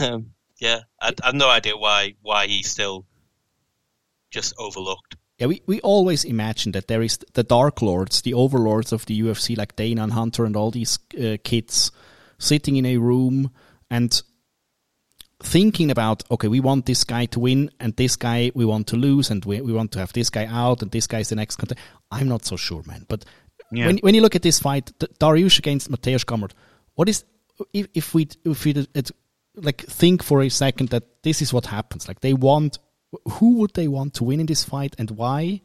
Um, 0.00 0.30
yeah, 0.58 0.80
I, 0.98 1.12
have 1.22 1.34
no 1.34 1.50
idea 1.50 1.76
why 1.76 2.14
why 2.22 2.46
he's 2.46 2.70
still 2.70 3.04
just 4.30 4.54
overlooked. 4.58 5.16
Yeah, 5.36 5.48
we, 5.48 5.60
we 5.66 5.80
always 5.82 6.24
imagine 6.24 6.72
that 6.72 6.88
there 6.88 7.02
is 7.02 7.18
the 7.34 7.42
Dark 7.42 7.82
Lords, 7.82 8.22
the 8.22 8.32
overlords 8.32 8.90
of 8.90 9.04
the 9.04 9.20
UFC, 9.20 9.54
like 9.54 9.76
Dana 9.76 10.04
and 10.04 10.14
Hunter 10.14 10.46
and 10.46 10.56
all 10.56 10.70
these 10.70 10.98
uh, 11.20 11.36
kids, 11.44 11.92
sitting 12.38 12.76
in 12.76 12.86
a 12.86 12.96
room 12.96 13.50
and 13.90 14.22
thinking 15.42 15.90
about 15.90 16.24
okay, 16.30 16.48
we 16.48 16.60
want 16.60 16.86
this 16.86 17.04
guy 17.04 17.26
to 17.26 17.40
win, 17.40 17.70
and 17.80 17.94
this 17.96 18.16
guy 18.16 18.50
we 18.54 18.64
want 18.64 18.86
to 18.86 18.96
lose, 18.96 19.30
and 19.30 19.44
we, 19.44 19.60
we 19.60 19.74
want 19.74 19.92
to 19.92 19.98
have 19.98 20.14
this 20.14 20.30
guy 20.30 20.46
out, 20.46 20.80
and 20.80 20.90
this 20.90 21.06
guy's 21.06 21.28
the 21.28 21.36
next 21.36 21.56
contender. 21.56 21.82
I'm 22.10 22.28
not 22.28 22.46
so 22.46 22.56
sure, 22.56 22.82
man. 22.86 23.04
But 23.08 23.26
Yeah. 23.76 23.86
when 23.86 23.98
when 23.98 24.14
you 24.14 24.20
look 24.22 24.34
at 24.34 24.42
this 24.42 24.58
fight, 24.58 24.92
Dariush 25.20 25.58
against 25.58 25.90
Mateusz 25.90 26.24
Gamrot, 26.24 26.52
what 26.94 27.08
is 27.08 27.24
if 27.72 27.88
if 27.94 28.14
we 28.14 28.28
if 28.44 28.64
we 28.64 28.72
it, 28.94 29.10
like 29.54 29.82
think 29.82 30.22
for 30.22 30.42
a 30.42 30.48
second 30.48 30.90
that 30.90 31.22
this 31.22 31.42
is 31.42 31.52
what 31.52 31.66
happens? 31.66 32.08
Like 32.08 32.20
they 32.20 32.34
want 32.34 32.78
who 33.28 33.56
would 33.58 33.74
they 33.74 33.88
want 33.88 34.14
to 34.14 34.24
win 34.24 34.40
in 34.40 34.46
this 34.46 34.64
fight, 34.64 34.94
and 34.98 35.10
why? 35.10 35.60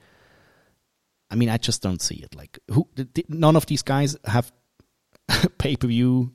I 1.29 1.35
mean, 1.35 1.49
I 1.49 1.57
just 1.57 1.81
don't 1.81 2.01
see 2.01 2.15
it. 2.15 2.35
Like 2.35 2.59
who? 2.69 2.87
None 3.29 3.55
of 3.55 3.65
these 3.65 3.81
guys 3.81 4.17
have 4.25 4.51
pay 5.57 5.75
per 5.75 5.87
view 5.87 6.33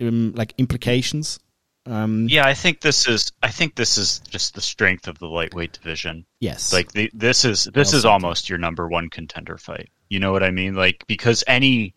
um, 0.00 0.32
like 0.34 0.54
implications. 0.58 1.38
Um, 1.84 2.28
Yeah, 2.28 2.46
I 2.46 2.54
think 2.54 2.80
this 2.80 3.08
is. 3.08 3.32
I 3.42 3.50
think 3.50 3.74
this 3.74 3.98
is 3.98 4.20
just 4.20 4.54
the 4.54 4.60
strength 4.60 5.08
of 5.08 5.18
the 5.18 5.26
lightweight 5.26 5.72
division. 5.72 6.26
Yes, 6.40 6.72
Like 6.72 6.92
the, 6.92 7.10
this 7.12 7.44
is 7.44 7.64
this 7.64 7.92
Well 7.92 7.98
is 7.98 8.04
almost 8.04 8.48
your 8.48 8.58
number 8.58 8.88
one 8.88 9.10
contender 9.10 9.58
fight. 9.58 9.90
You 10.12 10.20
know 10.20 10.30
what 10.30 10.42
I 10.42 10.50
mean? 10.50 10.74
Like 10.74 11.06
because 11.06 11.42
any 11.46 11.94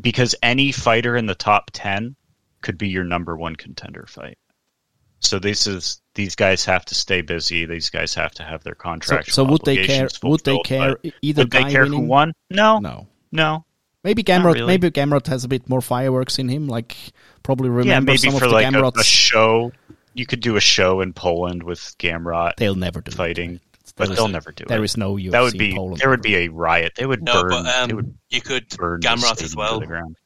because 0.00 0.34
any 0.42 0.72
fighter 0.72 1.18
in 1.18 1.26
the 1.26 1.34
top 1.34 1.70
ten 1.74 2.16
could 2.62 2.78
be 2.78 2.88
your 2.88 3.04
number 3.04 3.36
one 3.36 3.56
contender 3.56 4.06
fight. 4.08 4.38
So 5.20 5.38
this 5.38 5.66
is 5.66 6.00
these 6.14 6.34
guys 6.34 6.64
have 6.64 6.86
to 6.86 6.94
stay 6.94 7.20
busy. 7.20 7.66
These 7.66 7.90
guys 7.90 8.14
have 8.14 8.32
to 8.36 8.42
have 8.42 8.64
their 8.64 8.72
so, 8.74 8.80
contractual. 8.82 9.34
so 9.34 9.44
would 9.44 9.60
they 9.66 9.84
care? 9.86 10.08
Would 10.22 10.44
they 10.44 10.58
care 10.60 10.96
either 11.20 11.42
Would 11.42 11.50
they 11.50 11.62
guy 11.64 11.70
care 11.70 11.82
winning? 11.82 12.00
who 12.00 12.06
won? 12.06 12.32
No, 12.48 12.78
No. 12.78 13.06
no. 13.30 13.66
Maybe 14.02 14.22
Gamrot. 14.24 14.54
really. 14.54 14.66
Maybe 14.66 14.90
Gamrot 14.90 15.26
has 15.26 15.44
a 15.44 15.48
bit 15.48 15.68
more 15.68 15.82
fireworks 15.82 16.38
in 16.38 16.48
him. 16.48 16.68
Like 16.68 16.96
probably 17.42 17.68
remember 17.68 17.90
yeah, 17.90 18.00
maybe 18.00 18.16
some 18.16 18.30
for 18.30 18.46
of 18.46 18.50
the 18.50 18.56
like 18.56 18.66
a, 18.66 18.70
Gamrots. 18.70 18.98
a 18.98 19.04
show. 19.04 19.72
You 20.14 20.24
could 20.24 20.40
do 20.40 20.56
a 20.56 20.60
show 20.60 21.02
in 21.02 21.12
Poland 21.12 21.64
with 21.64 21.80
Gamrot 21.98 22.56
they'll 22.56 22.74
never 22.74 23.02
do 23.02 23.10
fighting, 23.12 23.60
but 23.96 24.10
is 24.10 24.16
they'll 24.16 24.26
a- 24.26 24.30
never 24.30 24.52
do 24.52 24.64
There 24.66 24.82
it. 24.82 24.84
is 24.84 24.96
no 24.96 25.16
UFC 25.16 25.30
that 25.32 25.40
would 25.42 25.52
in 25.54 25.58
be 25.58 25.74
Poland. 25.74 25.98
there 25.98 26.10
would 26.10 26.22
be 26.22 26.36
a 26.36 26.48
riot. 26.48 26.92
They 26.96 27.06
would 27.06 27.22
No, 27.22 27.42
burn. 27.42 27.50
but 27.50 27.86
they 27.88 27.94
would 27.94 28.04
um, 28.06 28.18
you 28.30 28.40
could 28.40 28.68
burn 28.70 29.00
the 29.00 29.06
Gamrot 29.08 29.42
as 29.42 29.54
well. 29.56 29.80
the 29.80 29.86
ground. 29.86 30.16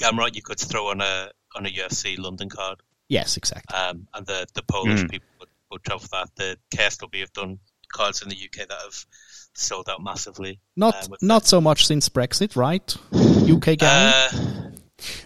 Gamrot, 0.00 0.34
you 0.34 0.42
could 0.42 0.58
throw 0.58 0.88
on 0.90 1.00
a 1.00 1.30
on 1.56 1.66
a 1.66 1.68
UFC 1.70 2.18
London 2.18 2.48
card, 2.48 2.80
yes, 3.08 3.36
exactly. 3.36 3.76
um, 3.76 4.08
and 4.14 4.26
the 4.26 4.46
the 4.54 4.62
Polish 4.64 5.02
Mm. 5.02 5.10
people 5.10 5.28
would, 5.40 5.48
would 5.70 5.84
travel 5.84 6.06
that. 6.12 6.30
The 6.36 6.58
KSW 6.76 7.20
have 7.20 7.32
done 7.32 7.58
cards 7.92 8.20
in 8.22 8.28
the 8.28 8.34
UK 8.36 8.66
that 8.68 8.78
have 8.82 9.06
sold 9.54 9.88
out 9.88 10.02
massively. 10.02 10.58
Not 10.74 10.94
uh, 10.96 11.06
with 11.10 11.22
not 11.22 11.46
so 11.46 11.60
much 11.60 11.86
since 11.86 12.08
Brexit, 12.08 12.56
right? 12.56 12.92
UK 13.12 13.78
Gamrot. 13.78 14.34
Uh, 14.34 14.70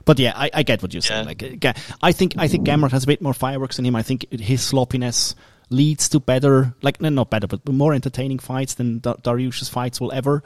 But 0.05 0.18
yeah, 0.18 0.32
I, 0.34 0.51
I 0.53 0.62
get 0.64 0.82
what 0.82 0.93
you're 0.93 1.01
saying. 1.03 1.28
Yeah. 1.28 1.49
Like, 1.51 1.64
uh, 1.64 1.72
I 2.03 2.12
think 2.12 2.34
I 2.36 2.49
think 2.49 2.66
Gamrot 2.66 2.91
has 2.91 3.05
a 3.05 3.07
bit 3.07 3.22
more 3.22 3.34
fireworks 3.34 3.78
in 3.78 3.84
him. 3.86 3.95
I 3.97 4.03
think 4.03 4.26
his 4.32 4.61
sloppiness 4.62 5.34
leads 5.70 6.08
to 6.10 6.20
better, 6.20 6.74
like 6.82 7.00
no, 7.00 7.08
not 7.08 7.30
better, 7.30 7.46
but 7.46 7.66
more 7.68 7.94
entertaining 7.94 8.38
fights 8.38 8.74
than 8.74 9.00
da- 9.00 9.14
Dariush's 9.14 9.68
fights 9.68 10.00
will 10.00 10.12
ever. 10.12 10.42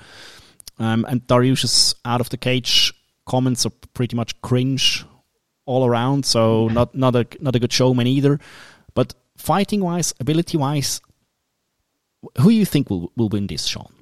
Um, 0.79 1.05
and 1.09 1.27
Dariush's 1.27 1.95
out 2.05 2.21
of 2.21 2.31
the 2.31 2.37
cage 2.37 2.93
comments 3.27 3.67
are 3.67 3.73
pretty 3.95 4.17
much 4.17 4.41
cringe 4.43 5.05
all 5.65 5.87
around. 5.87 6.27
So 6.27 6.69
not 6.69 6.95
not 6.95 7.15
a 7.15 7.27
not 7.41 7.57
a 7.57 7.61
good 7.61 7.73
showman 7.73 8.07
either. 8.07 8.41
But 8.95 9.15
fighting 9.37 9.81
wise, 9.81 10.15
ability 10.21 10.57
wise, 10.57 11.01
who 12.39 12.51
do 12.51 12.55
you 12.55 12.65
think 12.65 12.91
will 12.91 13.13
will 13.17 13.29
win 13.29 13.47
this, 13.47 13.67
Sean? 13.67 13.93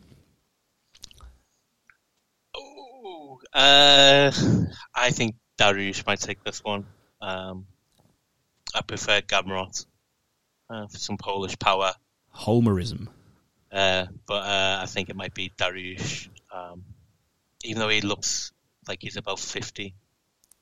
ooh, 2.57 3.39
uh, 3.53 4.33
I 4.95 5.11
think 5.11 5.37
Dariush 5.59 6.07
might 6.07 6.21
take 6.21 6.43
this 6.45 6.65
one. 6.65 6.87
Um, 7.21 7.67
I 8.75 8.81
prefer 8.83 9.21
Gamrot 9.21 9.85
uh, 10.71 10.87
for 10.87 10.99
some 10.99 11.17
Polish 11.17 11.59
power. 11.59 11.93
Homerism. 12.35 13.09
Uh, 13.71 14.07
but 14.27 14.43
uh, 14.45 14.79
I 14.83 14.87
think 14.87 15.11
it 15.11 15.17
might 15.17 15.35
be 15.35 15.53
Dariush, 15.59 16.29
um, 16.55 16.85
even 17.65 17.81
though 17.81 17.89
he 17.89 18.01
looks 18.01 18.53
like 18.89 18.99
he's 19.03 19.17
about 19.17 19.39
50. 19.39 19.95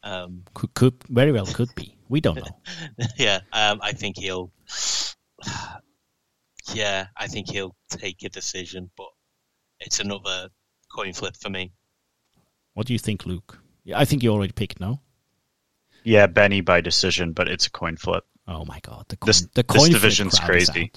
Um, 0.02 0.44
Could, 0.54 0.74
could 0.74 0.94
very 1.08 1.32
well 1.32 1.46
could 1.46 1.74
be. 1.74 1.96
We 2.08 2.20
don't 2.20 2.36
know. 2.36 3.06
yeah, 3.16 3.40
um, 3.52 3.80
I 3.82 3.92
think 3.92 4.18
he'll. 4.18 4.50
Yeah, 6.74 7.06
I 7.16 7.28
think 7.28 7.48
he'll 7.48 7.74
take 7.88 8.22
a 8.24 8.28
decision, 8.28 8.90
but 8.94 9.08
it's 9.80 10.00
another 10.00 10.50
coin 10.94 11.14
flip 11.14 11.34
for 11.34 11.48
me. 11.48 11.72
What 12.74 12.86
do 12.86 12.92
you 12.92 12.98
think, 12.98 13.24
Luke? 13.24 13.58
Yeah, 13.84 13.98
I 13.98 14.04
think 14.04 14.22
you 14.22 14.30
already 14.30 14.52
picked. 14.52 14.78
No. 14.78 15.00
Yeah, 16.04 16.26
Benny 16.26 16.60
by 16.60 16.80
decision, 16.80 17.32
but 17.32 17.48
it's 17.48 17.66
a 17.66 17.70
coin 17.70 17.96
flip. 17.96 18.24
Oh 18.46 18.64
my 18.64 18.80
god, 18.80 19.04
the 19.08 19.16
coin, 19.16 19.26
This- 19.26 19.40
the 19.42 19.48
this 19.62 19.64
coin 19.66 19.78
flip 19.90 19.92
division's 19.92 20.38
crazy. 20.38 20.92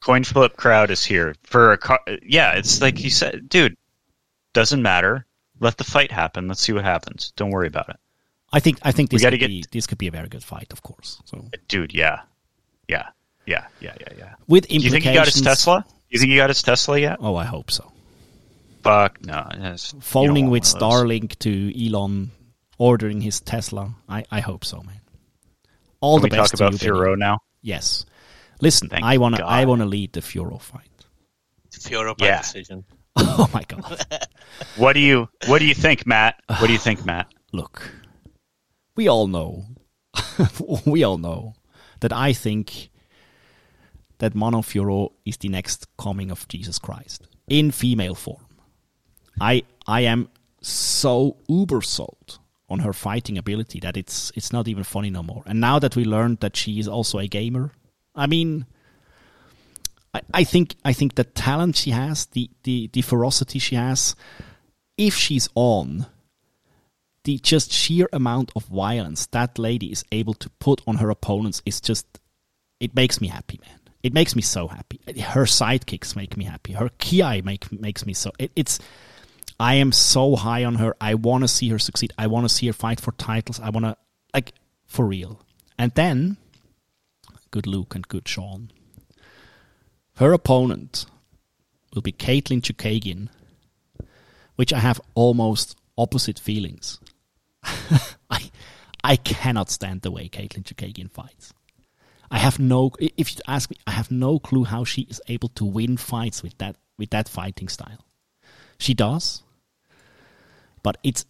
Coin 0.00 0.24
flip 0.24 0.56
crowd 0.56 0.90
is 0.90 1.04
here 1.04 1.34
for 1.44 1.72
a. 1.72 1.78
Co- 1.78 1.98
yeah, 2.22 2.52
it's 2.54 2.80
like 2.80 3.02
you 3.04 3.10
said, 3.10 3.48
dude. 3.48 3.76
Doesn't 4.52 4.82
matter. 4.82 5.26
Let 5.60 5.76
the 5.78 5.84
fight 5.84 6.10
happen. 6.10 6.48
Let's 6.48 6.60
see 6.60 6.72
what 6.72 6.84
happens. 6.84 7.32
Don't 7.36 7.50
worry 7.50 7.68
about 7.68 7.88
it, 7.88 7.96
I 8.52 8.58
think 8.60 8.78
I 8.82 8.90
think 8.92 9.10
this 9.10 9.22
could 9.22 9.38
get- 9.38 9.46
be 9.48 9.64
this 9.70 9.86
could 9.86 9.98
be 9.98 10.08
a 10.08 10.10
very 10.10 10.28
good 10.28 10.42
fight, 10.42 10.72
of 10.72 10.82
course. 10.82 11.20
So 11.24 11.44
dude. 11.68 11.94
Yeah, 11.94 12.20
yeah, 12.88 13.10
yeah, 13.46 13.66
yeah, 13.80 13.94
yeah, 14.00 14.08
yeah. 14.18 14.34
with 14.48 14.66
Do 14.68 14.74
you 14.76 14.90
think 14.90 15.04
he 15.04 15.12
got 15.14 15.26
his 15.26 15.40
Tesla? 15.40 15.86
You 16.10 16.18
think 16.18 16.30
he 16.30 16.36
got 16.36 16.50
his 16.50 16.62
Tesla 16.62 16.98
yet? 16.98 17.18
Oh, 17.20 17.36
I 17.36 17.44
hope 17.44 17.70
so. 17.70 17.92
Fuck 18.82 19.24
no. 19.24 19.46
it's- 19.52 19.92
you 19.92 20.00
don't 20.00 20.02
Phoning 20.02 20.50
with 20.50 20.64
one 20.64 20.74
of 20.74 20.80
those. 20.80 20.92
Starlink 21.04 21.38
to 21.38 21.86
Elon, 21.86 22.30
ordering 22.82 23.20
his 23.20 23.38
Tesla. 23.40 23.94
I, 24.08 24.24
I 24.30 24.40
hope 24.40 24.64
so, 24.64 24.82
man. 24.82 25.00
All 26.00 26.16
Can 26.18 26.22
the 26.22 26.34
we 26.34 26.38
best 26.38 26.50
talk 26.52 26.58
to 26.58 26.64
about 26.66 26.82
you, 26.82 26.92
Benny. 26.94 27.16
Now? 27.16 27.38
Yes. 27.62 28.04
Listen, 28.60 28.88
Thank 28.88 29.04
I 29.04 29.18
wanna 29.18 29.44
I 29.44 29.64
wanna 29.66 29.86
lead 29.86 30.12
the 30.12 30.20
Fiorot 30.20 30.60
fight. 30.62 30.88
Fiorot 31.70 32.18
by 32.18 32.26
Yeah. 32.26 32.40
decision. 32.42 32.84
Oh 33.16 33.48
my 33.54 33.62
god. 33.68 33.84
What 34.76 34.94
do 34.94 35.00
you 35.00 35.28
What 35.46 35.58
do 35.60 35.66
you 35.66 35.74
think, 35.74 36.06
Matt? 36.06 36.34
What 36.58 36.66
do 36.66 36.72
you 36.72 36.78
think, 36.78 37.04
Matt? 37.06 37.26
Look, 37.52 37.82
we 38.96 39.08
all 39.08 39.26
know, 39.28 39.64
we 40.86 41.04
all 41.04 41.18
know 41.18 41.54
that 42.00 42.12
I 42.12 42.32
think 42.32 42.90
that 44.18 44.34
Manon 44.34 44.62
Fiorot 44.62 45.12
is 45.24 45.36
the 45.36 45.48
next 45.48 45.86
coming 45.96 46.30
of 46.32 46.48
Jesus 46.48 46.78
Christ 46.80 47.28
in 47.48 47.70
female 47.70 48.14
form. 48.16 48.46
I 49.40 49.62
I 49.86 50.00
am 50.02 50.28
so 50.62 51.36
uber 51.48 51.82
sold 51.82 52.38
on 52.72 52.80
her 52.80 52.92
fighting 52.92 53.38
ability 53.38 53.80
that 53.80 53.96
it's 53.96 54.32
it's 54.34 54.52
not 54.52 54.66
even 54.68 54.84
funny 54.84 55.10
no 55.10 55.22
more. 55.22 55.42
And 55.46 55.60
now 55.60 55.78
that 55.78 55.94
we 55.94 56.04
learned 56.04 56.40
that 56.40 56.56
she 56.56 56.78
is 56.80 56.88
also 56.88 57.18
a 57.18 57.28
gamer, 57.28 57.72
I 58.14 58.26
mean. 58.26 58.66
I, 60.14 60.20
I 60.34 60.44
think 60.44 60.74
I 60.84 60.92
think 60.92 61.14
the 61.14 61.24
talent 61.24 61.76
she 61.76 61.90
has, 61.90 62.26
the, 62.26 62.50
the, 62.64 62.90
the 62.92 63.00
ferocity 63.00 63.58
she 63.58 63.76
has, 63.76 64.14
if 64.98 65.14
she's 65.14 65.48
on, 65.54 66.04
the 67.24 67.38
just 67.38 67.72
sheer 67.72 68.08
amount 68.12 68.52
of 68.56 68.64
violence 68.66 69.26
that 69.26 69.58
lady 69.58 69.92
is 69.92 70.04
able 70.12 70.34
to 70.34 70.50
put 70.58 70.80
on 70.86 70.96
her 70.96 71.10
opponents 71.10 71.62
is 71.64 71.80
just 71.80 72.06
it 72.80 72.94
makes 72.94 73.20
me 73.20 73.28
happy 73.28 73.60
man 73.64 73.78
it 74.02 74.12
makes 74.12 74.34
me 74.34 74.42
so 74.42 74.68
happy 74.68 75.00
her 75.20 75.44
sidekicks 75.44 76.16
make 76.16 76.36
me 76.36 76.44
happy 76.44 76.72
her 76.72 76.88
ki 76.98 77.40
make 77.42 77.70
makes 77.72 78.04
me 78.04 78.12
so 78.12 78.32
it, 78.38 78.50
it's 78.56 78.78
i 79.58 79.74
am 79.74 79.92
so 79.92 80.36
high 80.36 80.64
on 80.64 80.76
her. 80.76 80.94
I 81.00 81.14
want 81.14 81.44
to 81.44 81.48
see 81.48 81.68
her 81.68 81.78
succeed. 81.78 82.12
I 82.18 82.26
want 82.26 82.44
to 82.44 82.54
see 82.54 82.66
her 82.66 82.72
fight 82.72 83.00
for 83.00 83.12
titles. 83.12 83.60
I 83.60 83.70
want 83.70 83.84
to 83.86 83.96
like 84.34 84.52
for 84.86 85.06
real. 85.06 85.40
And 85.78 85.92
then 85.92 86.36
good 87.50 87.66
luke 87.66 87.94
and 87.94 88.06
good 88.06 88.28
sean. 88.28 88.70
Her 90.16 90.32
opponent 90.32 91.06
will 91.94 92.02
be 92.02 92.12
Katlyn 92.12 92.60
Chookagian 92.60 93.28
which 94.56 94.72
i 94.72 94.78
have 94.78 95.00
almost 95.14 95.76
opposite 95.96 96.38
feelings. 96.38 97.00
I 98.30 98.50
I 99.04 99.16
cannot 99.16 99.70
stand 99.70 100.02
the 100.02 100.10
way 100.10 100.28
Katlyn 100.28 100.64
Chookagian 100.64 101.10
fights. 101.10 101.52
I 102.30 102.38
have 102.38 102.58
no 102.58 102.92
if 102.98 103.34
you 103.34 103.40
ask 103.46 103.70
me, 103.70 103.76
I 103.86 103.92
have 103.92 104.10
no 104.10 104.38
clue 104.38 104.64
how 104.64 104.84
she 104.84 105.02
is 105.02 105.20
able 105.28 105.48
to 105.50 105.64
win 105.64 105.96
fights 105.96 106.42
with 106.42 106.56
that 106.58 106.76
with 106.98 107.10
that 107.10 107.28
fighting 107.28 107.68
style. 107.68 108.04
She 108.82 108.94
does. 108.94 109.44
But 110.82 110.98
it's 111.04 111.24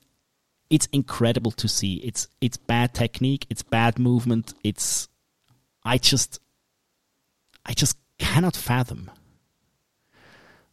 it's 0.71 0.87
incredible 0.87 1.51
to 1.51 1.69
see. 1.69 1.97
It's 1.97 2.29
it's 2.41 2.57
bad 2.57 2.95
technique, 2.95 3.47
it's 3.51 3.63
bad 3.63 3.99
movement, 3.99 4.55
it's 4.65 5.09
I 5.85 5.99
just 5.99 6.41
I 7.67 7.75
just 7.75 7.99
cannot 8.19 8.57
fathom 8.57 9.11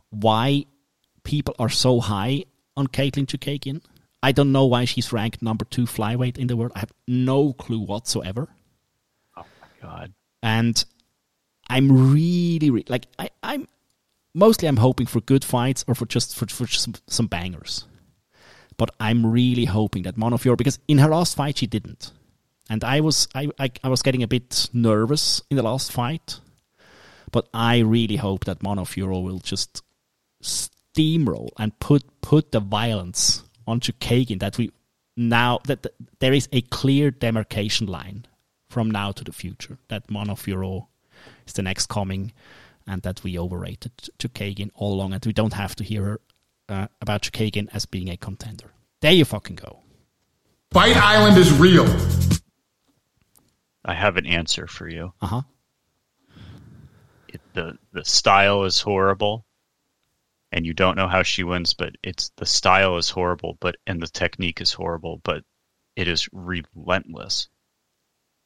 why 0.10 0.66
people 1.24 1.54
are 1.60 1.68
so 1.68 2.00
high 2.00 2.46
on 2.78 2.88
Katlyn 2.88 3.26
Chookagian. 3.26 3.82
I 4.24 4.32
don't 4.32 4.54
know 4.54 4.66
why 4.66 4.86
she's 4.86 5.12
ranked 5.12 5.42
number 5.42 5.66
two 5.66 5.84
flyweight 5.84 6.38
in 6.38 6.48
the 6.48 6.56
world. 6.56 6.72
I 6.76 6.80
have 6.80 6.94
no 7.08 7.52
clue 7.52 7.82
whatsoever. 7.82 8.48
Oh 9.36 9.46
my 9.62 9.68
god. 9.82 10.14
And 10.42 10.84
I'm 11.70 12.14
really, 12.14 12.70
re- 12.70 12.86
like 12.88 13.08
I, 13.18 13.29
mostly 14.40 14.68
I'm 14.68 14.78
hoping 14.78 15.08
for 15.08 15.22
good 15.22 15.44
fights 15.44 15.84
or 15.88 15.94
for 15.96 16.06
just 16.08 16.36
for, 16.36 16.48
for 16.48 16.66
some, 16.68 16.96
some 17.08 17.28
bangers. 17.28 17.86
But 18.78 18.90
I'm 19.00 19.26
really 19.26 19.66
hoping 19.66 20.04
that 20.04 20.18
Manon 20.18 20.40
Fiorot 20.40 20.58
because 20.58 20.80
in 20.88 20.98
her 21.00 21.10
last 21.10 21.36
fight 21.36 21.58
she 21.58 21.68
didn't. 21.68 22.12
and 22.70 22.84
I 22.84 23.02
was 23.02 23.28
I, 23.36 23.50
I 23.60 23.72
I 23.84 23.90
was 23.90 24.02
getting 24.02 24.24
a 24.24 24.28
bit 24.28 24.70
nervous 24.72 25.42
in 25.50 25.58
the 25.58 25.64
last 25.64 25.92
fight, 25.92 26.40
but 27.32 27.50
I 27.54 27.80
really 27.80 28.16
hope 28.16 28.46
that 28.46 28.64
Manon 28.64 28.86
Fiorot 28.86 29.24
will 29.24 29.40
just 29.40 29.84
steamroll 30.42 31.50
and 31.58 31.78
put 31.80 32.04
put 32.22 32.52
the 32.52 32.60
violence 32.62 33.44
onto 33.68 33.92
Kagan 33.94 34.40
that 34.40 34.58
we 34.58 34.72
now 35.18 35.60
that 35.66 35.84
th- 35.84 35.96
there 36.20 36.34
is 36.34 36.48
a 36.54 36.62
clear 36.62 37.12
demarcation 37.12 37.88
line 37.88 38.26
from 38.70 38.92
now 38.92 39.12
to 39.12 39.24
the 39.24 39.34
future 39.34 39.78
that 39.90 40.10
Manon 40.10 40.36
Fiorot 40.36 40.86
is 41.48 41.54
the 41.54 41.64
next 41.64 41.88
coming 41.90 42.32
and 42.90 43.04
that 43.04 43.24
we 43.24 43.38
overrated 43.38 43.92
Chookagian 44.18 44.72
all 44.74 44.94
along 44.94 45.14
and 45.14 45.24
we 45.24 45.32
don't 45.32 45.54
have 45.54 45.76
to 45.76 45.84
hear 45.84 46.04
her, 46.04 46.22
uh, 46.68 46.88
about 47.00 47.22
Chookagian 47.22 47.70
as 47.72 47.86
being 47.86 48.10
a 48.10 48.18
contender. 48.18 48.72
There 49.02 49.12
you 49.12 49.26
fucking 49.26 49.58
go. 49.58 49.84
Fight 50.72 50.98
Island 50.98 51.38
is 51.38 51.54
real. 51.54 51.86
I 53.86 53.94
have 53.94 54.18
an 54.18 54.26
answer 54.26 54.68
for 54.68 54.90
you. 54.90 55.14
Uh 55.22 55.28
huh. 55.28 55.42
The 57.54 57.78
the 57.94 58.06
style 58.06 58.64
is 58.64 58.82
horrible, 58.82 59.46
and 60.52 60.66
you 60.66 60.74
don't 60.74 60.96
know 60.98 61.08
how 61.08 61.24
she 61.24 61.44
wins. 61.44 61.74
But 61.74 61.96
it's 62.04 62.32
the 62.38 62.46
style 62.46 62.98
is 62.98 63.10
horrible, 63.10 63.58
but 63.60 63.78
and 63.88 64.02
the 64.02 64.08
technique 64.08 64.62
is 64.62 64.74
horrible, 64.74 65.22
but 65.24 65.44
it 65.96 66.08
is 66.08 66.28
relentless. 66.34 67.50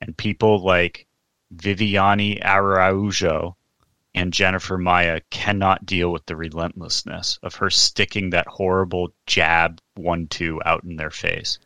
And 0.02 0.16
people 0.16 0.64
like 0.64 1.08
Viviane 1.54 2.42
Araújo 2.42 3.56
and 4.16 4.34
Jennifer 4.34 4.78
Maia 4.78 5.22
cannot 5.30 5.86
deal 5.86 6.12
with 6.12 6.26
the 6.26 6.36
relentlessness 6.36 7.40
of 7.42 7.56
her 7.56 7.70
sticking 7.70 8.32
that 8.32 8.48
horrible 8.48 9.14
jab 9.26 9.80
one 9.96 10.28
two 10.28 10.62
out 10.66 10.84
in 10.84 10.96
their 10.96 11.10
face. 11.10 11.60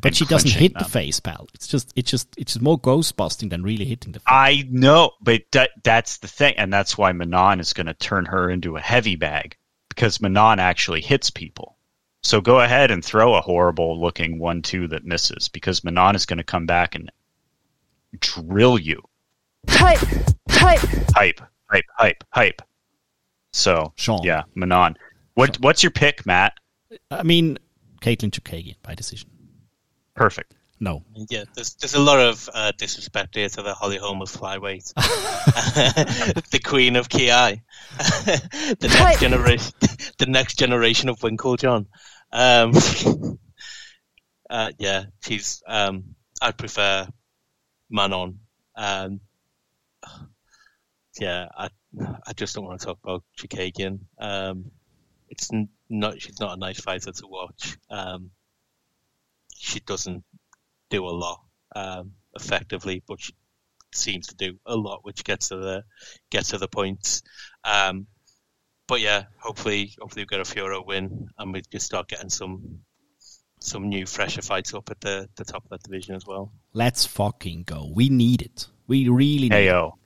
but 0.00 0.14
she 0.14 0.24
doesn't 0.24 0.50
clinching 0.50 0.74
hit 0.74 0.78
the 0.78 0.84
face, 0.84 1.20
pal. 1.20 1.48
It's 1.54 1.66
just 1.68 1.92
it's 1.94 2.10
just 2.10 2.28
it's 2.38 2.60
more 2.60 2.78
ghost 2.78 3.16
busting 3.16 3.50
than 3.50 3.62
really 3.62 3.84
hitting 3.84 4.12
the 4.12 4.20
face. 4.20 4.26
I 4.26 4.64
know, 4.70 5.12
but 5.20 5.42
that, 5.52 5.70
that's 5.82 6.18
the 6.18 6.28
thing, 6.28 6.54
and 6.56 6.72
that's 6.72 6.96
why 6.96 7.12
Manon 7.12 7.60
is 7.60 7.72
going 7.72 7.86
to 7.86 7.94
turn 7.94 8.24
her 8.26 8.48
into 8.48 8.76
a 8.76 8.80
heavy 8.80 9.16
bag 9.16 9.56
because 9.88 10.20
Manon 10.20 10.58
actually 10.58 11.02
hits 11.02 11.30
people. 11.30 11.76
So 12.22 12.40
go 12.40 12.60
ahead 12.60 12.90
and 12.90 13.04
throw 13.04 13.34
a 13.34 13.40
horrible 13.40 14.00
looking 14.00 14.38
one 14.38 14.62
two 14.62 14.88
that 14.88 15.04
misses 15.04 15.48
because 15.48 15.84
Manon 15.84 16.14
is 16.14 16.24
going 16.24 16.38
to 16.38 16.44
come 16.44 16.66
back 16.66 16.94
and 16.94 17.10
drill 18.18 18.78
you. 18.78 19.02
Hype! 19.68 19.98
Hype! 20.48 20.80
Hype, 21.14 21.40
hype, 21.72 21.84
hype, 21.96 22.24
hype. 22.30 22.62
So 23.52 23.92
Sean. 23.96 24.22
yeah, 24.22 24.44
Manon. 24.54 24.96
What 25.34 25.58
what's 25.60 25.82
your 25.82 25.90
pick, 25.90 26.26
Matt? 26.26 26.54
I 27.10 27.22
mean, 27.22 27.58
Katlyn 28.00 28.30
Chookagian 28.30 28.76
by 28.82 28.94
decision. 28.94 29.30
Perfect. 30.14 30.54
No, 30.80 31.04
Yeah, 31.30 31.44
there's 31.54 31.74
there's 31.74 31.94
a 31.94 32.00
lot 32.00 32.18
of 32.18 32.50
uh, 32.52 32.72
disrespect 32.76 33.36
here 33.36 33.48
to 33.48 33.62
the 33.62 33.72
Holly 33.72 33.98
Holm 33.98 34.20
of 34.20 34.28
flyweight, 34.28 34.92
the 36.50 36.58
queen 36.58 36.96
of 36.96 37.08
Ki, 37.08 37.28
the 37.28 38.90
next 38.92 39.20
generation, 39.20 39.72
the 40.18 40.26
next 40.26 40.58
generation 40.58 41.08
of 41.08 41.20
Winkeljohn. 41.20 41.86
Um, 42.32 42.72
uh, 44.50 44.72
yeah, 44.76 45.04
she's. 45.20 45.62
Um, 45.68 46.16
I 46.40 46.50
prefer 46.50 47.06
Manon. 47.88 48.40
Um, 48.74 49.20
yeah, 51.18 51.48
I 51.56 51.68
I 52.26 52.32
just 52.34 52.54
don't 52.54 52.64
want 52.64 52.80
to 52.80 52.86
talk 52.86 52.98
about 53.02 53.22
Chookagian. 53.38 54.00
Um, 54.18 54.70
it's 55.28 55.50
not. 55.88 56.20
She's 56.20 56.40
not 56.40 56.56
a 56.56 56.60
nice 56.60 56.80
fighter 56.80 57.12
to 57.12 57.26
watch. 57.26 57.76
Um, 57.90 58.30
she 59.56 59.80
doesn't 59.80 60.24
do 60.90 61.06
a 61.06 61.10
lot 61.10 61.40
um, 61.74 62.12
effectively, 62.34 63.02
but 63.06 63.20
she 63.20 63.34
seems 63.92 64.28
to 64.28 64.34
do 64.34 64.58
a 64.66 64.76
lot, 64.76 65.04
which 65.04 65.24
gets 65.24 65.48
to 65.48 65.56
the 65.56 65.84
gets 66.30 66.50
to 66.50 66.58
the 66.58 66.68
points. 66.68 67.22
Um, 67.64 68.06
but 68.86 69.00
yeah, 69.00 69.24
hopefully, 69.38 69.94
hopefully 70.00 70.22
we 70.22 70.26
get 70.26 70.40
a 70.40 70.42
Fiorot 70.50 70.86
win, 70.86 71.28
and 71.38 71.52
we 71.52 71.62
just 71.70 71.86
start 71.86 72.08
getting 72.08 72.30
some 72.30 72.80
some 73.62 73.88
new, 73.88 74.06
fresher 74.06 74.42
fights 74.42 74.74
up 74.74 74.90
at 74.90 75.00
the, 75.00 75.28
the 75.36 75.44
top 75.44 75.64
of 75.64 75.70
that 75.70 75.82
division 75.82 76.14
as 76.14 76.26
well. 76.26 76.52
let's 76.72 77.06
fucking 77.06 77.62
go. 77.62 77.90
We 77.94 78.08
need 78.08 78.42
it. 78.42 78.66
We 78.86 79.08
really 79.08 79.48
need 79.48 79.66
it. 79.66 79.70
KO. 79.70 79.98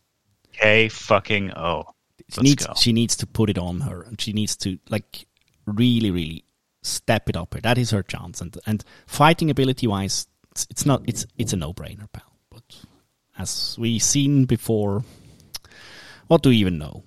K 0.59 0.89
fucking 0.89 1.53
O. 1.57 1.85
She 2.29 2.41
needs 2.41 2.67
she 2.77 2.93
needs 2.93 3.17
to 3.17 3.27
put 3.27 3.51
it 3.51 3.59
on 3.59 3.81
her, 3.83 4.03
and 4.03 4.21
she 4.21 4.33
needs 4.33 4.57
to 4.57 4.79
like 4.89 5.27
really, 5.67 6.11
really 6.11 6.45
step 6.83 7.29
it 7.29 7.37
up. 7.37 7.55
Here, 7.55 7.61
that 7.63 7.79
is 7.79 7.91
her 7.91 8.03
chance. 8.03 8.41
And 8.41 8.57
and 8.67 8.85
fighting 9.07 9.51
ability 9.51 9.87
wise, 9.87 10.27
it's, 10.51 10.67
it's 10.71 10.87
not 10.87 11.03
it's 11.07 11.27
it's 11.39 11.53
a 11.53 11.57
no 11.57 11.73
brainer, 11.73 12.11
pal. 12.13 12.33
But 12.51 12.65
as 13.39 13.77
we 13.79 13.99
seen 13.99 14.45
before, 14.45 15.05
what 16.27 16.43
do 16.43 16.49
we 16.49 16.57
even 16.57 16.79
know? 16.79 17.05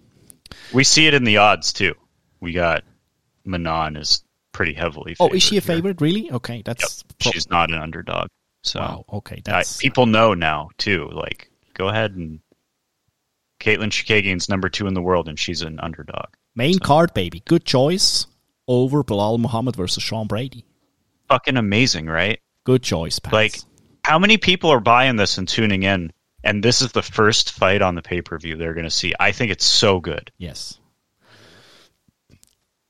We 0.74 0.84
see 0.84 1.08
it 1.08 1.14
in 1.14 1.24
the 1.24 1.38
odds 1.38 1.74
too. 1.74 1.96
We 2.40 2.54
got 2.54 2.84
Manon 3.44 3.98
is 3.98 4.24
pretty 4.52 4.74
heavily. 4.74 5.16
Oh, 5.20 5.30
is 5.30 5.44
she 5.44 5.58
a 5.58 5.62
here. 5.62 5.76
favorite? 5.76 6.02
Really? 6.02 6.32
Okay, 6.32 6.62
that's 6.64 7.04
pro- 7.20 7.32
She's 7.32 7.50
not 7.50 7.72
an 7.72 7.80
underdog. 7.80 8.30
So 8.64 8.80
wow. 8.80 9.06
Okay, 9.14 9.42
I, 9.48 9.64
people 9.80 10.06
know 10.06 10.34
now 10.34 10.70
too. 10.78 11.10
Like, 11.12 11.50
go 11.74 11.88
ahead 11.88 12.12
and 12.12 12.40
Katlyn 13.60 13.90
Chookagian's 13.90 14.50
number 14.50 14.70
two 14.70 14.88
in 14.88 14.94
the 14.94 15.02
world, 15.02 15.28
and 15.28 15.38
she's 15.38 15.62
an 15.62 15.80
underdog. 15.80 16.28
main 16.56 16.80
card, 16.80 17.14
baby. 17.14 17.42
Good 17.46 17.66
choice 17.66 18.26
over 18.68 19.04
Belal 19.04 19.40
Muhammad 19.40 19.76
versus 19.76 20.04
Sean 20.04 20.28
Brady. 20.28 20.66
Fucking 21.28 21.58
amazing, 21.58 22.08
right? 22.08 22.40
Good 22.64 22.84
choice, 22.84 23.20
pal. 23.20 23.34
Like, 23.34 23.60
how 24.04 24.20
many 24.20 24.38
people 24.38 24.70
are 24.72 24.80
buying 24.80 25.16
this 25.16 25.38
and 25.38 25.48
tuning 25.48 25.84
in? 25.84 26.12
And 26.44 26.64
this 26.64 26.82
is 26.82 26.94
the 26.94 27.02
first 27.02 27.52
fight 27.52 27.82
on 27.82 27.96
the 27.96 28.02
pay 28.02 28.22
per 28.22 28.38
view 28.40 28.56
they're 28.56 28.74
going 28.74 28.86
to 28.86 28.90
see. 28.90 29.14
I 29.20 29.34
think 29.34 29.52
it's 29.52 29.66
so 29.66 30.00
good. 30.00 30.32
Yes. 30.38 30.80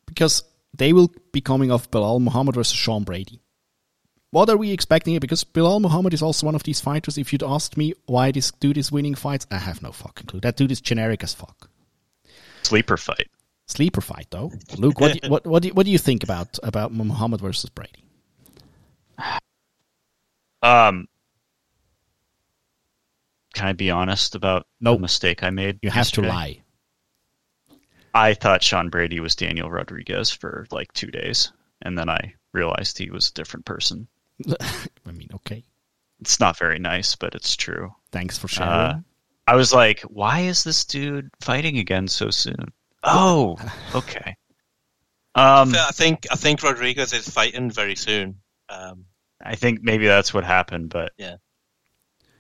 Because 0.06 0.44
they 0.78 0.94
will 0.94 1.12
be 1.32 1.42
coming 1.42 1.72
off 1.72 1.90
Belal 1.90 2.22
Muhammad 2.22 2.56
versus 2.56 2.78
Sean 2.78 3.04
Brady. 3.04 3.42
What 4.32 4.50
are 4.50 4.58
we 4.58 4.72
expecting 4.72 5.14
here? 5.14 5.20
Because 5.20 5.44
Belal 5.44 5.82
Muhammad 5.82 6.14
is 6.14 6.22
also 6.22 6.46
one 6.46 6.54
of 6.56 6.64
these 6.64 6.80
fighters. 6.80 7.18
If 7.18 7.34
you'd 7.34 7.44
asked 7.44 7.78
me 7.78 7.94
why 8.06 8.32
this 8.32 8.52
dude 8.52 8.78
is 8.78 8.92
winning 8.92 9.16
fights, 9.16 9.48
I 9.50 9.58
have 9.58 9.82
no 9.82 9.92
fucking 9.92 10.28
clue. 10.28 10.40
That 10.40 10.56
dude 10.56 10.72
is 10.72 10.82
generic 10.82 11.24
as 11.24 11.34
fuck. 11.34 11.70
Sleeper 12.62 12.98
fight. 12.98 13.28
Sleeper 13.66 14.02
fight 14.02 14.28
though. 14.30 14.52
Luke, 14.78 15.00
what 15.00 15.14
do 15.14 15.20
you, 15.24 15.30
what 15.32 15.48
what 15.48 15.62
do 15.64 15.70
you, 15.70 15.74
what 15.74 15.86
do 15.86 15.92
you 15.92 15.98
think 15.98 16.24
about 16.24 16.60
about 16.62 16.94
Muhammad 16.94 17.42
versus 17.42 17.70
Brady? 17.70 18.04
Um, 20.62 21.08
can 23.54 23.68
I 23.68 23.74
be 23.74 23.90
honest 23.92 24.36
about 24.36 24.68
Nope. 24.82 24.98
the 24.98 25.02
mistake 25.02 25.44
I 25.44 25.50
made? 25.50 25.80
You 25.82 25.90
have 25.90 26.12
to 26.12 26.22
lie. 26.22 26.62
I 28.14 28.34
thought 28.34 28.64
Sean 28.64 28.90
Brady 28.90 29.20
was 29.20 29.36
Daniel 29.36 29.70
Rodriguez 29.72 30.32
for 30.32 30.68
like 30.72 30.92
two 30.94 31.12
days, 31.12 31.52
and 31.82 31.98
then 31.98 32.10
I 32.10 32.34
realized 32.54 32.98
he 32.98 33.10
was 33.10 33.30
a 33.30 33.34
different 33.34 33.66
person. 33.66 34.08
I 35.06 35.12
mean, 35.12 35.30
okay. 35.36 35.64
It's 36.22 36.40
not 36.40 36.58
very 36.58 36.80
nice, 36.80 37.16
but 37.16 37.36
it's 37.36 37.56
true. 37.56 37.94
Thanks 38.12 38.38
for 38.38 38.48
sharing. 38.48 38.72
Uh, 38.72 39.00
I 39.48 39.56
was 39.56 39.74
like, 39.74 40.02
why 40.02 40.42
is 40.42 40.64
this 40.64 40.86
dude 40.86 41.30
fighting 41.42 41.78
again 41.78 42.08
so 42.08 42.30
soon? 42.30 42.72
Oh, 43.04 43.58
okay. 43.96 44.36
Um, 45.36 45.74
I 45.76 45.92
think 45.94 46.28
I 46.32 46.36
think 46.36 46.62
Rodriguez 46.64 47.14
is 47.14 47.30
fighting 47.30 47.72
very 47.72 47.96
soon. 47.96 48.36
Um, 48.68 49.06
I 49.42 49.56
think 49.56 49.82
maybe 49.82 50.06
that's 50.06 50.34
what 50.34 50.44
happened, 50.44 50.90
but 50.90 51.14
Yeah. 51.18 51.38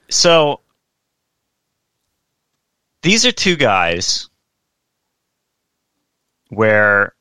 So 0.10 0.62
these 3.02 3.26
are 3.26 3.32
two 3.32 3.56
guys 3.56 4.30
where 6.50 7.16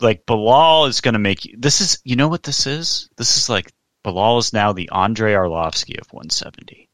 like 0.00 0.26
Belal 0.26 0.88
is 0.88 1.00
going 1.00 1.14
to 1.14 1.20
make 1.20 1.44
you 1.44 1.56
this 1.58 1.80
is 1.80 1.98
you 2.04 2.16
know 2.16 2.28
what 2.28 2.42
this 2.42 2.66
is? 2.66 3.08
This 3.16 3.36
is 3.36 3.48
like 3.48 3.72
Belal 4.06 4.38
is 4.38 4.52
now 4.52 4.72
the 4.72 4.88
Andrei 4.92 5.32
Arlovski 5.32 5.98
of 6.00 6.12
170. 6.12 6.88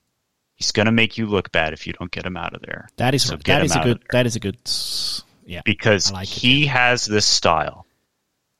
He's 0.54 0.72
going 0.72 0.86
to 0.86 0.92
make 0.92 1.18
you 1.18 1.26
look 1.26 1.52
bad 1.52 1.74
if 1.74 1.86
you 1.86 1.92
don't 1.92 2.10
get 2.10 2.24
him 2.24 2.38
out 2.38 2.54
of 2.54 2.62
there. 2.62 2.88
that 2.96 3.14
is 3.14 3.24
so 3.24 3.36
that 3.36 3.64
is 3.64 3.76
a 3.76 3.80
good. 3.80 4.02
That 4.12 4.26
is 4.26 4.36
a 4.36 4.40
good. 4.40 4.56
Yeah. 5.44 5.60
because 5.64 6.10
like 6.10 6.28
it, 6.28 6.40
he 6.40 6.66
has 6.66 7.04
this 7.04 7.26
style, 7.26 7.84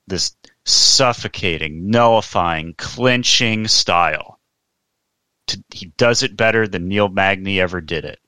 this 0.05 0.35
suffocating, 0.65 1.89
nullifying, 1.89 2.75
clinching 2.77 3.67
style. 3.67 4.39
To, 5.47 5.63
he 5.71 5.87
does 5.97 6.23
it 6.23 6.37
better 6.37 6.67
than 6.67 6.87
Neil 6.87 7.09
Magny 7.09 7.59
ever 7.59 7.81
did 7.81 8.05
it. 8.05 8.19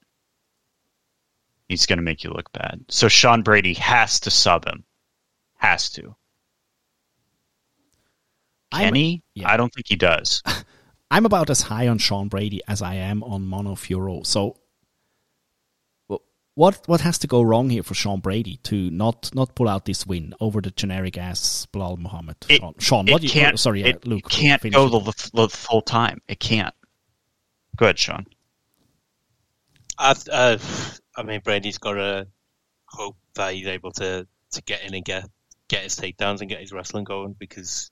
He's 1.69 1.85
going 1.85 1.97
to 1.97 2.03
make 2.03 2.23
you 2.23 2.31
look 2.31 2.51
bad. 2.51 2.85
So 2.89 3.07
Sean 3.09 3.43
Brady 3.43 3.73
has 3.75 4.21
to 4.21 4.31
sub 4.31 4.65
him. 4.65 4.85
Has 5.57 5.89
to. 5.91 6.15
I'm- 8.75 8.87
Can 8.89 8.95
he? 8.95 9.23
yeah. 9.33 9.49
I 9.51 9.57
don't 9.57 9.73
think 9.73 9.87
he 9.87 9.95
does. 9.95 10.41
I'm 11.11 11.25
about 11.25 11.49
as 11.49 11.61
high 11.61 11.87
on 11.87 11.97
Sean 11.97 12.27
Brady 12.27 12.61
as 12.67 12.81
I 12.81 12.95
am 12.95 13.23
on 13.23 13.47
Manon 13.47 13.75
Fiorot. 13.75 14.25
So, 14.25 14.57
what 16.55 16.81
what 16.87 17.01
has 17.01 17.17
to 17.19 17.27
go 17.27 17.41
wrong 17.41 17.69
here 17.69 17.83
for 17.83 17.93
Sean 17.93 18.21
Brady 18.21 18.57
to 18.63 18.89
not 18.89 19.33
not 19.35 19.55
pull 19.55 19.67
out 19.67 19.85
this 19.85 20.07
win 20.07 20.33
over 20.39 20.61
the 20.61 20.71
generic 20.71 21.17
ass 21.17 21.67
Belal 21.73 21.97
Muhammad? 21.97 22.37
It- 22.49 22.61
Sean, 22.61 22.73
Sean 22.79 23.07
it 23.07 23.11
what 23.11 23.21
do 23.21 23.27
you? 23.27 23.33
can't, 23.33 23.59
sorry, 23.59 23.83
uh, 23.83 23.87
it 23.89 24.07
Luke. 24.07 24.29
can't 24.29 24.61
finish 24.61 24.75
go 24.75 24.87
the, 24.87 25.29
the 25.33 25.49
full 25.49 25.81
time. 25.81 26.21
It 26.27 26.39
can't. 26.39 26.73
Go 27.75 27.85
ahead, 27.87 27.99
Sean. 27.99 28.25
I, 29.97 30.15
uh, 30.31 30.57
I 31.15 31.23
mean, 31.23 31.41
Brady's 31.43 31.77
got 31.77 31.93
to 31.93 32.27
hope 32.87 33.17
that 33.35 33.53
he's 33.53 33.67
able 33.67 33.91
to, 33.93 34.27
to 34.51 34.61
get 34.63 34.83
in 34.83 34.93
and 34.93 35.03
get 35.05 35.27
get 35.67 35.83
his 35.83 35.95
takedowns 35.95 36.41
and 36.41 36.49
get 36.49 36.61
his 36.61 36.71
wrestling 36.71 37.03
going 37.03 37.35
because 37.37 37.91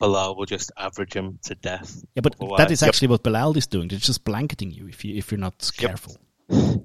Belal 0.00 0.36
will 0.36 0.46
just 0.46 0.72
average 0.76 1.14
him 1.14 1.38
to 1.44 1.54
death. 1.54 2.04
Yeah, 2.14 2.20
but 2.22 2.36
otherwise. 2.40 2.58
that 2.58 2.70
is 2.70 2.82
actually 2.82 3.08
what 3.08 3.22
Belal 3.22 3.56
is 3.56 3.66
doing. 3.66 3.88
They're 3.88 3.98
just 3.98 4.24
blanketing 4.24 4.70
you 4.70 4.88
if 4.88 5.04
you 5.04 5.16
if 5.16 5.30
you're 5.30 5.38
not 5.38 5.70
careful. 5.76 6.16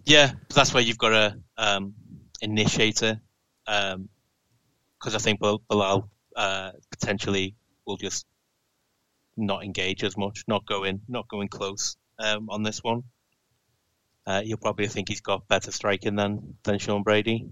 Yeah, 0.05 0.31
but 0.47 0.55
that's 0.55 0.73
why 0.73 0.79
you've 0.81 0.97
got 0.97 1.09
to 1.09 1.37
um, 1.57 1.93
initiate 2.41 3.03
it. 3.03 3.17
Because 3.65 5.15
I 5.15 5.17
think 5.17 5.41
Bil- 5.41 5.61
Belal 5.69 6.09
uh, 6.35 6.71
potentially 6.91 7.55
will 7.85 7.97
just 7.97 8.25
not 9.35 9.63
engage 9.63 10.03
as 10.03 10.17
much, 10.17 10.43
not 10.47 10.65
go 10.65 10.83
in, 10.83 11.01
not 11.07 11.27
going 11.27 11.47
close 11.47 11.97
um, 12.19 12.49
on 12.49 12.63
this 12.63 12.83
one. 12.83 13.03
Uh, 14.25 14.41
you'll 14.43 14.57
probably 14.57 14.87
think 14.87 15.07
he's 15.09 15.21
got 15.21 15.47
better 15.47 15.71
striking 15.71 16.15
than 16.15 16.55
than 16.63 16.79
Sean 16.79 17.03
Brady, 17.03 17.47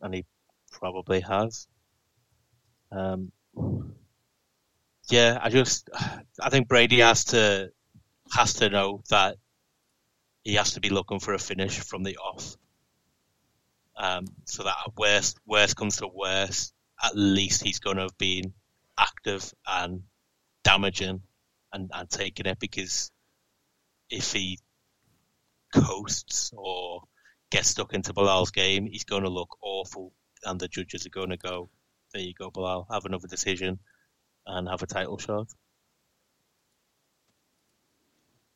and 0.00 0.14
he 0.14 0.24
probably 0.70 1.20
has. 1.20 1.66
Um, 2.92 3.32
yeah, 5.10 5.38
I 5.42 5.50
just 5.50 5.90
I 6.40 6.50
think 6.50 6.68
Brady 6.68 7.00
has 7.00 7.24
to 7.26 7.72
has 8.32 8.54
to 8.54 8.70
know 8.70 9.02
that 9.10 9.36
he 10.44 10.54
has 10.54 10.72
to 10.72 10.80
be 10.80 10.90
looking 10.90 11.20
for 11.20 11.34
a 11.34 11.38
finish 11.38 11.78
from 11.78 12.02
the 12.02 12.16
off. 12.16 12.56
Um, 13.96 14.26
so 14.44 14.62
that 14.62 14.76
worst, 14.96 15.38
worst 15.46 15.76
comes 15.76 15.98
to 15.98 16.08
worst, 16.08 16.72
at 17.02 17.14
least 17.14 17.62
he's 17.62 17.80
going 17.80 17.96
to 17.96 18.04
have 18.04 18.18
been 18.18 18.54
active 18.98 19.52
and 19.66 20.02
damaging 20.64 21.20
and, 21.72 21.90
and 21.92 22.08
taking 22.08 22.46
it 22.46 22.58
because 22.58 23.10
if 24.08 24.32
he 24.32 24.58
coasts 25.74 26.52
or 26.56 27.02
gets 27.50 27.68
stuck 27.68 27.92
into 27.92 28.14
Belal's 28.14 28.50
game, 28.50 28.86
he's 28.86 29.04
going 29.04 29.24
to 29.24 29.28
look 29.28 29.58
awful 29.60 30.12
and 30.44 30.58
the 30.58 30.68
judges 30.68 31.04
are 31.04 31.10
going 31.10 31.30
to 31.30 31.36
go, 31.36 31.68
there 32.14 32.22
you 32.22 32.32
go, 32.32 32.50
Belal, 32.50 32.86
have 32.90 33.04
another 33.04 33.28
decision 33.28 33.78
and 34.46 34.68
have 34.68 34.82
a 34.82 34.86
title 34.86 35.18
shot. 35.18 35.48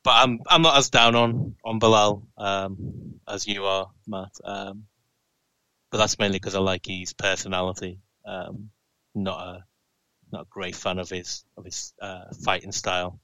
But 0.03 0.11
I'm 0.17 0.41
I'm 0.49 0.63
not 0.63 0.77
as 0.77 0.91
down 0.91 1.15
on 1.15 1.55
on 1.65 1.81
Belal 1.81 2.25
um, 2.37 3.21
as 3.27 3.47
you 3.47 3.65
are, 3.65 3.91
Matt. 4.07 4.33
Um, 4.45 4.85
but 5.91 5.99
that's 5.99 6.19
mainly 6.19 6.39
because 6.39 6.55
I 6.55 6.59
like 6.61 6.87
his 6.87 7.13
personality. 7.15 8.01
Um, 8.27 8.71
not 9.15 9.41
a 9.41 9.65
not 10.31 10.43
a 10.43 10.47
great 10.51 10.77
fan 10.77 10.99
of 10.99 11.09
his 11.09 11.45
of 11.57 11.65
his 11.65 11.95
uh, 12.03 12.25
fighting 12.45 12.73
style. 12.73 13.19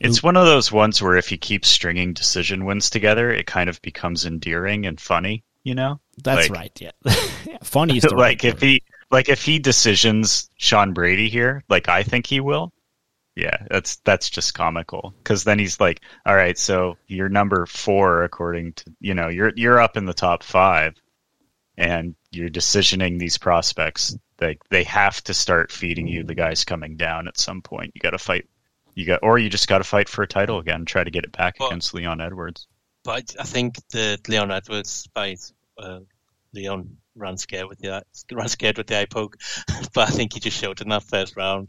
It's 0.00 0.22
one 0.22 0.36
of 0.36 0.46
those 0.46 0.70
ones 0.70 1.02
where 1.02 1.16
if 1.16 1.32
you 1.32 1.38
keep 1.38 1.64
stringing 1.64 2.12
decision 2.14 2.64
wins 2.64 2.88
together, 2.88 3.30
it 3.32 3.46
kind 3.46 3.68
of 3.68 3.82
becomes 3.82 4.26
endearing 4.26 4.86
and 4.86 5.00
funny. 5.00 5.44
You 5.64 5.74
know, 5.74 6.00
That's 6.22 6.48
Like- 6.48 6.56
right. 6.58 6.80
Yeah, 6.80 6.92
Yeah, 7.44 7.58
funny 7.62 7.96
is 7.98 8.04
the 8.04 8.10
like 8.14 8.42
right 8.42 8.44
if 8.44 8.54
word. 8.54 8.62
he 8.62 8.82
like 9.10 9.28
if 9.28 9.42
he 9.44 9.58
decisions 9.58 10.50
Sean 10.56 10.92
Brady 10.92 11.28
here, 11.28 11.62
like 11.68 11.88
I 11.88 12.02
think 12.02 12.26
he 12.26 12.40
will. 12.40 12.72
Yeah, 13.36 13.56
that's 13.70 13.96
that's 14.04 14.28
just 14.28 14.54
comical 14.54 15.14
because 15.18 15.44
then 15.44 15.58
he's 15.60 15.78
like, 15.78 16.00
all 16.26 16.34
right, 16.34 16.58
so 16.58 16.96
you're 17.06 17.28
number 17.28 17.66
four 17.66 18.24
according 18.24 18.72
to 18.74 18.84
you 19.00 19.14
know 19.14 19.28
you're 19.28 19.52
you're 19.54 19.78
up 19.78 19.96
in 19.96 20.06
the 20.06 20.14
top 20.14 20.42
five, 20.42 20.94
and 21.76 22.16
you're 22.32 22.48
decisioning 22.50 23.18
these 23.18 23.38
prospects. 23.38 24.16
Like 24.40 24.60
they 24.70 24.82
have 24.84 25.22
to 25.24 25.34
start 25.34 25.70
feeding 25.70 26.08
you 26.08 26.24
the 26.24 26.34
guys 26.34 26.64
coming 26.64 26.96
down 26.96 27.28
at 27.28 27.38
some 27.38 27.62
point. 27.62 27.92
You 27.94 28.00
got 28.00 28.10
to 28.10 28.18
fight. 28.18 28.46
You 28.94 29.06
got 29.06 29.20
or 29.22 29.38
you 29.38 29.48
just 29.48 29.68
got 29.68 29.78
to 29.78 29.84
fight 29.84 30.08
for 30.08 30.22
a 30.22 30.28
title 30.28 30.58
again. 30.58 30.84
Try 30.84 31.04
to 31.04 31.10
get 31.10 31.24
it 31.24 31.30
back 31.32 31.60
Well- 31.60 31.68
against 31.68 31.94
Leon 31.94 32.20
Edwards. 32.20 32.66
But 33.04 33.36
I 33.38 33.44
think 33.44 33.76
the 33.90 34.18
Leon 34.28 34.50
Edwards 34.50 35.08
fight, 35.14 35.40
uh, 35.78 36.00
Leon 36.54 36.96
ran 37.14 37.36
scared 37.36 37.68
with 37.68 37.78
the 37.78 37.92
eye, 37.94 38.02
ran 38.32 38.48
scared 38.48 38.78
with 38.78 38.86
the 38.86 38.98
eye 39.00 39.06
poke, 39.06 39.36
but 39.94 40.08
I 40.08 40.10
think 40.10 40.32
he 40.34 40.40
just 40.40 40.56
showed 40.58 40.80
in 40.80 40.88
that 40.88 41.02
first 41.04 41.36
round 41.36 41.68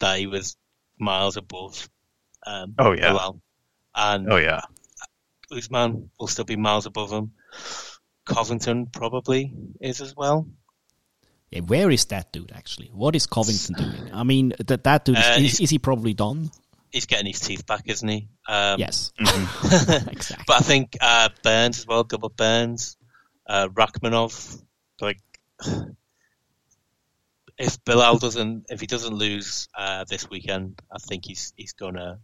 that 0.00 0.18
he 0.18 0.26
was 0.26 0.56
miles 0.98 1.36
above. 1.36 1.88
Um, 2.46 2.74
Oh, 2.78 2.92
yeah. 2.92 3.10
Belal. 3.12 3.40
and 3.94 4.32
Oh 4.32 4.36
yeah, 4.36 4.60
Usman 5.50 6.10
will 6.18 6.26
still 6.28 6.44
be 6.44 6.56
miles 6.56 6.86
above 6.86 7.10
him. 7.10 7.32
Covington 8.26 8.86
probably 8.86 9.52
is 9.80 10.00
as 10.00 10.14
well. 10.14 10.46
Yeah, 11.50 11.60
where 11.60 11.90
is 11.90 12.04
that 12.06 12.30
dude 12.32 12.52
actually? 12.54 12.90
What 12.92 13.16
is 13.16 13.26
Covington 13.26 13.74
doing? 13.76 14.12
I 14.12 14.22
mean, 14.22 14.52
that 14.66 14.84
that 14.84 15.06
dude 15.06 15.16
is, 15.16 15.24
Uh, 15.26 15.36
is, 15.40 15.60
is 15.60 15.70
he 15.70 15.78
probably 15.78 16.12
done? 16.12 16.50
He's 16.90 17.06
getting 17.06 17.26
his 17.26 17.40
teeth 17.40 17.66
back, 17.66 17.84
isn't 17.86 18.06
he? 18.08 18.28
Um, 18.46 18.78
Yes, 18.78 19.12
exactly. 19.18 20.36
But 20.46 20.56
I 20.56 20.60
think 20.60 20.96
uh, 21.00 21.30
Burns 21.42 21.78
as 21.78 21.86
well, 21.86 22.04
double 22.04 22.28
Burns, 22.28 22.97
uh, 23.48 23.68
Rakhmonov. 23.68 24.62
Like, 25.00 25.20
if 27.58 27.82
Belal 27.84 28.20
doesn't, 28.20 28.66
if 28.70 28.80
he 28.80 28.86
doesn't 28.86 29.14
lose 29.14 29.68
uh, 29.76 30.04
this 30.04 30.28
weekend, 30.30 30.80
I 30.92 30.98
think 30.98 31.24
he's 31.26 31.52
he's 31.56 31.72
gonna 31.72 32.20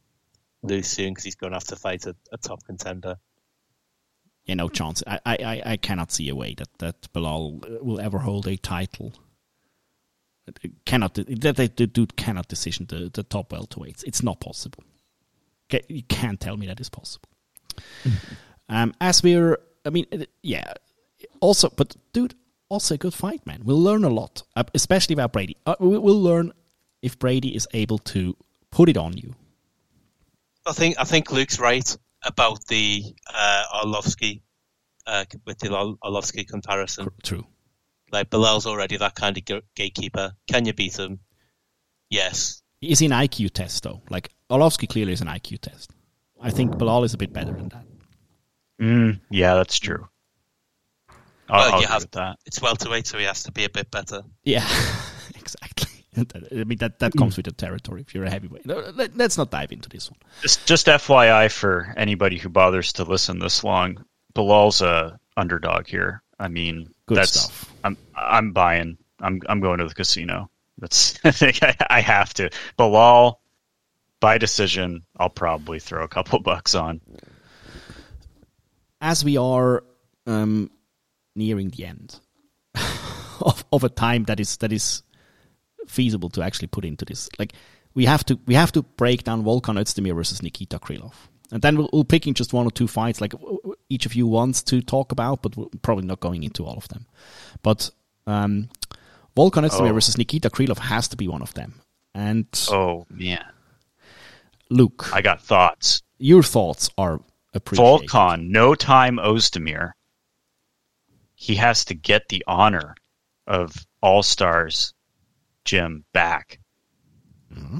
lose 0.63 0.87
soon 0.87 1.11
because 1.11 1.25
he's 1.25 1.35
gonna 1.35 1.57
have 1.57 1.65
to 1.65 1.77
fight 1.77 2.07
a, 2.07 2.15
a 2.33 2.39
top 2.39 2.65
contender. 2.65 3.17
yeah, 4.45 4.55
no 4.55 4.69
chance. 4.69 5.03
I, 5.07 5.19
I, 5.27 5.37
I- 5.37 5.63
I 5.73 5.77
cannot 5.77 6.13
see 6.13 6.29
a 6.29 6.35
way 6.37 6.55
that 6.55 6.69
that 6.79 7.13
Belal 7.13 7.83
will 7.83 8.01
ever 8.01 8.19
hold 8.19 8.47
a 8.47 8.57
title. 8.57 9.15
It 10.47 10.73
Cannot 10.85 11.15
that 11.15 11.57
that 11.57 11.77
the 11.77 11.87
dude 11.87 12.17
cannot 12.17 12.49
decision 12.49 12.87
the, 12.87 13.11
the 13.13 13.23
top 13.23 13.51
welterweights. 13.51 14.05
It's 14.07 14.23
not 14.23 14.41
possible. 14.41 14.85
You 15.89 16.03
can't 16.03 16.39
tell 16.39 16.57
me 16.57 16.67
that 16.67 16.79
is 16.81 16.91
possible. 16.91 17.29
um, 18.69 18.95
as 19.01 19.23
we're, 19.23 19.59
I 19.85 19.91
mean, 19.91 20.07
yeah. 20.43 20.75
Also, 21.45 21.69
but 21.77 21.95
dude, 22.15 22.35
also 22.71 22.95
a 22.95 22.99
good 22.99 23.13
fight, 23.15 23.45
man. 23.47 23.61
We'll 23.65 23.83
learn 23.83 24.03
a 24.05 24.09
lot, 24.09 24.43
uh, 24.57 24.65
especially 24.75 25.13
about 25.13 25.33
Brady. 25.33 25.57
Uh, 25.67 25.77
we- 25.79 25.99
we'll 25.99 26.23
learn 26.23 26.53
if 27.03 27.19
Brady 27.19 27.55
is 27.55 27.69
able 27.75 27.99
to 28.15 28.35
put 28.71 28.89
it 28.89 28.97
on 28.97 29.13
you. 29.17 29.35
I 30.67 30.73
think 30.73 30.97
I 30.99 31.05
think 31.05 31.31
Luke's 31.31 31.59
right 31.61 31.97
about 32.23 32.67
the 32.69 33.03
uh, 33.43 33.65
Arlovski 33.85 34.41
uh, 35.07 35.25
with 35.47 35.59
the 35.59 35.69
Orl- 35.69 35.99
Arlovski 36.03 36.49
comparison. 36.49 37.09
True. 37.23 37.45
Like 38.11 38.31
Belal's 38.31 38.67
already 38.67 38.97
that 38.97 39.15
kind 39.15 39.37
of 39.37 39.45
gatekeeper. 39.75 40.33
Can 40.51 40.65
you 40.65 40.73
beat 40.73 40.97
him? 40.99 41.21
Yes. 42.09 42.63
Is 42.81 43.01
he 43.01 43.07
an 43.07 43.13
IQ 43.13 43.51
test 43.53 43.83
though? 43.83 44.01
Like 44.09 44.31
Arlovski 44.49 44.89
clearly 44.89 45.13
is 45.13 45.21
an 45.21 45.29
IQ 45.29 45.59
test. 45.61 45.91
I 46.41 46.51
think 46.51 46.77
Belal 46.77 47.05
is 47.05 47.13
a 47.15 47.19
bit 47.19 47.33
better 47.35 47.53
than 47.53 47.69
that. 47.69 47.85
mm, 48.81 49.21
yeah, 49.31 49.55
that's 49.57 49.79
true. 49.79 50.09
I'll, 51.49 51.61
Well, 51.67 51.75
I'll 51.75 51.81
you 51.83 51.87
have- 51.87 52.11
that. 52.13 52.39
It's 52.47 52.61
welterweight, 52.61 53.07
so 53.07 53.19
he 53.19 53.25
has 53.25 53.43
to 53.45 53.53
be 53.53 53.65
a 53.65 53.71
bit 53.71 53.91
better. 53.91 54.23
Yeah, 54.45 54.67
exactly. 55.37 55.91
I 56.17 56.63
mean 56.65 56.79
that 56.79 57.01
that 57.01 57.13
comes 57.17 57.37
with 57.37 57.47
the 57.47 57.53
territory. 57.53 58.01
If 58.03 58.15
you're 58.15 58.25
a 58.25 58.31
heavyweight, 58.31 58.67
No, 58.67 58.79
let, 58.95 59.17
let's 59.17 59.37
not 59.37 59.51
dive 59.51 59.73
into 59.73 59.89
this 59.89 60.09
one. 60.11 60.19
Just, 60.43 60.65
just 60.65 60.87
FYI 60.87 61.51
for 61.51 61.93
anybody 61.97 62.39
who 62.39 62.49
bothers 62.49 62.93
to 62.95 63.05
listen 63.05 63.41
this 63.41 63.65
long, 63.65 64.05
Belal's 64.35 64.81
a 64.81 65.19
underdog 65.37 65.89
here. 65.89 66.23
I 66.39 66.47
mean, 66.49 66.89
Good 67.07 67.19
that's, 67.19 67.41
stuff. 67.41 67.73
I'm, 67.83 67.97
I'm 68.15 68.53
buying. 68.53 68.97
I'm, 69.21 69.41
I'm 69.49 69.61
going 69.61 69.79
to 69.79 69.89
the 69.89 69.95
casino. 69.95 70.51
That's, 70.79 71.19
I 71.25 71.31
think 71.33 71.63
I, 71.63 71.75
I 71.91 72.01
have 72.01 72.33
to. 72.35 72.51
Belal, 72.79 73.37
by 74.21 74.39
decision, 74.39 75.03
I'll 75.17 75.31
probably 75.31 75.81
throw 75.81 76.05
a 76.05 76.09
couple 76.09 76.39
bucks 76.41 76.75
on. 76.77 77.01
As 79.01 79.25
we 79.25 79.37
are 79.37 79.85
um, 80.27 80.71
nearing 81.35 81.71
the 81.71 81.85
end 81.87 82.21
of, 83.41 83.65
of 83.73 83.85
a 83.85 83.89
time 83.89 84.25
that 84.25 84.41
is 84.41 84.57
that 84.59 84.73
is 84.73 85.03
feasible 85.87 86.31
to 86.31 86.43
actually 86.43 86.69
put 86.69 86.85
into 86.85 87.05
this, 87.05 87.29
like 87.39 87.53
we 87.95 88.05
have 88.07 88.25
to 88.25 88.39
we 88.47 88.55
have 88.55 88.73
to 88.73 88.83
break 88.83 89.25
down 89.25 89.45
Volkan 89.45 89.79
Özdemir 89.79 90.15
versus 90.15 90.43
Nikita 90.43 90.79
Krylov, 90.79 91.15
and 91.53 91.63
then 91.63 91.77
we'll, 91.77 91.91
we'll 91.93 92.05
picking 92.05 92.35
just 92.35 92.53
one 92.53 92.67
or 92.67 92.71
two 92.71 92.89
fights 92.89 93.21
like 93.21 93.35
each 93.89 94.07
of 94.07 94.15
you 94.15 94.27
wants 94.27 94.63
to 94.65 94.81
talk 94.81 95.13
about, 95.13 95.43
but 95.43 95.57
we're 95.57 95.67
probably 95.83 96.07
not 96.07 96.21
going 96.21 96.43
into 96.43 96.65
all 96.65 96.77
of 96.77 96.89
them. 96.89 97.07
But 97.63 97.91
um, 98.27 98.69
Volkan 99.37 99.65
Özdemir 99.69 99.91
Oh. 99.91 99.95
versus 99.95 100.17
Nikita 100.19 100.49
Krylov 100.51 100.79
has 100.79 101.09
to 101.09 101.17
be 101.17 101.29
one 101.29 101.43
of 101.43 101.53
them. 101.55 101.75
And 102.15 102.47
Oh 102.71 103.07
man, 103.11 103.45
Luke, 104.71 105.11
I 105.13 105.21
got 105.21 105.43
thoughts. 105.43 106.03
your 106.19 106.43
thoughts 106.43 106.91
are 106.97 107.21
appreciated. 107.53 108.09
Volkan, 108.09 108.49
no 108.49 108.75
time 108.75 109.17
Ozdemir. 109.17 109.93
He 111.45 111.57
has 111.57 111.85
to 111.85 111.95
get 111.95 112.31
the 112.31 112.43
honor 112.47 112.95
of 113.47 113.87
All 114.01 114.23
Stars 114.23 114.95
Gym 115.67 116.07
back 116.15 116.59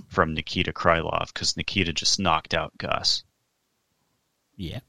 from 0.09 0.35
Nikita 0.35 0.71
Krylov 0.75 1.33
because 1.33 1.57
Nikita 1.57 1.95
just 1.95 2.21
knocked 2.21 2.53
out 2.53 2.77
Gus. 2.77 3.25
Yeah, 4.57 4.81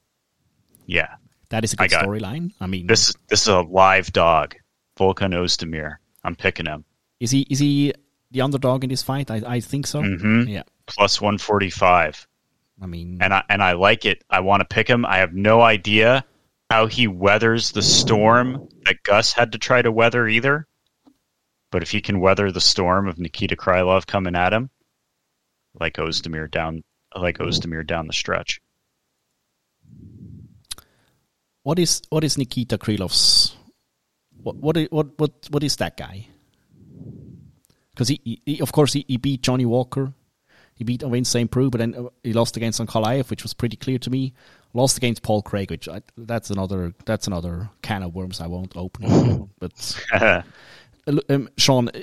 Yeah, 0.88 1.15
That 1.51 1.63
is 1.63 1.71
a 1.71 1.78
good 1.78 1.89
storyline. 1.89 2.51
I 2.59 2.67
mean, 2.67 2.88
this 2.88 3.07
is 3.09 3.15
this 3.30 3.43
is 3.43 3.47
a 3.47 3.61
live 3.61 4.11
dog. 4.11 4.55
Volkan 4.99 5.34
Ozdemir. 5.34 5.95
I'm 6.26 6.36
picking 6.36 6.65
him. 6.65 6.84
is 7.21 7.32
he 7.32 7.47
is 7.49 7.59
he 7.59 7.93
the 8.32 8.41
underdog 8.41 8.84
in 8.84 8.89
this 8.89 9.03
fight? 9.03 9.32
I 9.32 9.41
I 9.55 9.59
think 9.61 9.88
so. 9.88 10.01
Mhm. 10.01 10.49
Yeah, 10.49 10.63
plus 10.86 11.21
145. 11.21 12.28
I 12.82 12.86
mean, 12.88 13.19
and 13.21 13.34
I 13.34 13.41
and 13.47 13.63
I 13.63 13.71
like 13.71 14.03
it. 14.03 14.21
I 14.30 14.41
want 14.41 14.59
to 14.59 14.65
pick 14.65 14.89
him. 14.89 15.05
I 15.05 15.19
have 15.19 15.34
no 15.34 15.61
idea 15.61 16.26
how 16.70 16.88
he 16.88 17.07
weathers 17.07 17.72
the 17.72 17.82
storm 17.82 18.68
that 18.86 19.03
Gus 19.03 19.34
had 19.34 19.51
to 19.51 19.57
try 19.57 19.82
to 19.82 19.91
weather 19.91 20.28
either. 20.28 20.68
But 21.72 21.84
if 21.84 21.91
he 21.91 22.01
can 22.01 22.20
weather 22.20 22.51
the 22.51 22.61
storm 22.61 23.07
of 23.07 23.20
Nikita 23.20 23.55
Krylov 23.55 24.07
coming 24.07 24.36
at 24.36 24.53
him, 24.53 24.70
like 25.80 25.95
Ozdemir 25.95 26.49
down, 26.49 26.84
like 27.16 27.38
Ozdemir 27.39 27.86
down 27.86 28.07
the 28.07 28.13
stretch. 28.13 28.61
what 31.63 31.80
is 31.80 32.01
what 32.09 32.24
is 32.24 32.38
Nikita 32.38 32.78
Krylov's? 32.78 33.55
What 34.41 34.55
what 34.57 34.78
what 34.91 35.20
what 35.20 35.32
what 35.49 35.63
is 35.63 35.76
that 35.78 35.97
guy? 35.97 36.28
Because 37.93 38.09
he, 38.09 38.41
he- 38.45 38.59
of 38.61 38.72
course, 38.72 38.93
he, 38.93 39.05
he 39.07 39.18
beat 39.18 39.41
Johnny 39.41 39.66
Walker, 39.66 40.13
he 40.76 40.84
beat 40.84 41.01
Vince 41.01 41.30
St. 41.30 41.49
Preux, 41.49 41.70
but 41.70 41.80
then 41.80 42.09
he 42.24 42.34
lost 42.34 42.57
against 42.57 42.80
Ankalaev, 42.80 43.30
which 43.30 43.41
was 43.43 43.53
pretty 43.53 43.78
clear 43.78 43.97
to 43.99 44.09
me. 44.09 44.34
Lost 44.76 44.97
against 44.97 45.23
Paul 45.23 45.41
Craig, 45.41 45.71
which 45.71 45.88
I, 45.88 46.01
that's 46.17 46.49
another 46.49 46.93
that's 47.05 47.28
another 47.28 47.69
can 47.82 48.03
of 48.03 48.13
worms 48.13 48.41
I 48.41 48.47
won't 48.47 48.76
open. 48.76 49.49
but 49.59 50.03
uh, 50.11 50.41
um, 51.30 51.47
Sean, 51.57 51.88
uh, 51.88 52.01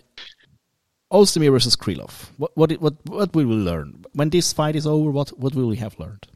Ozdemir 1.12 1.50
versus 1.50 1.76
Krylov. 1.76 2.30
What 2.38 2.56
what 2.56 2.72
what 2.80 2.94
what 3.04 3.34
will 3.34 3.44
we 3.44 3.56
learn 3.56 4.06
when 4.14 4.30
this 4.30 4.54
fight 4.54 4.74
is 4.74 4.86
over? 4.86 5.10
What 5.10 5.38
what 5.38 5.54
will 5.54 5.68
we 5.68 5.76
have 5.76 5.98
learned? 5.98 6.26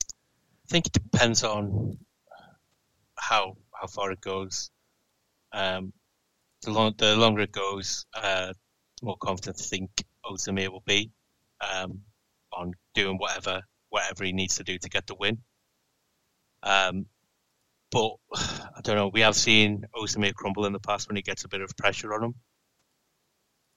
I 0.00 0.68
think 0.68 0.86
it 0.86 0.92
depends 0.92 1.42
on 1.42 1.98
how 3.16 3.56
how 3.72 3.88
far 3.88 4.12
it 4.12 4.20
goes. 4.20 4.70
Um, 5.52 5.92
the, 6.62 6.70
long, 6.70 6.94
the 6.98 7.16
longer 7.16 7.42
it 7.42 7.52
goes, 7.52 8.06
uh, 8.14 8.52
the 9.00 9.06
more 9.06 9.16
confident 9.16 9.60
I 9.60 9.64
think 9.64 9.90
Ozdemir 10.24 10.68
will 10.68 10.84
be 10.86 11.10
um, 11.60 12.02
on 12.52 12.74
doing 12.94 13.18
whatever 13.18 13.62
whatever 13.88 14.22
he 14.22 14.32
needs 14.32 14.56
to 14.56 14.62
do 14.62 14.78
to 14.78 14.88
get 14.88 15.08
the 15.08 15.16
win. 15.16 15.38
Um, 16.62 17.06
but 17.90 18.12
I 18.34 18.80
don't 18.82 18.96
know. 18.96 19.08
We 19.08 19.20
have 19.20 19.36
seen 19.36 19.84
Ozdemir 19.94 20.34
crumble 20.34 20.66
in 20.66 20.72
the 20.72 20.80
past 20.80 21.08
when 21.08 21.16
he 21.16 21.22
gets 21.22 21.44
a 21.44 21.48
bit 21.48 21.60
of 21.60 21.76
pressure 21.76 22.12
on 22.14 22.24
him 22.24 22.34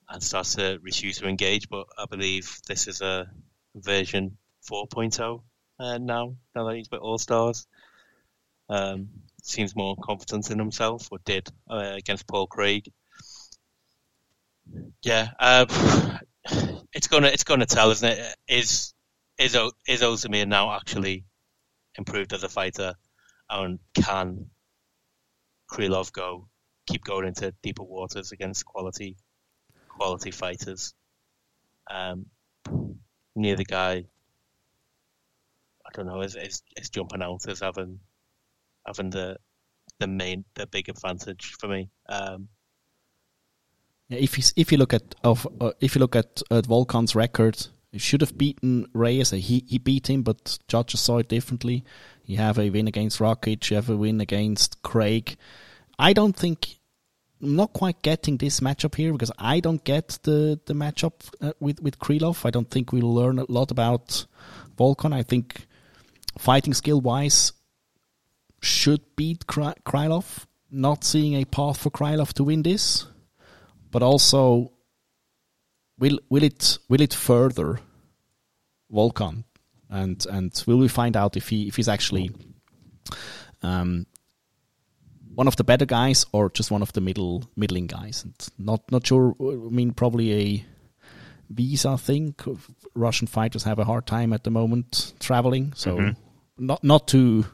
and 0.10 0.22
starts 0.22 0.56
to 0.56 0.80
refuse 0.82 1.18
to 1.20 1.28
engage. 1.28 1.70
But 1.70 1.88
I 1.98 2.06
believe 2.10 2.58
this 2.68 2.88
is 2.88 3.02
a 3.02 3.30
version 3.76 4.38
4.0 4.70 5.42
uh, 5.80 5.98
now, 5.98 6.36
now 6.56 6.68
that 6.68 6.76
he's 6.76 6.90
with 6.92 7.02
All 7.02 7.18
Stars. 7.18 7.68
Um, 8.70 9.10
seems 9.44 9.76
more 9.76 9.98
confident 10.02 10.50
in 10.50 10.60
himself, 10.60 11.10
or 11.12 11.20
did 11.26 11.50
uh, 11.70 11.94
against 11.96 12.28
Paul 12.28 12.48
Craig. 12.48 12.90
Yeah, 15.04 15.30
uh, 15.40 15.66
it's 16.94 17.08
gonna 17.08 17.28
it's 17.28 17.44
gonna 17.44 17.66
tell, 17.66 17.92
isn't 17.92 18.08
it? 18.08 18.36
Is 18.48 18.94
is 19.38 19.58
is 19.88 20.02
Ozdemir 20.02 20.48
now 20.48 20.74
actually 20.74 21.26
improved 21.98 22.34
as 22.34 22.44
a 22.44 22.50
fighter, 22.50 22.96
and 23.50 23.80
can 23.94 24.48
Krylov 25.72 26.12
go 26.12 26.48
keep 26.88 27.04
going 27.04 27.28
into 27.28 27.54
deeper 27.62 27.84
waters 27.84 28.32
against 28.32 28.66
quality 28.66 29.18
quality 29.88 30.32
fighters? 30.32 30.94
Um, 31.90 32.28
neither 33.36 33.64
guy 33.64 34.06
I 35.92 35.98
don't 35.98 36.08
know, 36.08 36.22
is, 36.22 36.36
is, 36.36 36.64
is 36.78 36.90
jumping 36.90 37.22
out 37.22 37.48
as 37.48 37.60
having 37.60 38.00
having 38.86 39.10
the 39.10 39.38
the 40.00 40.08
main 40.08 40.46
the 40.56 40.68
big 40.68 40.90
advantage 40.90 41.56
for 41.60 41.68
me. 41.68 41.90
Um, 42.08 42.48
Yeah, 44.08 44.20
if 44.20 44.38
you 44.38 44.44
if 44.56 44.72
you 44.72 44.78
look 44.78 44.94
at 44.94 45.16
of 45.24 45.48
uh, 45.60 45.72
if 45.80 45.96
you 45.96 46.00
look 46.00 46.16
at 46.16 46.42
at 46.50 46.66
Volkan's 46.66 47.16
record, 47.16 47.68
should 48.00 48.22
have 48.22 48.38
beaten 48.38 48.88
Reyes. 48.94 49.32
He 49.32 49.64
he 49.68 49.78
beat 49.78 50.10
him, 50.10 50.24
but 50.24 50.60
judges 50.68 51.02
saw 51.02 51.18
it 51.18 51.30
differently. 51.30 51.84
You 52.26 52.38
have 52.38 52.58
a 52.58 52.70
win 52.70 52.88
against 52.88 53.20
Rakić. 53.20 53.70
You 53.70 53.76
have 53.76 53.90
a 53.90 53.98
win 53.98 54.22
against 54.22 54.82
Craig. 54.84 55.38
I 56.00 56.14
don't 56.14 56.36
think. 56.36 56.78
I'm 57.44 57.56
not 57.56 57.74
quite 57.74 58.04
getting 58.04 58.38
this 58.38 58.60
matchup 58.60 58.94
here 58.94 59.12
because 59.12 59.32
I 59.40 59.60
don't 59.60 59.84
get 59.84 60.20
the 60.24 60.60
the 60.66 60.74
matchup 60.74 61.14
uh, 61.42 61.54
with 61.60 61.82
with 61.82 62.00
Krylov. 62.00 62.46
I 62.46 62.52
don't 62.52 62.70
think 62.70 62.92
we'll 62.92 63.14
learn 63.14 63.40
a 63.40 63.46
lot 63.52 63.72
about 63.72 64.26
Volkan. 64.78 65.14
I 65.14 65.24
think 65.24 65.68
fighting 66.38 66.74
skill 66.74 67.02
wise 67.02 67.54
should 68.62 69.02
beat 69.16 69.48
Krylov. 69.48 70.46
Not 70.74 71.04
seeing 71.04 71.34
a 71.34 71.44
path 71.44 71.80
for 71.80 71.90
Krylov 71.90 72.32
to 72.34 72.46
win 72.46 72.64
this 72.64 73.08
but 73.92 74.02
also 74.02 74.72
will 76.02 76.20
will 76.30 76.44
it 76.44 76.78
will 76.90 77.02
it 77.02 77.14
further 77.14 77.80
Volkan? 78.92 79.46
And 79.90 80.26
and 80.30 80.64
will 80.68 80.78
we 80.80 80.88
find 80.90 81.16
out 81.16 81.38
if 81.38 81.50
he 81.50 81.68
if 81.68 81.76
he's 81.78 81.88
actually 81.90 82.32
um, 83.62 84.06
one 85.36 85.48
of 85.48 85.56
the 85.56 85.64
better 85.64 85.86
guys 85.86 86.26
or 86.32 86.50
just 86.50 86.72
one 86.72 86.82
of 86.82 86.92
the 86.94 87.02
middle 87.02 87.44
middling 87.56 87.88
guys? 87.88 88.24
And 88.26 88.34
not 88.58 88.82
not 88.92 89.06
sure 89.08 89.36
I 89.40 89.70
mean 89.70 89.92
probably 89.94 90.34
a 90.34 90.66
visa 91.50 91.98
thing. 91.98 92.36
Russian 92.96 93.28
fighters 93.28 93.64
have 93.64 93.80
a 93.80 93.86
hard 93.86 94.06
time 94.06 94.34
at 94.34 94.44
the 94.44 94.52
moment 94.52 95.14
traveling. 95.20 95.74
So 95.76 96.14
not 96.58 96.84
not 96.84 97.08
to 97.10 97.46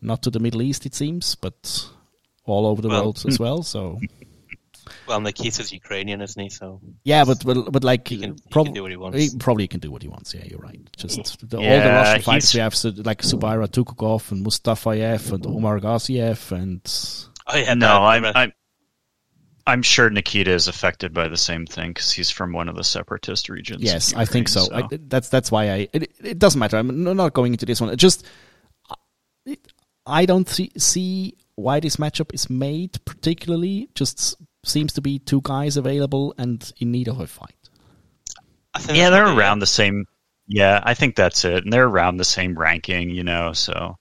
not 0.00 0.22
to 0.22 0.30
the 0.30 0.40
Middle 0.40 0.62
East 0.62 0.86
it 0.86 0.94
seems 0.94 1.34
but 1.34 1.88
all 2.44 2.66
over 2.66 2.82
the 2.82 2.88
Well- 2.88 3.02
world 3.02 3.24
as 3.26 3.38
well. 3.38 3.62
So 3.62 3.98
well, 5.06 5.20
Nikita's 5.20 5.72
Ukrainian, 5.72 6.20
isn't 6.20 6.42
he? 6.42 6.48
So 6.48 6.80
Yeah, 7.04 7.24
but 7.24 7.44
but, 7.44 7.72
but 7.72 7.84
like 7.84 8.08
He 8.08 8.18
can- 8.18 8.34
he 8.36 8.50
prob- 8.50 8.66
can 8.66 8.74
do 8.74 8.82
what 8.82 8.90
he 8.90 8.96
wants. 8.96 9.18
He 9.18 9.38
probably 9.38 9.68
can 9.68 9.80
do 9.80 9.90
what 9.90 10.02
he 10.02 10.08
wants. 10.08 10.34
Yeah, 10.34 10.44
you're 10.44 10.60
right. 10.60 10.80
Just 10.96 11.48
the, 11.48 11.56
all 11.58 11.62
the 11.62 11.68
Russian 12.00 12.22
fighters 12.22 12.54
we 12.54 12.60
have, 12.60 12.74
so, 12.74 12.92
like 12.96 13.22
Zubaira 13.22 13.68
Tukhugov 13.68 14.32
and 14.32 14.44
Mustafayev 14.44 15.32
and 15.32 15.46
Omar 15.46 15.80
Gaziev 15.80 16.52
and 16.52 16.80
oh 17.46 17.56
yeah, 17.56 17.74
no, 17.74 17.86
that- 17.86 18.00
I'm, 18.02 18.24
I'm 18.24 18.52
I'm 19.66 19.82
sure 19.82 20.08
Nikita 20.08 20.50
is 20.50 20.66
affected 20.66 21.12
by 21.12 21.28
the 21.28 21.36
same 21.36 21.66
thing 21.66 21.90
because 21.90 22.10
he's 22.10 22.30
from 22.30 22.52
one 22.52 22.70
of 22.70 22.76
the 22.76 22.84
separatist 22.84 23.50
regions. 23.50 23.82
of 23.82 23.84
yes, 23.86 24.14
I 24.14 24.24
think 24.24 24.48
so. 24.48 24.62
Ukraine, 24.62 24.88
I, 24.92 24.98
that's 25.08 25.28
that's 25.28 25.52
why 25.52 25.70
I. 25.70 25.88
It, 25.92 26.10
it 26.24 26.38
doesn't 26.38 26.58
matter. 26.58 26.78
I'm 26.78 27.04
not 27.04 27.34
going 27.34 27.52
into 27.52 27.66
this 27.66 27.78
one. 27.78 27.90
It 27.90 27.96
Just 27.96 28.24
I 30.06 30.24
don't 30.24 30.48
see, 30.48 30.72
see 30.78 31.36
why 31.54 31.80
this 31.80 31.96
matchup 31.96 32.32
is 32.32 32.48
made 32.48 33.04
particularly. 33.04 33.90
Just 33.94 34.36
seems 34.64 34.92
to 34.94 35.00
be 35.00 35.18
two 35.18 35.40
guys 35.42 35.76
available 35.76 36.34
and 36.38 36.72
in 36.78 36.90
need 36.90 37.08
of 37.08 37.20
a 37.20 37.26
fight. 37.26 37.54
I 38.74 38.80
think 38.80 38.98
yeah, 38.98 39.10
they're 39.10 39.24
what 39.24 39.34
they- 39.34 39.40
around 39.40 39.58
the 39.60 39.66
same. 39.66 40.04
Yeah, 40.46 40.80
I 40.82 40.94
think 40.94 41.14
that's 41.14 41.44
it, 41.44 41.64
and 41.64 41.72
they're 41.72 41.86
around 41.86 42.16
the 42.16 42.24
same 42.24 42.58
ranking, 42.58 43.10
you 43.10 43.22
know. 43.22 43.52
So, 43.52 43.96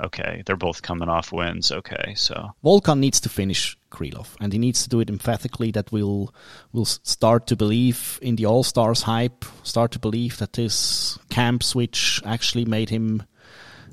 okay, 0.00 0.44
they're 0.46 0.54
both 0.56 0.82
coming 0.82 1.08
off 1.08 1.32
wins. 1.32 1.72
Okay, 1.72 2.14
so 2.14 2.50
Volkan 2.64 3.00
needs 3.00 3.20
to 3.22 3.28
finish 3.28 3.76
Krylov, 3.90 4.28
and 4.40 4.52
he 4.52 4.58
needs 4.60 4.84
to 4.84 4.88
do 4.88 5.00
it 5.00 5.10
emphatically. 5.10 5.72
That 5.72 5.90
we'll 5.90 6.32
will 6.72 6.84
start 6.84 7.48
to 7.48 7.56
believe 7.56 8.20
in 8.22 8.36
the 8.36 8.46
All 8.46 8.62
Stars 8.62 9.02
hype, 9.02 9.44
start 9.64 9.90
to 9.92 9.98
believe 9.98 10.38
that 10.38 10.52
this 10.52 11.18
camp 11.28 11.64
switch 11.64 12.22
actually 12.24 12.66
made 12.66 12.90
him 12.90 13.24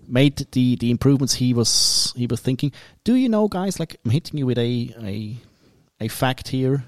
made 0.08 0.46
the 0.52 0.76
the 0.76 0.92
improvements 0.92 1.34
he 1.34 1.52
was 1.52 2.14
he 2.16 2.28
was 2.28 2.42
thinking. 2.42 2.72
Do 3.06 3.16
you 3.16 3.28
know, 3.28 3.48
guys? 3.48 3.80
Like 3.80 3.96
I'm 4.06 4.12
hitting 4.12 4.38
you 4.38 4.46
with 4.46 4.60
a 4.60 4.94
a 5.02 5.36
a 6.00 6.08
fact 6.08 6.50
here. 6.50 6.84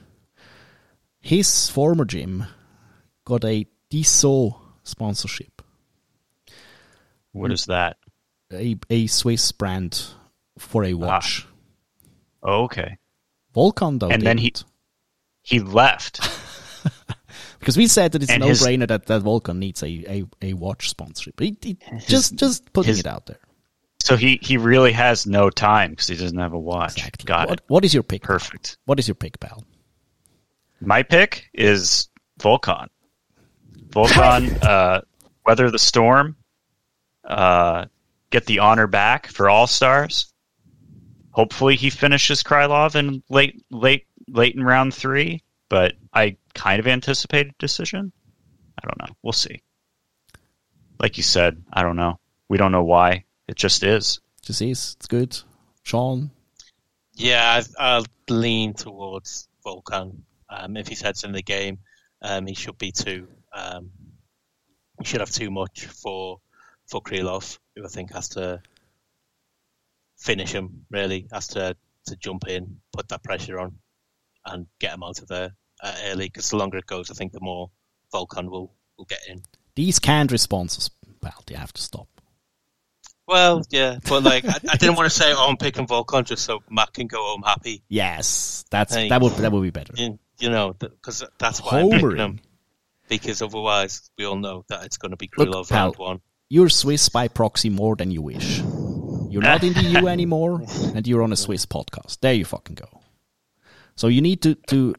His 1.21 1.69
former 1.69 2.05
gym 2.05 2.45
got 3.25 3.43
a 3.45 3.65
Tissot 3.89 4.53
sponsorship, 4.83 5.61
what 7.31 7.51
is 7.51 7.65
that? 7.65 7.97
a 8.53 8.77
a 8.89 9.07
Swiss 9.07 9.51
brand 9.51 10.05
for 10.57 10.83
a 10.83 10.93
ah. 10.93 10.97
watch. 10.97 11.45
Oh, 12.41 12.63
okay, 12.63 12.97
Volkan 13.55 13.99
though, 13.99 14.09
And 14.09 14.21
then 14.21 14.37
he- 14.37 14.53
he 15.43 15.59
left. 15.59 16.21
Because 17.59 17.75
we 17.75 17.87
said 17.87 18.13
that 18.13 18.23
it's 18.23 18.31
And 18.31 18.41
a 18.41 18.47
his- 18.47 18.61
no-brainer 18.61 18.87
that, 18.87 19.05
that 19.07 19.21
Volkan 19.21 19.57
needs 19.57 19.83
a, 19.83 19.87
a, 20.07 20.23
a 20.41 20.53
watch 20.53 20.89
sponsorship. 20.89 21.37
He, 21.41 21.57
he- 21.61 21.77
just 22.07 22.35
just 22.35 22.71
putting 22.71 22.91
his- 22.91 22.99
it 23.01 23.07
out 23.07 23.25
there. 23.25 23.39
So 24.09 24.17
he 24.17 24.39
he 24.41 24.57
really 24.57 24.91
has 24.91 25.27
no 25.27 25.49
time 25.49 25.91
because 25.91 26.07
he 26.07 26.15
doesn't 26.15 26.37
have 26.37 26.53
a 26.53 26.59
watch. 26.59 26.97
Exactly. 26.97 27.25
Got 27.25 27.49
what, 27.49 27.59
it. 27.59 27.65
what 27.67 27.85
is 27.85 27.93
your 27.93 28.03
pick? 28.03 28.23
Perfect. 28.23 28.77
What 28.85 28.99
is 28.99 29.07
your 29.07 29.15
pick, 29.15 29.39
pal? 29.39 29.63
My 30.81 31.03
pick 31.03 31.49
is 31.53 32.09
Volkan. 32.39 32.87
Volkan, 33.89 34.63
uh, 34.63 35.01
weather 35.45 35.69
the 35.69 35.79
storm, 35.79 36.37
uh, 37.23 37.85
get 38.31 38.45
the 38.45 38.59
honor 38.59 38.87
back 38.87 39.27
for 39.27 39.49
All 39.49 39.67
Stars. 39.67 40.33
Hopefully, 41.31 41.75
he 41.75 41.89
finishes 41.89 42.41
Krylov 42.41 42.95
in 42.95 43.21
late, 43.29 43.63
late, 43.69 44.07
late 44.27 44.55
in 44.55 44.63
round 44.63 44.93
three. 44.93 45.43
But 45.69 45.93
I 46.11 46.37
kind 46.55 46.79
of 46.79 46.87
anticipate 46.87 47.47
a 47.47 47.53
decision. 47.59 48.11
I 48.81 48.87
don't 48.87 48.99
know. 48.99 49.15
We'll 49.21 49.33
see. 49.33 49.61
Like 50.99 51.17
you 51.17 51.23
said, 51.23 51.63
I 51.71 51.83
don't 51.83 51.95
know. 51.95 52.19
We 52.47 52.57
don't 52.57 52.71
know 52.71 52.83
why. 52.83 53.25
It 53.49 53.55
just 53.55 53.81
is. 53.81 54.19
Just 54.43 54.61
is 54.61 54.95
it's 54.99 55.07
good. 55.07 55.35
Sean, 55.81 56.29
Yeah, 57.15 57.63
I, 57.79 57.83
I'll 57.83 58.05
lean 58.29 58.75
towards 58.75 59.47
Volkan. 59.65 60.19
Um, 60.47 60.77
if 60.77 60.87
he's 60.87 61.01
heads 61.01 61.23
in 61.23 61.31
the 61.31 61.41
game, 61.41 61.79
um, 62.21 62.45
he 62.45 62.53
should 62.53 62.77
be 62.77 62.91
too. 62.91 63.27
Um, 63.51 63.89
he 64.99 65.05
should 65.05 65.21
have 65.21 65.31
too 65.31 65.49
much 65.49 65.87
for 65.87 66.39
for 66.85 67.01
Krylov, 67.01 67.57
who 67.75 67.83
I 67.83 67.87
think 67.87 68.13
has 68.13 68.29
to 68.29 68.61
finish 70.19 70.51
him. 70.51 70.85
Really 70.91 71.27
has 71.33 71.47
to 71.47 71.75
to 72.05 72.15
jump 72.17 72.47
in, 72.47 72.79
put 72.93 73.07
that 73.07 73.23
pressure 73.23 73.59
on, 73.59 73.79
and 74.45 74.67
get 74.79 74.93
him 74.93 75.01
out 75.01 75.23
of 75.23 75.27
there 75.27 75.55
uh, 75.81 75.95
early. 76.05 76.27
Because 76.27 76.51
the 76.51 76.57
longer 76.57 76.77
it 76.77 76.85
goes, 76.85 77.09
I 77.09 77.15
think 77.15 77.31
the 77.31 77.41
more 77.41 77.71
Volkan 78.13 78.47
will 78.47 78.75
will 78.99 79.05
get 79.05 79.21
in. 79.27 79.41
These 79.73 79.97
canned 79.97 80.31
responses, 80.31 80.91
pal, 81.19 81.43
you 81.49 81.55
have 81.55 81.73
to 81.73 81.81
stop. 81.81 82.18
Well, 83.29 83.61
yeah, 83.69 83.99
but 84.09 84.23
like 84.23 84.43
I, 84.43 84.55
I 84.71 84.77
didn't 84.77 84.95
want 84.95 85.05
to 85.05 85.15
say, 85.21 85.31
"Oh, 85.31 85.47
I'm 85.49 85.57
picking 85.57 85.85
Volkan," 85.85 86.25
just 86.25 86.43
so 86.43 86.63
Matt 86.67 86.93
can 86.93 87.05
go 87.05 87.19
home 87.19 87.43
happy. 87.45 87.83
Yes, 87.87 88.65
that's 88.71 88.95
that 88.95 89.21
would 89.21 89.33
that 89.33 89.51
would 89.51 89.61
be 89.61 89.69
better. 89.69 89.93
You, 89.95 90.17
you 90.39 90.49
know, 90.49 90.73
because 90.73 91.23
that's 91.37 91.59
why 91.61 91.81
I'm 91.81 91.91
picking 91.91 92.17
him. 92.17 92.39
Because 93.07 93.43
otherwise, 93.43 94.09
we 94.17 94.25
all 94.25 94.35
know 94.35 94.65
that 94.69 94.83
it's 94.85 94.97
going 94.97 95.11
to 95.11 95.17
be 95.17 95.29
Look, 95.37 95.49
Krylov 95.49 95.69
pal. 95.69 95.85
round 95.85 95.97
one. 95.97 96.21
You're 96.49 96.69
Swiss 96.69 97.07
by 97.09 97.27
proxy 97.27 97.69
more 97.69 97.95
than 97.95 98.09
you 98.09 98.23
wish. 98.23 98.59
You're 99.29 99.43
not 99.43 99.63
in 99.63 99.73
the 99.73 99.83
EU 99.83 100.07
anymore, 100.07 100.63
and 100.95 101.07
you're 101.07 101.21
on 101.21 101.31
a 101.31 101.35
Swiss 101.35 101.67
podcast. 101.67 102.21
There 102.21 102.33
you 102.33 102.45
fucking 102.45 102.75
go. 102.75 103.01
So 103.95 104.07
you 104.07 104.21
need 104.21 104.41
to 104.41 104.55
to 104.69 104.95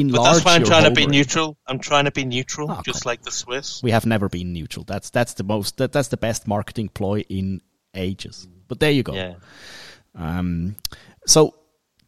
enlarge. 0.00 0.24
But 0.26 0.32
that's 0.32 0.44
why 0.44 0.54
I'm 0.54 0.60
your 0.62 0.68
trying 0.68 0.84
to 0.84 0.90
be 0.90 1.06
homering. 1.06 1.10
neutral. 1.10 1.58
I'm 1.66 1.78
trying 1.78 2.04
to 2.04 2.10
be 2.12 2.24
neutral, 2.24 2.70
Oh, 2.70 2.80
just 2.84 3.02
come 3.04 3.10
like 3.10 3.22
the 3.22 3.30
Swiss. 3.30 3.82
We 3.82 3.90
have 3.90 4.06
never 4.06 4.28
been 4.28 4.52
neutral. 4.52 4.84
That's 4.84 5.10
that's 5.10 5.34
the 5.34 5.44
most 5.44 5.76
that, 5.78 5.92
that's 5.92 6.08
the 6.08 6.16
best 6.16 6.46
marketing 6.46 6.88
ploy 6.88 7.20
in 7.28 7.60
ages. 7.94 8.48
But 8.68 8.80
there 8.80 8.90
you 8.90 9.02
go. 9.02 9.14
Yeah. 9.14 9.34
Um, 10.14 10.76
so 11.26 11.54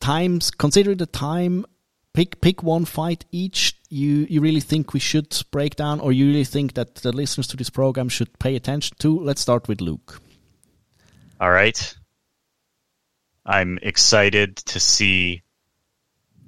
times 0.00 0.50
consider 0.50 0.94
the 0.94 1.06
time. 1.06 1.64
Pick 2.12 2.40
pick 2.40 2.62
one 2.62 2.84
fight 2.86 3.24
each. 3.30 3.76
You 3.88 4.26
you 4.28 4.40
really 4.40 4.60
think 4.60 4.92
we 4.92 5.00
should 5.00 5.36
break 5.52 5.76
down, 5.76 6.00
or 6.00 6.12
you 6.12 6.26
really 6.26 6.44
think 6.44 6.74
that 6.74 6.96
the 6.96 7.12
listeners 7.12 7.46
to 7.48 7.56
this 7.56 7.70
program 7.70 8.08
should 8.08 8.36
pay 8.38 8.56
attention 8.56 8.96
to? 9.00 9.20
Let's 9.20 9.40
start 9.40 9.68
with 9.68 9.80
Luke. 9.80 10.20
All 11.40 11.50
right. 11.50 11.96
I'm 13.46 13.78
excited 13.82 14.56
to 14.56 14.80
see 14.80 15.42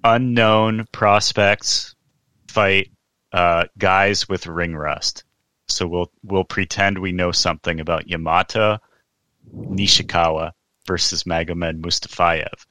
unknown 0.05 0.87
prospects 0.93 1.95
fight 2.49 2.91
uh, 3.33 3.65
guys 3.79 4.29
with 4.29 4.47
ring 4.47 4.75
rust. 4.75 5.25
So 5.69 5.87
we'll 5.87 6.13
we'll 6.23 6.45
pretend 6.45 6.99
we 6.99 7.13
know 7.13 7.33
something 7.33 7.81
about 7.81 8.09
Yamato 8.09 8.79
Nishikawa 9.55 10.53
versus 10.87 11.25
Magomed 11.25 11.81
Mustafayev. 11.81 12.67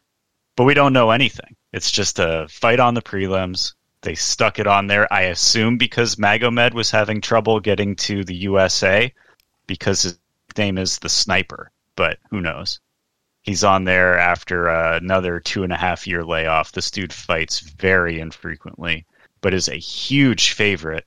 But 0.56 0.66
we 0.66 0.74
don't 0.74 0.94
know 0.94 1.12
anything. 1.12 1.56
It's 1.74 1.92
just 1.92 2.20
a 2.20 2.48
fight 2.50 2.80
on 2.80 2.94
the 2.94 3.02
prelims. 3.02 3.74
They 4.02 4.16
stuck 4.16 4.60
it 4.60 4.68
on 4.68 4.88
there, 4.88 5.12
I 5.12 5.24
assume 5.24 5.78
because 5.78 6.16
Magomed 6.16 6.74
was 6.74 6.92
having 6.92 7.22
trouble 7.22 7.60
getting 7.60 7.96
to 7.98 8.24
the 8.24 8.36
USA 8.36 9.14
because 9.68 10.04
his 10.04 10.20
name 10.58 10.78
is 10.78 11.00
the 11.00 11.10
sniper, 11.10 11.72
but 11.96 12.18
who 12.30 12.42
knows? 12.42 12.80
He's 13.44 13.64
on 13.64 13.86
there 13.86 14.18
after 14.18 14.70
uh, 14.70 14.98
another 14.98 15.40
two 15.40 15.64
and 15.64 15.74
a 15.74 15.78
half 15.78 16.06
year 16.06 16.24
layoff. 16.24 16.72
This 16.72 16.92
dude 16.92 17.14
fights 17.14 17.60
very 17.60 18.20
infrequently, 18.20 19.06
but 19.42 19.54
is 19.54 19.68
a 19.68 19.76
huge 19.76 20.54
favorite 20.54 21.06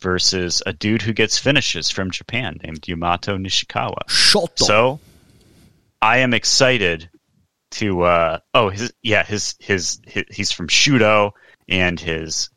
versus 0.00 0.62
a 0.66 0.72
dude 0.72 1.02
who 1.02 1.12
gets 1.12 1.38
finishes 1.38 1.90
from 1.90 2.10
Japan 2.10 2.58
named 2.62 2.86
Yamato 2.86 3.36
Nishikawa. 3.36 4.08
Shot. 4.08 4.58
So 4.58 5.00
I 6.02 6.18
am 6.18 6.34
excited 6.34 7.08
to 7.72 8.02
uh 8.02 8.38
oh 8.52 8.68
his 8.68 8.92
yeah 9.02 9.22
his 9.22 9.54
his, 9.60 10.00
his 10.06 10.24
he's 10.30 10.52
from 10.52 10.68
Shooto 10.68 11.32
and 11.68 12.00
his 12.00 12.50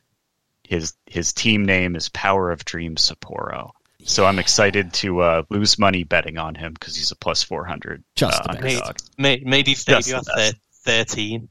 his 0.63 0.95
his 1.05 1.33
team 1.33 1.65
name 1.65 1.95
is 1.95 2.09
Power 2.09 2.51
of 2.51 2.65
Dreams 2.65 3.09
Sapporo. 3.09 3.71
So 4.05 4.25
I'm 4.25 4.39
excited 4.39 4.93
to 4.95 5.21
uh, 5.21 5.43
lose 5.49 5.79
money 5.79 6.03
betting 6.03 6.37
on 6.37 6.55
him 6.55 6.73
because 6.73 6.95
he's 6.95 7.11
a 7.11 7.15
plus 7.15 7.43
400 7.43 8.03
Just 8.15 8.41
uh, 8.41 8.43
the 8.43 8.49
best. 8.53 8.63
Made, 8.63 8.75
underdog. 8.77 8.97
made, 9.17 9.45
made 9.45 9.67
his 9.67 9.83
Just 9.85 10.07
debut 10.07 10.17
at 10.17 10.25
the 10.25 10.33
best. 10.35 10.55
thir- 10.85 11.03
13. 11.05 11.49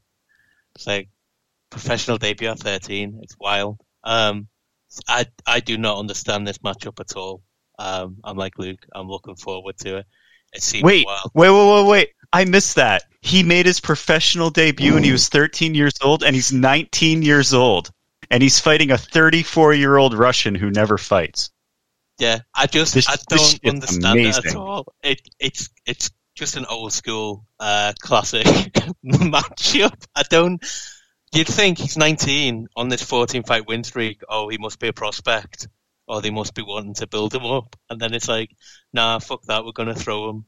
It's 0.75 0.87
like 0.87 1.09
professional 1.69 2.17
debut 2.17 2.49
at 2.49 2.59
13. 2.59 3.19
It's 3.23 3.35
wild. 3.39 3.79
Um, 4.03 4.47
I 5.07 5.25
I 5.47 5.59
do 5.59 5.77
not 5.77 5.97
understand 5.97 6.45
this 6.47 6.59
matchup 6.59 6.99
at 6.99 7.15
all. 7.15 7.41
Um, 7.79 8.17
I'm 8.23 8.37
like 8.37 8.59
Luke. 8.59 8.85
I'm 8.93 9.07
looking 9.07 9.35
forward 9.35 9.77
to 9.79 9.97
it. 9.97 10.05
It 10.53 10.61
seems 10.61 10.83
Wait, 10.83 11.05
wild. 11.07 11.31
wait, 11.33 11.49
wait, 11.49 11.67
wait, 11.81 11.87
wait! 11.87 12.09
I 12.31 12.45
missed 12.45 12.75
that. 12.75 13.03
He 13.21 13.41
made 13.41 13.65
his 13.65 13.79
professional 13.79 14.51
debut 14.51 14.93
when 14.93 15.03
he 15.03 15.11
was 15.11 15.29
13 15.29 15.73
years 15.73 15.93
old, 16.03 16.23
and 16.23 16.35
he's 16.35 16.51
19 16.53 17.23
years 17.23 17.55
old, 17.55 17.89
and 18.29 18.43
he's 18.43 18.59
fighting 18.59 18.91
a 18.91 18.97
34 18.99 19.73
year 19.73 19.97
old 19.97 20.13
Russian 20.13 20.53
who 20.53 20.69
never 20.69 20.99
fights. 20.99 21.49
Yeah, 22.19 22.39
I 22.55 22.67
just 22.67 22.93
This- 22.93 23.07
I 23.09 23.15
don't 23.27 23.59
understand 23.65 24.19
it 24.19 24.37
at 24.37 24.55
all. 24.55 24.85
It 25.03 25.21
it's 25.39 25.69
it's 25.85 26.11
just 26.35 26.57
an 26.57 26.65
old 26.65 26.93
school 26.93 27.45
uh, 27.59 27.93
classic 28.01 28.45
matchup. 29.05 30.05
I 30.15 30.23
don't. 30.29 30.63
You'd 31.33 31.47
think 31.47 31.79
he's 31.79 31.97
19 31.97 32.67
on 32.75 32.89
this 32.89 33.01
14 33.03 33.43
fight 33.43 33.67
win 33.67 33.83
streak. 33.83 34.21
Oh, 34.29 34.49
he 34.49 34.57
must 34.59 34.79
be 34.79 34.87
a 34.87 34.93
prospect, 34.93 35.67
or 36.07 36.21
they 36.21 36.29
must 36.29 36.53
be 36.53 36.61
wanting 36.61 36.93
to 36.95 37.07
build 37.07 37.33
him 37.33 37.45
up. 37.45 37.75
And 37.89 37.99
then 37.99 38.13
it's 38.13 38.27
like, 38.27 38.51
nah, 38.93 39.17
fuck 39.19 39.41
that. 39.43 39.65
We're 39.65 39.71
gonna 39.71 39.95
throw 39.95 40.29
him 40.29 40.45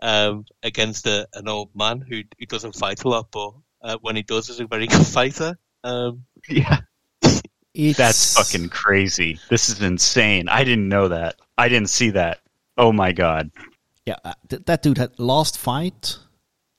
um, 0.00 0.44
against 0.62 1.06
a, 1.06 1.26
an 1.34 1.48
old 1.48 1.70
man 1.74 2.00
who 2.08 2.22
who 2.38 2.46
doesn't 2.46 2.76
fight 2.76 3.02
a 3.04 3.08
lot, 3.08 3.28
but 3.32 3.52
uh, 3.82 3.98
when 4.00 4.14
he 4.16 4.22
does, 4.22 4.48
is 4.48 4.60
a 4.60 4.66
very 4.66 4.86
good 4.86 5.06
fighter. 5.18 5.58
Um, 5.82 6.24
Yeah, 6.48 6.80
It's, 7.78 7.96
that's 7.96 8.34
fucking 8.36 8.70
crazy. 8.70 9.38
This 9.48 9.68
is 9.68 9.80
insane. 9.80 10.48
I 10.48 10.64
didn't 10.64 10.88
know 10.88 11.08
that. 11.08 11.36
I 11.56 11.68
didn't 11.68 11.90
see 11.90 12.10
that. 12.10 12.40
Oh 12.76 12.90
my 12.92 13.12
god. 13.12 13.50
yeah. 14.04 14.16
uh, 14.24 14.32
th- 14.48 14.64
that 14.64 14.82
dude 14.82 14.98
had 14.98 15.18
last 15.18 15.56
fight, 15.58 16.18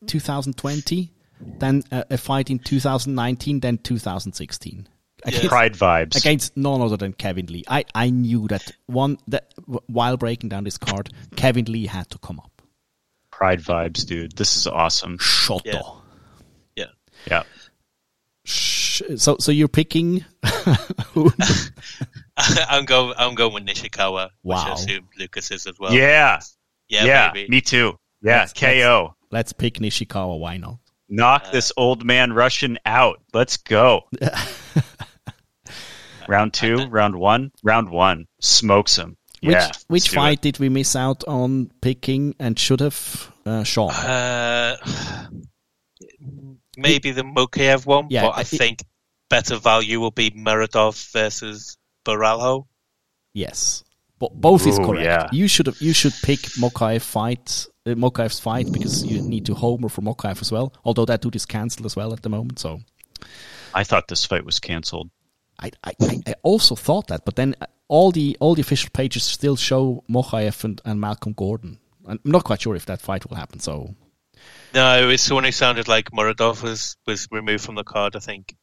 2020, 0.08 1.12
then 1.58 1.84
uh, 1.92 2.04
a 2.10 2.18
fight 2.18 2.50
in 2.50 2.60
2019, 2.60 3.62
then 3.62 3.78
2016 3.78 4.88
against, 5.24 5.48
Pride 5.48 5.74
vibes. 5.74 6.18
against 6.18 6.58
none 6.58 6.82
other 6.82 6.98
than 6.98 7.14
Kevin 7.14 7.46
Lee. 7.46 7.64
I 7.68 7.86
I 7.96 8.10
knew 8.10 8.48
that 8.50 8.70
one 8.88 9.18
that 9.30 9.54
while 9.88 10.18
breaking 10.18 10.50
down 10.50 10.66
this 10.66 10.78
card, 10.78 11.12
Kevin 11.38 11.66
Lee 11.66 11.86
had 11.88 12.10
to 12.10 12.18
come 12.18 12.40
up. 12.40 12.62
Pride 13.32 13.62
vibes, 13.62 14.06
dude. 14.06 14.36
This 14.36 14.58
is 14.58 14.68
awesome. 14.68 15.18
Shooto. 15.18 16.02
Yeah. 16.76 16.86
yeah. 16.86 16.86
Yeah. 17.30 17.44
Sh- 19.00 19.18
So 19.18 19.38
so 19.40 19.52
you're 19.52 19.68
picking? 19.68 20.24
I'm 22.38 22.86
going. 22.86 23.14
I'm 23.18 23.36
going 23.36 23.54
with 23.54 23.66
Nishikawa, 23.66 24.30
which 24.44 24.58
I 24.58 24.68
Wow. 24.70 24.74
assume 24.74 25.08
Lucas 25.18 25.52
is 25.52 25.68
as 25.68 25.78
well. 25.80 25.94
Yeah. 25.94 26.40
yeah, 26.88 27.06
Yeah. 27.06 27.32
baby. 27.32 27.50
Me 27.50 27.62
too. 27.62 27.98
Yeah. 28.22 28.40
Let's- 28.42 28.54
KO. 28.54 29.16
Let's 29.32 29.54
pick 29.54 29.76
Nishikawa. 29.76 30.40
Why 30.40 30.58
not? 30.58 30.78
Knock 31.08 31.52
this 31.52 31.72
old 31.78 32.04
man 32.06 32.34
Russian 32.34 32.78
out. 32.86 33.22
Let's 33.34 33.58
go. 33.58 34.02
round 36.28 36.54
two, 36.54 36.86
round 36.88 37.16
one, 37.16 37.52
round 37.64 37.90
one. 37.90 38.26
Smokes 38.42 38.98
him. 38.98 39.18
Which 39.42 39.54
Yeah. 39.54 39.72
which 39.88 40.10
fight 40.10 40.40
it. 40.40 40.42
did 40.42 40.60
we 40.60 40.70
miss 40.70 40.96
out 40.96 41.24
on 41.28 41.72
picking 41.82 42.36
and 42.40 42.58
should 42.60 42.82
have? 42.82 43.32
Uh, 43.46 43.64
Sean. 43.64 43.92
Uh, 43.92 44.78
maybe 46.78 47.12
the 47.12 47.24
Mokaev 47.24 47.86
one, 47.86 48.08
Yeah, 48.10 48.24
but 48.24 48.38
I 48.38 48.42
it- 48.42 48.48
think 48.48 48.84
better 49.30 49.58
value 49.58 50.00
will 50.00 50.12
be 50.12 50.32
Muradov 50.32 51.12
versus 51.12 51.78
Borralho. 52.06 52.66
Yes, 53.34 53.84
but 54.18 54.34
both 54.34 54.66
is 54.68 54.78
correct. 54.80 55.04
yeah. 55.04 55.28
You 55.32 55.48
should 55.48 55.68
have, 55.68 55.80
you 55.82 55.94
should 55.94 56.14
pick 56.24 56.40
Mokaev 56.60 57.02
fight 57.02 57.68
uh, 57.86 57.92
Mokaev's 57.92 58.40
fight 58.40 58.72
because 58.72 59.06
you 59.06 59.22
need 59.22 59.46
to 59.46 59.54
homer 59.54 59.90
for 59.90 60.02
Mokaev 60.02 60.42
as 60.42 60.52
well. 60.52 60.74
Although 60.84 61.06
that 61.06 61.22
dude 61.22 61.36
is 61.36 61.46
cancelled 61.46 61.86
as 61.86 61.96
well 61.96 62.12
at 62.14 62.22
the 62.24 62.30
moment. 62.30 62.60
So 62.60 62.82
I 63.74 63.84
thought 63.84 64.08
this 64.08 64.26
fight 64.26 64.44
was 64.46 64.60
canceled. 64.60 65.10
I, 65.60 65.72
I, 65.84 65.92
I- 66.02 66.22
I 66.28 66.34
also 66.44 66.76
thought 66.76 67.08
that, 67.08 67.26
but 67.26 67.36
then 67.36 67.56
uh, 67.62 67.66
all 67.88 68.12
the 68.12 68.36
all 68.40 68.56
the 68.56 68.62
official 68.62 68.90
pages 68.94 69.24
still 69.24 69.56
show 69.56 70.04
Mokaev 70.10 70.64
and, 70.64 70.82
and 70.86 71.00
Malcolm 71.00 71.34
Gordon. 71.34 71.80
I'm 72.08 72.20
not 72.24 72.44
quite 72.44 72.62
sure 72.62 72.76
if 72.76 72.86
that 72.88 73.02
fight 73.02 73.30
will 73.30 73.36
happen. 73.38 73.60
So 73.60 73.94
No, 74.74 75.04
it 75.04 75.06
was 75.06 75.22
someone 75.22 75.44
who 75.44 75.52
sounded 75.52 75.88
like 75.88 76.10
Muradov 76.12 76.64
was, 76.64 76.96
was 77.06 77.28
removed 77.30 77.64
from 77.66 77.76
the 77.76 77.84
card, 77.84 78.16
I 78.16 78.20
think. 78.20 78.56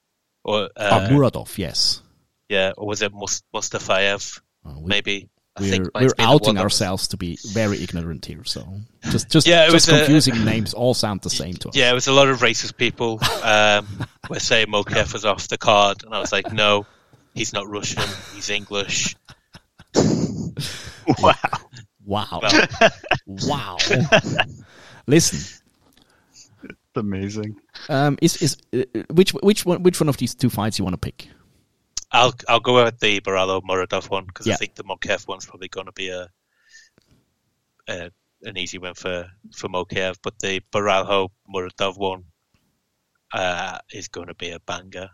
Or 0.47 0.70
uh, 0.76 1.09
Muradov, 1.11 1.59
yes. 1.59 2.01
yeah, 2.49 2.72
or 2.78 2.86
was 2.86 3.03
it 3.03 3.12
Mus- 3.12 3.42
Mustafayev? 3.53 4.40
Uh, 4.64 4.74
we, 4.78 4.88
Maybe. 4.88 5.28
I 5.57 5.62
we're 5.62 5.68
think 5.70 5.84
we're 5.94 6.01
might 6.03 6.03
be 6.03 6.22
the 6.22 6.22
one 6.28 6.34
outing 6.34 6.59
ourselves 6.59 7.09
to 7.09 7.16
be 7.16 7.36
very 7.53 7.82
ignorant 7.82 8.24
here. 8.26 8.44
So 8.44 8.64
just 9.11 9.28
just 9.30 9.47
Yeah, 9.47 9.62
it 9.64 9.70
just 9.72 9.88
was 9.88 9.88
a- 9.88 9.99
confusing 9.99 10.44
names 10.44 10.72
all 10.72 10.94
sound 10.94 11.22
the 11.22 11.30
same 11.30 11.55
to 11.55 11.70
us. 11.70 11.76
Yeah, 11.76 11.90
it 11.90 11.94
was 11.94 12.07
a 12.07 12.12
lot 12.12 12.28
of 12.28 12.38
racist 12.40 12.76
people. 12.76 13.18
Um, 13.42 13.86
were 14.30 14.38
saying 14.38 14.68
Mokaev 14.68 15.12
was 15.12 15.24
off 15.24 15.49
the 15.49 15.59
card, 15.59 16.05
and 16.05 16.14
I 16.14 16.20
was 16.20 16.30
like, 16.30 16.53
no, 16.53 16.86
he's 17.34 17.53
not 17.53 17.68
Russian. 17.68 18.05
He's 18.34 18.49
English. 18.51 19.16
Wow. 21.18 21.34
Wow, 22.05 22.40
Well, 22.42 23.38
wow. 23.47 23.76
Listen, 25.07 25.61
It's 26.64 26.76
amazing. 26.97 27.57
Um, 27.89 28.18
is 28.22 28.37
is 28.43 28.57
uh, 28.74 28.85
which 29.11 29.33
which 29.35 29.64
one 29.66 29.83
which 29.83 30.01
one 30.01 30.09
of 30.09 30.16
these 30.16 30.35
two 30.35 30.51
fights 30.51 30.79
you 30.79 30.85
want 30.85 30.95
to 30.95 30.99
pick? 30.99 31.29
I'll 32.12 32.35
I'll 32.49 32.61
go 32.61 32.85
with 32.85 32.99
the 33.01 33.20
Borralho 33.20 33.62
Muradov 33.62 34.09
one 34.11 34.24
because 34.27 34.47
Yeah. 34.47 34.55
I 34.55 34.57
think 34.57 34.74
the 34.77 34.85
Mokaev 34.85 35.27
one's 35.29 35.45
probably 35.47 35.68
going 35.68 35.87
to 35.87 35.93
be 35.93 36.09
a, 36.09 36.29
a 37.89 38.11
an 38.43 38.57
easy 38.57 38.79
win 38.79 38.95
for 38.95 39.31
for 39.55 39.68
Mokaev, 39.68 40.16
but 40.22 40.39
the 40.39 40.61
Borralho 40.72 41.31
Muradov 41.53 41.99
one 41.99 42.24
uh, 43.35 43.79
is 43.93 44.09
going 44.09 44.29
to 44.29 44.35
be 44.35 44.51
a 44.51 44.61
banger. 44.61 45.11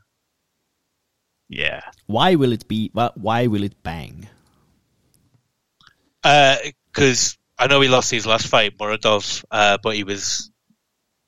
Yeah. 1.49 1.81
Why 2.07 2.35
will 2.37 2.53
it 2.53 2.69
be? 2.69 2.91
why- 2.93 3.11
Why 3.17 3.47
will 3.47 3.63
it 3.65 3.83
bang? 3.83 4.29
Because 6.23 7.37
I 7.59 7.67
know 7.67 7.81
he 7.81 7.89
lost 7.89 8.11
his 8.11 8.27
last 8.27 8.47
fight, 8.47 8.79
Muradov, 8.79 9.45
uh, 9.51 9.79
but 9.83 9.97
he 9.97 10.05
was 10.05 10.52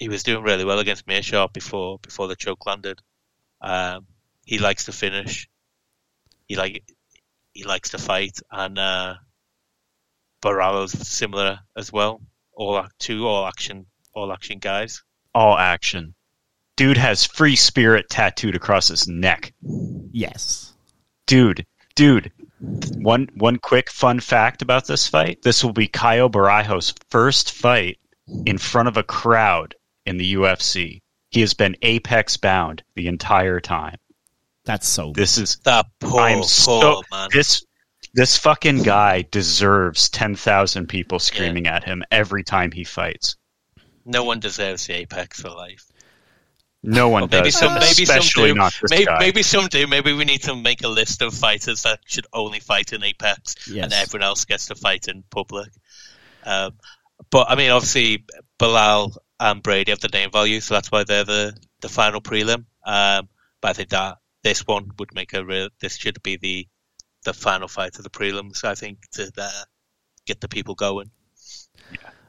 he 0.05 0.11
was 0.11 0.22
doing 0.22 0.44
really 0.44 0.66
well 0.66 0.80
against 0.80 1.07
Meerschaert 1.07 1.55
before 1.55 1.98
before 2.00 2.28
the 2.28 2.36
choke 2.36 2.66
landed. 2.66 3.00
Um, 3.62 4.05
he 4.44 4.59
likes 4.59 4.84
to 4.84 4.92
finish. 4.92 5.48
He 6.46 6.57
like 6.57 6.84
he 7.55 7.64
likes 7.64 7.88
to 7.90 7.98
fight, 7.98 8.38
and 8.50 8.78
uh, 8.78 9.14
Borralho's 10.42 10.92
similar 11.09 11.61
as 11.74 11.90
well. 11.90 12.20
All 12.52 12.78
ac- 12.78 12.90
two 12.98 13.26
all 13.26 13.46
action 13.46 13.86
all 14.12 14.30
action 14.30 14.59
guys. 14.59 15.02
All 15.34 15.57
action. 15.57 16.14
Dude 16.76 16.98
has 16.98 17.24
free 17.24 17.57
spirit 17.57 18.11
tattooed 18.11 18.57
across 18.57 18.88
his 18.88 19.09
neck. 19.09 19.55
Yes. 20.12 20.74
Dude, 21.26 21.64
dude. 21.94 22.30
One 22.61 23.30
one 23.36 23.57
quick 23.57 23.88
fun 23.90 24.20
fact 24.20 24.61
about 24.61 24.86
this 24.86 25.09
fight. 25.09 25.40
This 25.40 25.64
will 25.64 25.72
be 25.72 25.88
Caio 25.88 26.28
Borralho's 26.28 26.92
first 27.09 27.52
fight 27.52 27.98
in 28.44 28.59
front 28.59 28.88
of 28.88 28.98
a 28.98 29.02
crowd 29.02 29.74
in 30.07 30.16
the 30.18 30.34
UFC. 30.34 31.00
He 31.30 31.40
has 31.40 31.55
been 31.55 31.76
apex 31.82 32.36
bound 32.36 32.82
the 32.94 33.07
entire 33.09 33.61
time. 33.61 33.96
That's 34.64 34.88
so. 34.88 35.12
This 35.14 35.36
is 35.38 35.57
the 35.64 35.84
poor 36.00 36.20
I'm 36.20 36.38
poor 36.38 36.44
so 36.44 37.02
man. 37.11 37.28
this 37.32 37.64
this 38.14 38.36
fucking 38.38 38.82
guy 38.84 39.22
deserves 39.30 40.09
10,000 40.09 40.86
people 40.88 41.18
screaming 41.18 41.66
at 41.66 41.82
him 41.82 42.05
every 42.12 42.44
time 42.44 42.70
he 42.70 42.84
fights. 42.84 43.36
no 44.05 44.22
one 44.22 44.38
deserves 44.38 44.86
the 44.86 44.94
apex 44.94 45.40
for 45.40 45.48
life. 45.50 45.84
No 46.86 47.09
one 47.09 47.22
Well, 47.22 47.28
maybe 47.32 47.44
does, 47.50 47.59
some, 47.59 47.74
maybe 47.74 48.05
some 48.05 48.18
especially 48.18 48.50
do. 48.50 48.55
not 48.57 48.74
this 48.80 48.90
maybe, 48.90 49.05
guy. 49.07 49.18
maybe 49.18 49.42
some 49.42 49.66
do. 49.68 49.86
Maybe 49.86 50.12
we 50.12 50.24
need 50.24 50.42
to 50.42 50.55
make 50.55 50.84
a 50.84 50.88
list 50.88 51.22
of 51.22 51.32
fighters 51.34 51.82
that 51.82 52.00
should 52.07 52.26
only 52.32 52.61
fight 52.61 52.92
in 52.92 53.02
Apex, 53.02 53.55
Yes. 53.68 53.84
and 53.84 53.92
everyone 53.94 54.24
else 54.26 54.44
gets 54.44 54.66
to 54.66 54.74
fight 54.74 55.09
in 55.09 55.24
public. 55.30 55.70
Um, 56.44 56.72
but 57.30 57.48
I 57.50 57.55
mean, 57.57 57.70
obviously, 57.70 58.24
Belal 58.61 59.16
and 59.45 59.62
Brady 59.62 59.92
have 59.92 60.01
the 60.01 60.09
name 60.09 60.30
value, 60.30 60.61
so 60.61 60.74
that's 60.74 60.90
why 60.90 61.05
they're 61.05 61.24
the, 61.24 61.55
the 61.82 61.88
final 61.88 62.22
prelim. 62.22 62.64
Um, 62.86 63.28
but 63.61 63.70
I 63.70 63.72
think 63.74 63.90
that 63.90 64.16
this 64.42 64.66
one 64.66 64.90
would 64.99 65.14
make 65.14 65.34
a 65.34 65.45
real. 65.45 65.68
This 65.80 65.97
should 65.97 66.22
be 66.22 66.36
the 66.36 66.66
the 67.24 67.34
final 67.34 67.68
fight 67.68 67.97
of 67.97 68.05
the 68.05 68.11
prelims. 68.11 68.64
I 68.64 68.74
think 68.74 68.99
to 69.12 69.30
uh, 69.36 69.64
get 70.26 70.40
the 70.40 70.49
people 70.49 70.74
going. 70.74 71.11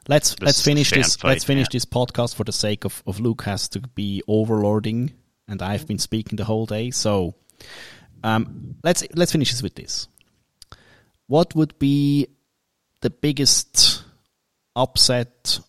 let's 0.08 0.38
let's 0.40 0.62
finish 0.62 0.90
this. 0.90 1.16
fight, 1.16 1.28
let's 1.30 1.44
finish 1.44 1.64
man. 1.64 1.72
this 1.72 1.84
podcast 1.86 2.34
for 2.34 2.44
the 2.44 2.52
sake 2.52 2.84
of 2.84 3.02
of 3.06 3.18
Luke 3.18 3.42
has 3.42 3.68
to 3.68 3.80
be 3.80 4.22
overlording, 4.28 5.12
and 5.48 5.62
I've 5.62 5.86
been 5.86 5.98
speaking 5.98 6.36
the 6.36 6.44
whole 6.44 6.66
day. 6.66 6.90
So, 6.90 7.34
um, 8.22 8.76
let's 8.84 9.04
let's 9.14 9.32
finish 9.32 9.52
this 9.52 9.62
with 9.62 9.74
this. 9.74 10.08
What 11.28 11.54
would 11.54 11.78
be 11.78 12.28
the 13.00 13.10
biggest 13.10 14.02
upset 14.74 15.60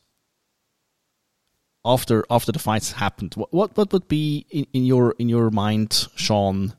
after 1.87 2.25
after 2.29 2.51
the 2.51 2.59
fights 2.59 2.91
happened? 2.91 3.33
What 3.35 3.53
what, 3.53 3.77
what 3.77 3.93
would 3.93 4.07
be 4.07 4.45
in, 4.49 4.67
in 4.73 4.85
your 4.85 5.15
in 5.17 5.29
your 5.29 5.49
mind, 5.49 6.07
Sean? 6.15 6.73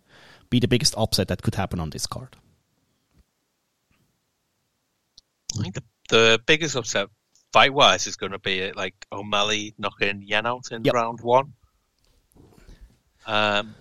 Be 0.51 0.61
the 0.61 0.69
biggest 0.69 0.95
upset 0.97 1.29
that 1.29 1.43
could 1.43 1.57
happen 1.57 1.81
on 1.81 1.91
this 1.91 2.07
card? 2.07 2.37
I 5.59 5.63
think 5.63 5.75
the, 5.75 5.83
the 6.09 6.41
biggest 6.47 6.77
upset 6.77 7.09
fight 7.53 7.73
wise 7.73 8.07
is 8.07 8.17
going 8.17 8.33
to 8.33 8.39
be 8.39 8.73
like 8.73 8.95
O'Malley 9.13 9.75
knocking 9.79 10.23
Yan 10.23 10.47
out 10.47 10.71
in 10.71 10.85
Yep. 10.85 10.95
round 10.95 11.21
one. 11.21 11.53
Um, 13.27 13.75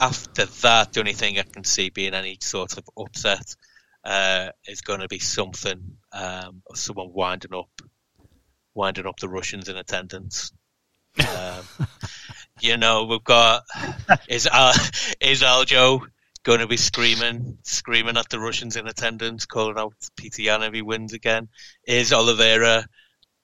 after 0.00 0.44
that, 0.44 0.92
the 0.92 1.00
only 1.00 1.12
thing 1.12 1.38
I 1.38 1.42
can 1.42 1.64
see 1.64 1.90
being 1.90 2.14
any 2.14 2.38
sort 2.40 2.76
of 2.76 2.84
upset 2.98 3.56
uh, 4.04 4.50
is 4.66 4.82
going 4.82 5.00
to 5.00 5.08
be 5.08 5.18
something 5.18 5.96
um, 6.12 6.62
of 6.68 6.76
someone 6.76 7.12
winding 7.12 7.54
up, 7.54 7.70
winding 8.74 9.06
up 9.06 9.18
the 9.20 9.28
Russians 9.28 9.68
in 9.68 9.76
attendance. 9.76 10.52
Um, 11.18 11.88
you 12.60 12.76
know, 12.76 13.04
we've 13.04 13.24
got 13.24 13.62
is 14.28 14.46
Al, 14.46 14.72
is 15.20 15.42
Aljo 15.42 16.00
going 16.42 16.60
to 16.60 16.66
be 16.66 16.76
screaming, 16.76 17.58
screaming 17.62 18.16
at 18.16 18.28
the 18.28 18.38
Russians 18.38 18.76
in 18.76 18.86
attendance, 18.86 19.46
calling 19.46 19.78
out 19.78 19.94
Peter 20.16 20.42
Yan 20.42 20.62
if 20.62 20.74
he 20.74 20.82
wins 20.82 21.12
again? 21.12 21.48
Is 21.86 22.12
Oliveira 22.12 22.86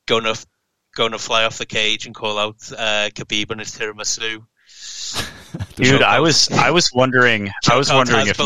going 0.07 0.25
to 0.25 0.47
going 0.95 1.13
to 1.13 1.19
fly 1.19 1.45
off 1.45 1.59
the 1.59 1.67
cage 1.67 2.07
and 2.07 2.15
call 2.15 2.39
out 2.39 2.57
uh, 2.73 3.09
Khabib 3.15 3.51
and 3.51 3.61
his 3.61 3.77
tiramisu? 3.77 4.45
Dude, 5.77 6.03
I 6.03 6.21
was 6.21 6.51
I 6.51 6.71
was 6.71 6.91
wondering 6.93 7.51
I 7.69 7.77
was 7.77 7.91
wondering 7.91 8.27
if? 8.29 8.39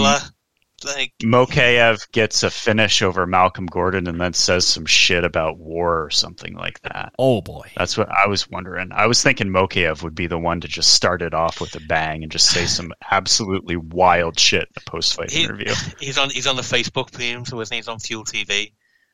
Like 0.85 1.13
Mokaev 1.23 2.11
gets 2.13 2.43
a 2.43 2.51
finish 2.51 3.03
over 3.03 3.27
Malcolm 3.27 3.67
Gordon 3.67 4.07
and 4.07 4.21
then 4.21 4.33
says 4.33 4.67
some 4.67 4.87
shit 4.87 5.25
about 5.25 5.59
war 5.59 6.05
or 6.05 6.11
something 6.11 6.55
like 6.55 6.81
that. 6.83 7.13
Oh 7.19 7.41
boy! 7.41 7.71
That's 7.77 7.97
what 7.97 8.09
I 8.11 8.27
was 8.27 8.49
wondering. 8.49 8.91
I 8.93 9.07
was 9.07 9.23
thinking 9.23 9.49
Mokaev 9.49 10.03
would 10.03 10.15
be 10.15 10.27
the 10.27 10.39
one 10.39 10.61
to 10.61 10.69
just 10.69 10.93
start 10.93 11.23
it 11.23 11.35
off 11.35 11.61
with 11.61 11.75
a 11.77 11.81
bang 11.81 12.23
and 12.23 12.33
just 12.33 12.51
say 12.51 12.67
some 12.67 12.93
absolutely 13.11 13.77
wild 13.77 14.39
shit 14.39 14.69
in 14.69 14.83
a 14.87 14.91
post 14.91 15.15
fight 15.15 15.31
he, 15.31 15.45
interview. 15.45 15.73
he's 16.01 16.19
on 16.19 16.31
he's 16.31 16.47
on 16.47 16.57
the 16.57 16.63
Facebook 16.63 17.17
page, 17.17 17.49
so 17.49 17.61
isn't? 17.61 17.75
He's 17.75 17.89
on 17.89 17.99
Fuel 17.99 18.25
TV. 18.25 18.73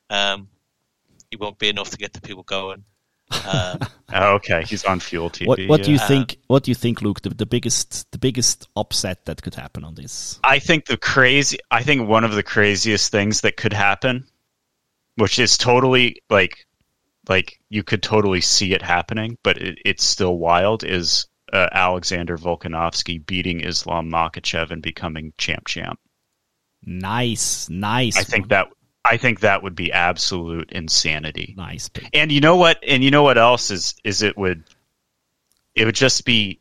Um, 0.08 0.48
he 1.30 1.36
won't 1.36 1.58
be 1.58 1.68
enough 1.68 1.90
to 1.90 1.96
get 1.96 2.12
the 2.12 2.20
people 2.20 2.42
going. 2.42 2.84
Um, 3.46 3.78
Oh, 4.12 4.34
okay, 4.34 4.64
he's 4.64 4.84
on 4.84 5.00
Fuel 5.00 5.30
TV. 5.30 5.46
What 5.46 5.60
what 5.66 5.82
do 5.82 5.92
you 5.92 5.98
yeah. 5.98 6.06
think? 6.06 6.38
What 6.48 6.64
do 6.64 6.70
you 6.70 6.74
think, 6.74 7.02
Luke? 7.02 7.20
The, 7.22 7.30
the 7.30 7.46
biggest 7.46 8.10
the 8.10 8.18
biggest 8.18 8.68
upset 8.76 9.24
that 9.26 9.42
could 9.42 9.54
happen 9.54 9.84
on 9.84 9.94
this? 9.94 10.40
I 10.42 10.58
think 10.58 10.86
the 10.86 10.96
crazy. 10.96 11.58
I 11.70 11.82
think 11.82 12.08
one 12.08 12.24
of 12.24 12.32
the 12.32 12.42
craziest 12.42 13.12
things 13.12 13.42
that 13.42 13.56
could 13.56 13.72
happen, 13.72 14.26
which 15.16 15.38
is 15.38 15.56
totally 15.56 16.22
like, 16.28 16.66
like 17.28 17.60
you 17.68 17.82
could 17.82 18.02
totally 18.02 18.40
see 18.40 18.74
it 18.74 18.82
happening, 18.82 19.38
but 19.42 19.58
it, 19.58 19.78
it's 19.84 20.04
still 20.04 20.36
wild. 20.36 20.82
Is 20.82 21.28
uh, 21.52 21.68
Alexander 21.70 22.36
Volkanovski 22.36 23.24
beating 23.24 23.60
Islam 23.60 24.10
Makhachev 24.10 24.70
and 24.70 24.82
becoming 24.82 25.32
champ 25.38 25.68
champ? 25.68 26.00
Nice, 26.82 27.68
nice. 27.68 28.16
I 28.16 28.24
think 28.24 28.48
that 28.48 28.68
I 29.10 29.16
think 29.16 29.40
that 29.40 29.62
would 29.62 29.74
be 29.74 29.90
absolute 29.92 30.70
insanity. 30.72 31.54
nice. 31.56 31.88
pick. 31.88 32.08
And 32.14 32.30
you 32.30 32.40
know 32.40 32.56
what? 32.56 32.78
And 32.86 33.02
you 33.02 33.10
know 33.10 33.22
what 33.24 33.36
else 33.38 33.70
is 33.70 33.94
is 34.04 34.22
it 34.22 34.38
would 34.38 34.64
it 35.74 35.84
would 35.84 35.94
just 35.96 36.24
be 36.24 36.60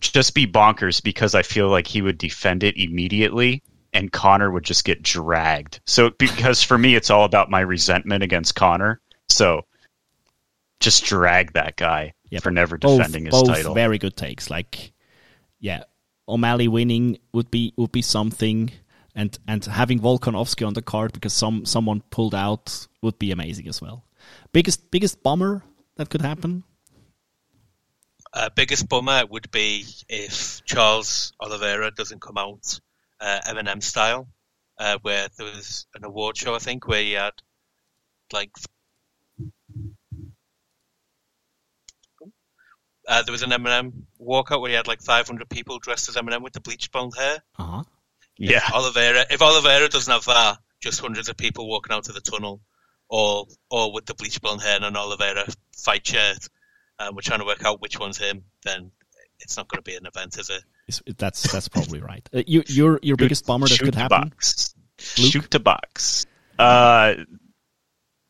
just 0.00 0.34
be 0.34 0.46
bonkers 0.46 1.02
because 1.02 1.34
I 1.34 1.42
feel 1.42 1.68
like 1.68 1.86
he 1.86 2.02
would 2.02 2.18
defend 2.18 2.62
it 2.62 2.76
immediately 2.76 3.62
and 3.94 4.12
Conor 4.12 4.50
would 4.50 4.64
just 4.64 4.84
get 4.84 5.02
dragged. 5.02 5.80
So 5.86 6.10
because 6.10 6.62
for 6.62 6.76
me 6.76 6.94
it's 6.94 7.08
all 7.10 7.24
about 7.24 7.50
my 7.50 7.60
resentment 7.60 8.22
against 8.22 8.54
Conor. 8.54 9.00
So 9.30 9.64
just 10.80 11.04
drag 11.04 11.54
that 11.54 11.76
guy 11.76 12.12
Yep. 12.30 12.42
for 12.42 12.50
never 12.50 12.76
Both, 12.76 12.98
defending 12.98 13.24
his 13.26 13.32
both 13.32 13.46
title. 13.48 13.72
very 13.74 13.98
good 13.98 14.16
takes. 14.16 14.50
Like, 14.50 14.92
yeah, 15.60 15.84
O'Malley 16.28 16.66
winning 16.68 17.18
would 17.32 17.50
be 17.52 17.72
would 17.76 17.92
be 17.92 18.02
something, 18.02 18.70
and 19.16 19.36
and 19.48 19.64
having 19.64 19.98
Volkanovski 19.98 20.64
on 20.66 20.74
the 20.74 20.82
card 20.82 21.12
because 21.12 21.32
some 21.32 21.64
someone 21.64 22.02
pulled 22.10 22.34
out 22.34 22.86
would 23.02 23.18
be 23.18 23.32
amazing 23.32 23.66
as 23.66 23.80
well. 23.82 24.04
Biggest 24.52 24.90
biggest 24.90 25.22
bummer 25.22 25.64
that 25.96 26.10
could 26.10 26.22
happen. 26.22 26.62
uh, 28.32 28.50
biggest 28.54 28.88
bummer 28.88 29.24
would 29.30 29.50
be 29.50 29.86
if 30.08 30.62
Charles 30.66 31.32
Oliveira 31.40 31.90
doesn't 31.90 32.20
come 32.20 32.36
out 32.36 32.78
uh, 33.20 33.40
Eminem 33.48 33.82
style, 33.82 34.28
uh, 34.78 34.98
where 35.02 35.28
there 35.36 35.46
was 35.46 35.86
an 35.94 36.04
award 36.04 36.36
show, 36.36 36.54
I 36.54 36.58
think, 36.58 36.86
where 36.86 37.02
he 37.02 37.12
had 37.12 37.32
like 38.32 38.50
uh, 43.08 43.22
there 43.22 43.32
was 43.32 43.42
an 43.42 43.50
Eminem 43.50 43.92
walkout 44.20 44.60
where 44.60 44.70
he 44.70 44.76
had 44.76 44.88
like 44.88 45.00
500 45.00 45.48
people 45.48 45.78
dressed 45.78 46.08
as 46.08 46.16
Eminem 46.16 46.42
with 46.42 46.52
the 46.52 46.60
bleached 46.60 46.92
blonde 46.92 47.14
hair. 47.16 47.42
Uh 47.58 47.84
huh. 48.38 48.44
yeah. 48.52 48.60
Oliveira, 48.74 49.26
if 49.30 49.40
Oliveira 49.42 49.88
doesn't 49.88 50.12
have 50.12 50.24
that, 50.26 50.58
just 50.80 51.00
hundreds 51.00 51.28
of 51.28 51.36
people 51.36 51.68
walking 51.68 51.92
out 51.94 52.08
of 52.08 52.14
the 52.14 52.20
tunnel, 52.20 52.60
all 53.08 53.48
all 53.70 53.92
with 53.92 54.06
the 54.06 54.14
bleach 54.14 54.40
blonde 54.40 54.62
hair 54.62 54.76
and 54.76 54.84
an 54.84 54.96
Oliveira 54.96 55.44
fight 55.76 56.06
shirt, 56.06 56.48
and 56.98 57.14
we're 57.14 57.22
trying 57.22 57.40
to 57.40 57.46
work 57.46 57.64
out 57.64 57.80
which 57.80 57.98
one's 57.98 58.18
him. 58.18 58.44
Then 58.64 58.90
it's 59.40 59.56
not 59.56 59.68
going 59.68 59.78
to 59.78 59.82
be 59.90 59.96
an 59.96 60.06
event, 60.06 60.38
is 60.38 60.50
it? 60.50 60.62
It's- 60.88 61.02
That's 61.18 61.50
that's 61.52 61.68
probably 61.68 62.00
right. 62.00 62.28
Uh, 62.32 62.42
you, 62.46 62.62
your 62.68 63.00
your 63.02 63.16
biggest 63.16 63.44
bummer 63.46 63.66
that 63.68 63.74
Shoot 63.74 63.84
could 63.86 63.94
the 63.94 63.98
happen. 64.00 64.28
box. 64.30 64.74
Luke? 65.18 65.32
Shoot 65.32 65.50
the 65.50 65.60
box. 65.60 66.26
Uh 66.58 67.14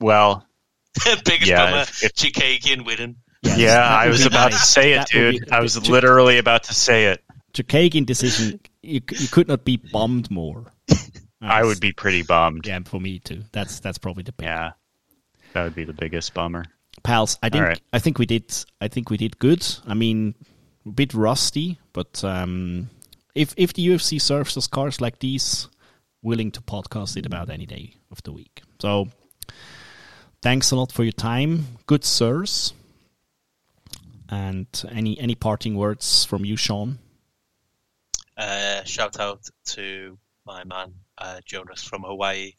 well, 0.00 0.46
Biggest 1.24 1.46
Yeah, 1.46 1.70
bummer, 1.70 1.82
if- 1.82 2.02
if- 2.04 2.14
Chookagian 2.14 2.84
winning. 2.84 3.16
Yes, 3.42 3.58
yeah, 3.58 3.78
I 3.82 4.08
was 4.08 4.26
about 4.26 4.50
nice. 4.52 4.60
to 4.60 4.66
say 4.66 4.92
it, 4.94 4.96
That 4.96 5.08
dude. 5.08 5.44
be- 5.46 5.50
I 5.52 5.60
was 5.60 5.88
literally 5.88 6.38
about 6.38 6.64
to 6.64 6.74
say 6.74 7.06
it. 7.06 7.22
Chookagian 7.52 8.04
decision 8.06 8.58
you 8.86 9.00
you 9.10 9.28
could 9.28 9.48
not 9.48 9.64
be 9.64 9.76
bummed 9.76 10.30
more. 10.30 10.72
I 11.40 11.64
would 11.64 11.80
be 11.80 11.92
pretty 11.92 12.22
bummed. 12.22 12.66
Yeah, 12.66 12.80
for 12.84 13.00
me 13.00 13.18
too. 13.18 13.42
That's 13.52 13.80
that's 13.80 13.98
probably 13.98 14.22
the 14.22 14.32
big 14.32 14.46
Yeah. 14.46 14.72
That 15.52 15.64
would 15.64 15.74
be 15.74 15.84
the 15.84 15.92
biggest 15.92 16.34
bummer. 16.34 16.64
pals. 17.02 17.38
I 17.42 17.48
think 17.48 17.64
right. 17.64 17.80
I 17.92 17.98
think 17.98 18.18
we 18.18 18.26
did. 18.26 18.52
I 18.80 18.88
think 18.88 19.10
we 19.10 19.16
did 19.16 19.38
good. 19.38 19.66
I 19.86 19.94
mean, 19.94 20.34
a 20.86 20.90
bit 20.90 21.14
rusty, 21.14 21.78
but 21.92 22.22
um, 22.24 22.88
if 23.34 23.54
if 23.56 23.72
the 23.72 23.86
UFC 23.86 24.20
serves 24.20 24.56
us 24.56 24.66
cars 24.66 25.00
like 25.00 25.18
these, 25.18 25.68
willing 26.22 26.50
to 26.52 26.60
podcast 26.60 27.16
it 27.16 27.26
about 27.26 27.50
any 27.50 27.66
day 27.66 27.94
of 28.10 28.22
the 28.22 28.32
week. 28.32 28.62
So, 28.80 29.08
thanks 30.42 30.70
a 30.72 30.76
lot 30.76 30.92
for 30.92 31.04
your 31.04 31.12
time, 31.12 31.78
good 31.86 32.04
sirs. 32.04 32.74
And 34.28 34.66
any 34.90 35.18
any 35.20 35.34
parting 35.36 35.76
words 35.76 36.24
from 36.24 36.44
you, 36.44 36.56
Sean? 36.56 36.98
Uh, 38.36 38.84
shout 38.84 39.18
out 39.18 39.48
to 39.64 40.18
my 40.44 40.64
man 40.64 40.92
uh, 41.18 41.40
Jonas 41.44 41.82
from 41.82 42.02
Hawaii. 42.02 42.52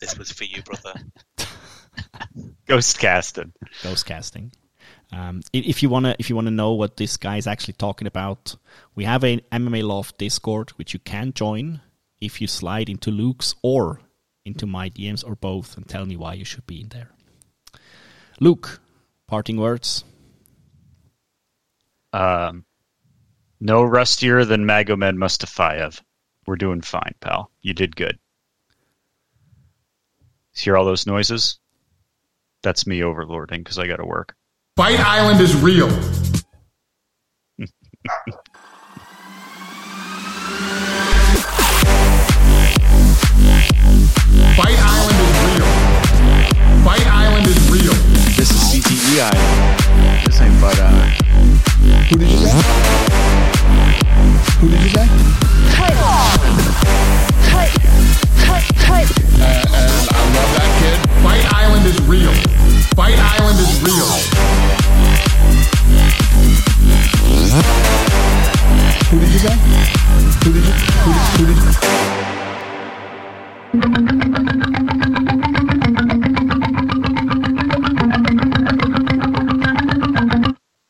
This 0.00 0.16
was 0.16 0.30
for 0.30 0.44
you, 0.44 0.62
brother. 0.62 0.94
Ghost 2.66 2.98
casting. 2.98 3.52
ghost 3.82 4.06
casting. 4.06 4.52
Um, 5.12 5.40
if 5.52 5.82
you 5.82 5.88
wanna 5.88 6.14
if 6.20 6.30
you 6.30 6.36
wanna 6.36 6.52
know 6.52 6.72
what 6.72 6.96
this 6.96 7.16
guy 7.16 7.36
is 7.36 7.48
actually 7.48 7.74
talking 7.74 8.06
about, 8.06 8.54
we 8.94 9.04
have 9.04 9.24
an 9.24 9.40
MMA 9.50 9.82
Loft 9.82 10.18
Discord 10.18 10.70
which 10.70 10.94
you 10.94 11.00
can 11.00 11.32
join 11.32 11.80
if 12.20 12.40
you 12.40 12.46
slide 12.46 12.88
into 12.88 13.10
Luke's 13.10 13.56
or 13.62 14.00
into 14.44 14.66
my 14.66 14.88
DMs 14.88 15.26
or 15.26 15.34
both 15.34 15.76
and 15.76 15.88
tell 15.88 16.06
me 16.06 16.16
why 16.16 16.34
you 16.34 16.44
should 16.44 16.66
be 16.66 16.80
in 16.80 16.90
there. 16.90 17.10
Luke, 18.38 18.80
parting 19.26 19.56
words. 19.56 20.04
Um, 22.12 22.64
no 23.60 23.82
rustier 23.82 24.44
than 24.44 24.64
Magomed 24.64 25.16
Mustafayev. 25.16 26.00
We're 26.46 26.56
doing 26.56 26.80
fine, 26.80 27.14
pal. 27.20 27.50
You 27.60 27.74
did 27.74 27.94
good. 27.94 28.18
Hear 30.52 30.76
all 30.76 30.84
those 30.84 31.06
noises? 31.06 31.58
That's 32.62 32.86
me 32.86 33.00
overlording 33.00 33.58
because 33.58 33.78
I 33.78 33.86
got 33.86 33.96
to 33.96 34.04
work. 34.04 34.34
Fight 34.76 35.00
Island 35.00 35.40
is 35.40 35.54
real. 35.56 35.88
Fight 44.56 44.78
Island 44.78 45.18
is 45.20 45.38
real. 45.46 45.66
Fight 46.84 47.06
Island 47.06 47.46
is 47.46 47.70
real. 47.70 47.94
This 48.36 48.50
is 48.50 48.82
CTE 48.82 49.20
Island. 49.20 50.26
This 50.26 50.40
ain't 50.40 50.54
Fight 50.60 50.80
Island. 50.80 51.12
Who 52.08 52.18
did 52.18 52.28
you 52.30 52.46
say? 52.46 53.29
Who 53.60 54.68
did 54.68 54.80
you 54.82 54.88
say? 54.90 55.06
And 59.40 59.68
I 59.70 60.24
love 60.34 60.50
that 60.56 60.70
kid. 60.80 60.98
Fight 61.22 61.44
Island 61.52 61.84
is 61.86 62.00
real. 62.08 62.32
Fight 62.96 63.18
Island 63.18 63.58
is 63.60 63.80
real. 63.82 64.08
Who 69.10 69.18
did 69.20 69.30
you 69.30 69.38
say? 69.38 69.54
Who 70.44 70.52
did 70.52 70.64
you? 70.64 70.72
Who 70.72 71.12
did, 71.12 71.22
who 71.36 71.44
did 71.46 71.56
you? 74.84 74.89